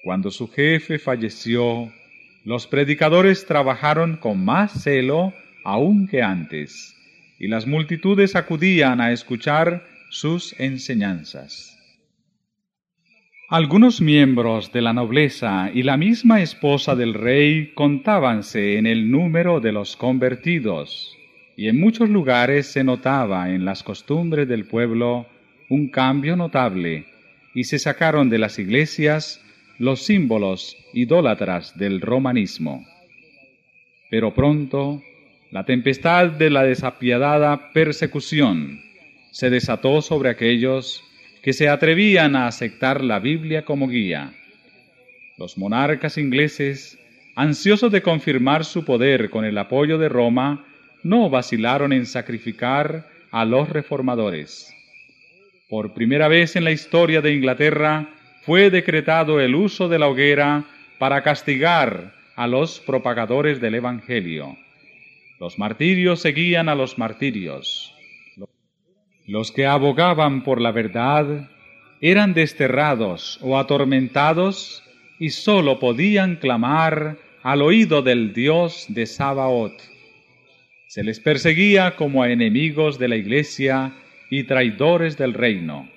Cuando 0.04 0.30
su 0.30 0.48
jefe 0.48 0.98
falleció, 0.98 1.92
los 2.44 2.66
predicadores 2.66 3.46
trabajaron 3.46 4.16
con 4.18 4.44
más 4.44 4.84
celo 4.84 5.32
aún 5.64 6.06
que 6.06 6.22
antes, 6.22 6.94
y 7.38 7.48
las 7.48 7.66
multitudes 7.66 8.36
acudían 8.36 9.00
a 9.00 9.10
escuchar 9.12 9.84
sus 10.10 10.54
enseñanzas. 10.60 11.75
Algunos 13.48 14.00
miembros 14.00 14.72
de 14.72 14.82
la 14.82 14.92
nobleza 14.92 15.70
y 15.72 15.84
la 15.84 15.96
misma 15.96 16.42
esposa 16.42 16.96
del 16.96 17.14
rey 17.14 17.70
contábanse 17.74 18.76
en 18.76 18.88
el 18.88 19.08
número 19.08 19.60
de 19.60 19.70
los 19.70 19.96
convertidos, 19.96 21.16
y 21.56 21.68
en 21.68 21.78
muchos 21.78 22.10
lugares 22.10 22.66
se 22.66 22.82
notaba 22.82 23.50
en 23.50 23.64
las 23.64 23.84
costumbres 23.84 24.48
del 24.48 24.64
pueblo 24.64 25.28
un 25.70 25.90
cambio 25.90 26.34
notable, 26.34 27.06
y 27.54 27.62
se 27.62 27.78
sacaron 27.78 28.30
de 28.30 28.38
las 28.38 28.58
iglesias 28.58 29.40
los 29.78 30.02
símbolos 30.02 30.76
idólatras 30.92 31.78
del 31.78 32.00
romanismo. 32.00 32.84
Pero 34.10 34.34
pronto 34.34 35.02
la 35.52 35.64
tempestad 35.64 36.30
de 36.30 36.50
la 36.50 36.64
desapiadada 36.64 37.70
persecución 37.72 38.80
se 39.30 39.50
desató 39.50 40.02
sobre 40.02 40.30
aquellos 40.30 41.04
que 41.46 41.52
se 41.52 41.68
atrevían 41.68 42.34
a 42.34 42.48
aceptar 42.48 43.04
la 43.04 43.20
Biblia 43.20 43.64
como 43.64 43.86
guía. 43.86 44.32
Los 45.38 45.56
monarcas 45.56 46.18
ingleses 46.18 46.98
ansiosos 47.36 47.92
de 47.92 48.02
confirmar 48.02 48.64
su 48.64 48.84
poder 48.84 49.30
con 49.30 49.44
el 49.44 49.56
apoyo 49.56 49.96
de 49.96 50.08
Roma, 50.08 50.66
no 51.04 51.30
vacilaron 51.30 51.92
en 51.92 52.04
sacrificar 52.04 53.06
a 53.30 53.44
los 53.44 53.68
reformadores. 53.68 54.74
Por 55.68 55.94
primera 55.94 56.26
vez 56.26 56.56
en 56.56 56.64
la 56.64 56.72
historia 56.72 57.20
de 57.20 57.32
Inglaterra 57.32 58.08
fue 58.42 58.68
decretado 58.68 59.38
el 59.40 59.54
uso 59.54 59.88
de 59.88 60.00
la 60.00 60.08
hoguera 60.08 60.64
para 60.98 61.22
castigar 61.22 62.12
a 62.34 62.48
los 62.48 62.80
propagadores 62.80 63.60
del 63.60 63.76
Evangelio. 63.76 64.56
Los 65.38 65.60
martirios 65.60 66.18
seguían 66.18 66.68
a 66.68 66.74
los 66.74 66.98
martirios. 66.98 67.95
Los 69.26 69.50
que 69.50 69.66
abogaban 69.66 70.44
por 70.44 70.60
la 70.60 70.70
verdad 70.70 71.50
eran 72.00 72.32
desterrados 72.32 73.40
o 73.42 73.58
atormentados 73.58 74.84
y 75.18 75.30
sólo 75.30 75.80
podían 75.80 76.36
clamar 76.36 77.16
al 77.42 77.62
oído 77.62 78.02
del 78.02 78.32
Dios 78.32 78.86
de 78.88 79.06
Sabaoth. 79.06 79.80
Se 80.86 81.02
les 81.02 81.18
perseguía 81.18 81.96
como 81.96 82.22
a 82.22 82.30
enemigos 82.30 83.00
de 83.00 83.08
la 83.08 83.16
iglesia 83.16 83.94
y 84.30 84.44
traidores 84.44 85.16
del 85.16 85.34
reino, 85.34 85.88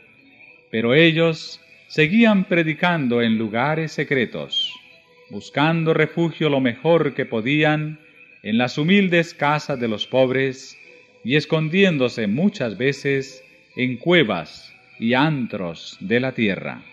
pero 0.71 0.95
ellos 0.95 1.61
seguían 1.87 2.45
predicando 2.45 3.21
en 3.21 3.37
lugares 3.37 3.91
secretos, 3.91 4.73
buscando 5.29 5.93
refugio 5.93 6.49
lo 6.49 6.61
mejor 6.61 7.13
que 7.13 7.25
podían 7.25 7.99
en 8.41 8.57
las 8.57 8.79
humildes 8.79 9.35
casas 9.35 9.79
de 9.79 9.87
los 9.87 10.07
pobres 10.07 10.78
y 11.23 11.35
escondiéndose 11.35 12.27
muchas 12.27 12.77
veces 12.77 13.43
en 13.75 13.97
cuevas 13.97 14.73
y 14.99 15.13
antros 15.13 15.97
de 15.99 16.19
la 16.19 16.31
tierra. 16.33 16.83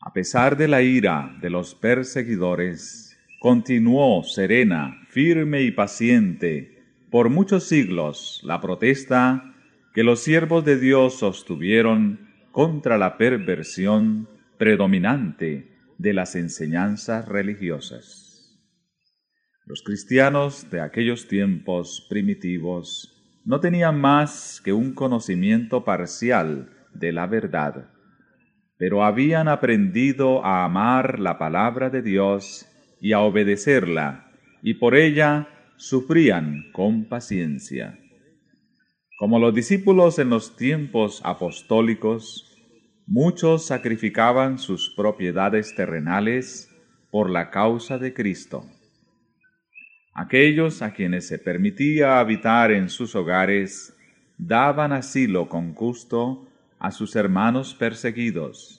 A 0.00 0.12
pesar 0.12 0.56
de 0.56 0.66
la 0.66 0.82
ira 0.82 1.36
de 1.40 1.48
los 1.48 1.76
perseguidores, 1.76 3.07
continuó 3.38 4.24
serena, 4.24 5.00
firme 5.08 5.62
y 5.62 5.70
paciente 5.70 6.82
por 7.10 7.30
muchos 7.30 7.64
siglos 7.64 8.40
la 8.44 8.60
protesta 8.60 9.54
que 9.94 10.02
los 10.02 10.20
siervos 10.20 10.64
de 10.64 10.78
Dios 10.78 11.18
sostuvieron 11.18 12.28
contra 12.52 12.98
la 12.98 13.16
perversión 13.16 14.28
predominante 14.58 15.76
de 15.98 16.12
las 16.12 16.34
enseñanzas 16.34 17.26
religiosas. 17.28 18.58
Los 19.66 19.82
cristianos 19.82 20.70
de 20.70 20.80
aquellos 20.80 21.28
tiempos 21.28 22.06
primitivos 22.08 23.40
no 23.44 23.60
tenían 23.60 24.00
más 24.00 24.60
que 24.64 24.72
un 24.72 24.94
conocimiento 24.94 25.84
parcial 25.84 26.70
de 26.94 27.12
la 27.12 27.26
verdad 27.26 27.90
pero 28.78 29.04
habían 29.04 29.48
aprendido 29.48 30.44
a 30.44 30.64
amar 30.64 31.18
la 31.18 31.36
palabra 31.36 31.90
de 31.90 32.00
Dios 32.00 32.67
y 33.00 33.12
a 33.12 33.20
obedecerla, 33.20 34.30
y 34.62 34.74
por 34.74 34.94
ella 34.94 35.48
sufrían 35.76 36.70
con 36.72 37.04
paciencia. 37.04 37.98
Como 39.18 39.38
los 39.38 39.54
discípulos 39.54 40.18
en 40.18 40.30
los 40.30 40.56
tiempos 40.56 41.20
apostólicos, 41.24 42.56
muchos 43.06 43.66
sacrificaban 43.66 44.58
sus 44.58 44.90
propiedades 44.90 45.74
terrenales 45.74 46.70
por 47.10 47.30
la 47.30 47.50
causa 47.50 47.98
de 47.98 48.12
Cristo. 48.12 48.64
Aquellos 50.14 50.82
a 50.82 50.92
quienes 50.92 51.26
se 51.26 51.38
permitía 51.38 52.18
habitar 52.18 52.70
en 52.70 52.88
sus 52.88 53.14
hogares 53.14 53.96
daban 54.36 54.92
asilo 54.92 55.48
con 55.48 55.74
gusto 55.74 56.48
a 56.78 56.90
sus 56.90 57.16
hermanos 57.16 57.74
perseguidos, 57.74 58.77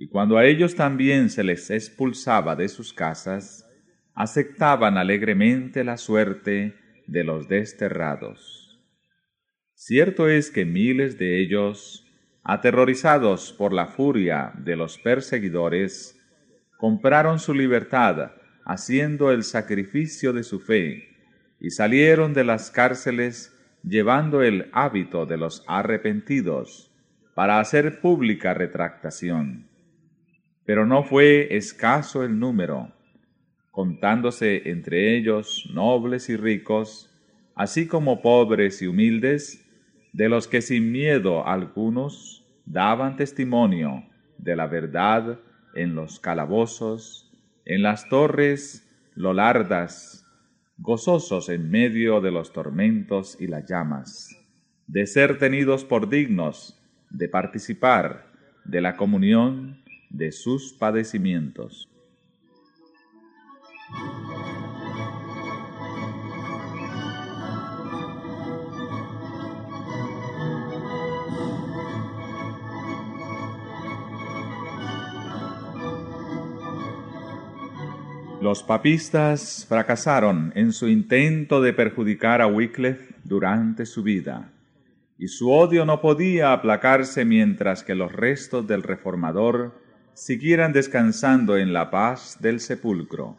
y 0.00 0.08
cuando 0.08 0.38
a 0.38 0.46
ellos 0.46 0.76
también 0.76 1.28
se 1.28 1.44
les 1.44 1.68
expulsaba 1.68 2.56
de 2.56 2.70
sus 2.70 2.94
casas, 2.94 3.68
aceptaban 4.14 4.96
alegremente 4.96 5.84
la 5.84 5.98
suerte 5.98 6.74
de 7.06 7.22
los 7.22 7.48
desterrados. 7.48 8.80
Cierto 9.74 10.26
es 10.26 10.50
que 10.50 10.64
miles 10.64 11.18
de 11.18 11.38
ellos, 11.42 12.06
aterrorizados 12.42 13.52
por 13.52 13.74
la 13.74 13.88
furia 13.88 14.54
de 14.56 14.74
los 14.74 14.96
perseguidores, 14.96 16.18
compraron 16.78 17.38
su 17.38 17.52
libertad 17.52 18.32
haciendo 18.64 19.30
el 19.30 19.42
sacrificio 19.42 20.32
de 20.32 20.44
su 20.44 20.60
fe, 20.60 21.10
y 21.60 21.72
salieron 21.72 22.32
de 22.32 22.44
las 22.44 22.70
cárceles 22.70 23.54
llevando 23.82 24.40
el 24.40 24.70
hábito 24.72 25.26
de 25.26 25.36
los 25.36 25.62
arrepentidos, 25.66 26.90
para 27.34 27.60
hacer 27.60 28.00
pública 28.00 28.54
retractación. 28.54 29.69
Pero 30.64 30.86
no 30.86 31.02
fue 31.02 31.56
escaso 31.56 32.22
el 32.24 32.38
número, 32.38 32.92
contándose 33.70 34.68
entre 34.70 35.16
ellos 35.16 35.68
nobles 35.72 36.28
y 36.28 36.36
ricos, 36.36 37.10
así 37.54 37.86
como 37.86 38.22
pobres 38.22 38.82
y 38.82 38.86
humildes, 38.86 39.66
de 40.12 40.28
los 40.28 40.48
que 40.48 40.60
sin 40.60 40.92
miedo 40.92 41.46
algunos 41.46 42.44
daban 42.66 43.16
testimonio 43.16 44.04
de 44.38 44.56
la 44.56 44.66
verdad 44.66 45.38
en 45.74 45.94
los 45.94 46.18
calabozos, 46.18 47.30
en 47.64 47.82
las 47.82 48.08
torres 48.08 48.86
lolardas, 49.14 50.26
gozosos 50.78 51.48
en 51.48 51.70
medio 51.70 52.20
de 52.20 52.30
los 52.30 52.52
tormentos 52.52 53.36
y 53.40 53.46
las 53.46 53.68
llamas, 53.68 54.36
de 54.86 55.06
ser 55.06 55.38
tenidos 55.38 55.84
por 55.84 56.08
dignos 56.08 56.76
de 57.10 57.28
participar 57.28 58.26
de 58.64 58.80
la 58.80 58.96
comunión 58.96 59.82
de 60.10 60.32
sus 60.32 60.72
padecimientos. 60.72 61.88
Los 78.40 78.62
papistas 78.62 79.66
fracasaron 79.68 80.52
en 80.54 80.72
su 80.72 80.88
intento 80.88 81.60
de 81.60 81.72
perjudicar 81.72 82.40
a 82.40 82.46
Wycliffe 82.46 83.14
durante 83.22 83.84
su 83.84 84.02
vida 84.02 84.50
y 85.18 85.28
su 85.28 85.52
odio 85.52 85.84
no 85.84 86.00
podía 86.00 86.54
aplacarse 86.54 87.26
mientras 87.26 87.84
que 87.84 87.94
los 87.94 88.10
restos 88.10 88.66
del 88.66 88.82
reformador 88.82 89.79
siguieran 90.20 90.74
descansando 90.74 91.56
en 91.56 91.72
la 91.72 91.90
paz 91.90 92.36
del 92.42 92.60
sepulcro. 92.60 93.38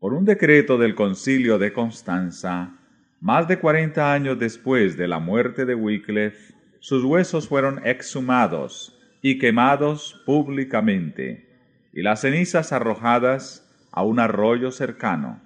Por 0.00 0.12
un 0.12 0.24
decreto 0.24 0.76
del 0.76 0.96
concilio 0.96 1.56
de 1.56 1.72
Constanza, 1.72 2.80
más 3.20 3.46
de 3.46 3.60
cuarenta 3.60 4.12
años 4.12 4.40
después 4.40 4.96
de 4.96 5.06
la 5.06 5.20
muerte 5.20 5.64
de 5.64 5.76
Wycliffe, 5.76 6.52
sus 6.80 7.04
huesos 7.04 7.46
fueron 7.46 7.80
exhumados 7.86 9.00
y 9.22 9.38
quemados 9.38 10.20
públicamente, 10.26 11.48
y 11.92 12.02
las 12.02 12.22
cenizas 12.22 12.72
arrojadas 12.72 13.88
a 13.92 14.02
un 14.02 14.18
arroyo 14.18 14.72
cercano. 14.72 15.40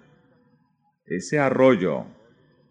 Ese 1.04 1.38
arroyo, 1.38 2.06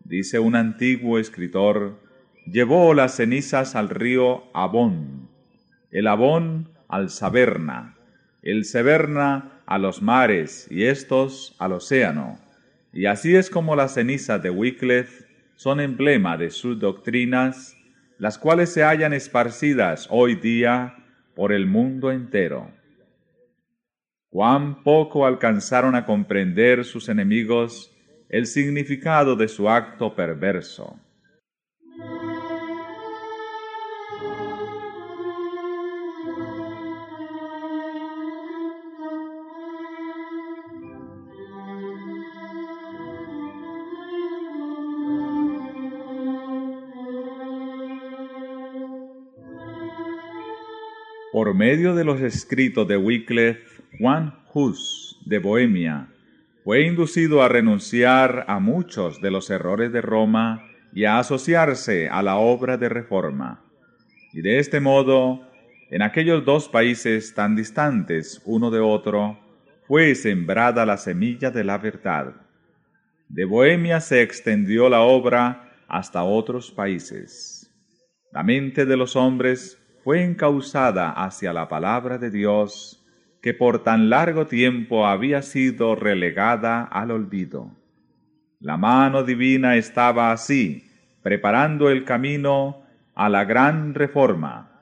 dice 0.04 0.40
un 0.40 0.56
antiguo 0.56 1.20
escritor, 1.20 2.00
llevó 2.48 2.96
las 2.96 3.18
cenizas 3.18 3.76
al 3.76 3.90
río 3.90 4.46
Abón, 4.56 5.30
el 5.92 6.08
Abón 6.08 6.75
al 6.88 7.10
Saberna, 7.10 7.96
el 8.42 8.66
Severna 8.66 9.62
a 9.66 9.78
los 9.78 10.02
mares 10.02 10.68
y 10.70 10.86
estos 10.86 11.56
al 11.60 11.74
océano. 11.74 12.40
Y 12.94 13.08
así 13.08 13.36
es 13.36 13.50
como 13.50 13.76
las 13.76 13.94
cenizas 13.96 14.42
de 14.42 14.50
Wycliffe 14.50 15.26
son 15.56 15.80
emblema 15.80 16.38
de 16.38 16.50
sus 16.50 16.80
doctrinas, 16.80 17.76
las 18.18 18.38
cuales 18.38 18.72
se 18.72 18.84
hallan 18.84 19.14
esparcidas 19.14 20.08
hoy 20.10 20.36
día 20.36 20.96
por 21.36 21.52
el 21.52 21.66
mundo 21.66 22.12
entero. 22.12 22.72
Cuán 24.30 24.84
poco 24.84 25.26
alcanzaron 25.26 25.96
a 25.96 26.06
comprender 26.06 26.86
sus 26.86 27.10
enemigos 27.10 27.92
el 28.30 28.48
significado 28.48 29.36
de 29.36 29.48
su 29.48 29.70
acto 29.70 30.16
perverso. 30.16 31.00
Por 51.46 51.54
medio 51.54 51.94
de 51.94 52.04
los 52.04 52.22
escritos 52.22 52.88
de 52.88 52.98
Wycliffe, 52.98 53.84
Juan 54.00 54.34
Hus, 54.52 55.22
de 55.28 55.38
Bohemia, 55.38 56.08
fue 56.64 56.88
inducido 56.88 57.44
a 57.44 57.48
renunciar 57.48 58.46
a 58.48 58.60
muchos 58.60 59.22
de 59.22 59.30
los 59.30 59.52
errores 59.52 59.94
de 59.94 60.02
Roma 60.02 60.68
y 60.92 61.06
a 61.06 61.20
asociarse 61.20 62.10
a 62.10 62.24
la 62.24 62.38
obra 62.38 62.78
de 62.78 62.90
reforma. 62.90 63.64
Y 64.34 64.42
de 64.42 64.58
este 64.58 64.80
modo, 64.80 65.48
en 65.92 66.02
aquellos 66.02 66.44
dos 66.46 66.68
países 66.68 67.36
tan 67.36 67.56
distantes 67.56 68.42
uno 68.46 68.72
de 68.72 68.80
otro, 68.80 69.40
fue 69.88 70.16
sembrada 70.16 70.84
la 70.84 70.98
semilla 70.98 71.52
de 71.52 71.64
la 71.64 71.78
verdad. 71.78 72.34
De 73.30 73.46
Bohemia 73.46 74.00
se 74.02 74.24
extendió 74.24 74.90
la 74.90 75.02
obra 75.02 75.76
hasta 75.88 76.24
otros 76.24 76.72
países. 76.72 77.72
La 78.32 78.42
mente 78.42 78.88
de 78.88 78.98
los 78.98 79.16
hombres 79.16 79.80
fue 80.06 80.24
encauzada 80.24 81.10
hacia 81.10 81.52
la 81.52 81.68
palabra 81.68 82.20
de 82.20 82.30
Dios, 82.30 83.04
que 83.42 83.56
por 83.56 83.82
tan 83.82 84.08
largo 84.08 84.46
tiempo 84.46 85.08
había 85.08 85.42
sido 85.42 85.96
relegada 85.96 86.84
al 86.84 87.10
olvido. 87.10 87.72
La 88.60 88.78
mano 88.78 89.24
divina 89.24 89.78
estaba 89.78 90.32
así, 90.32 90.88
preparando 91.24 91.90
el 91.90 92.04
camino 92.04 92.84
a 93.16 93.30
la 93.30 93.46
gran 93.46 93.96
reforma 93.96 94.75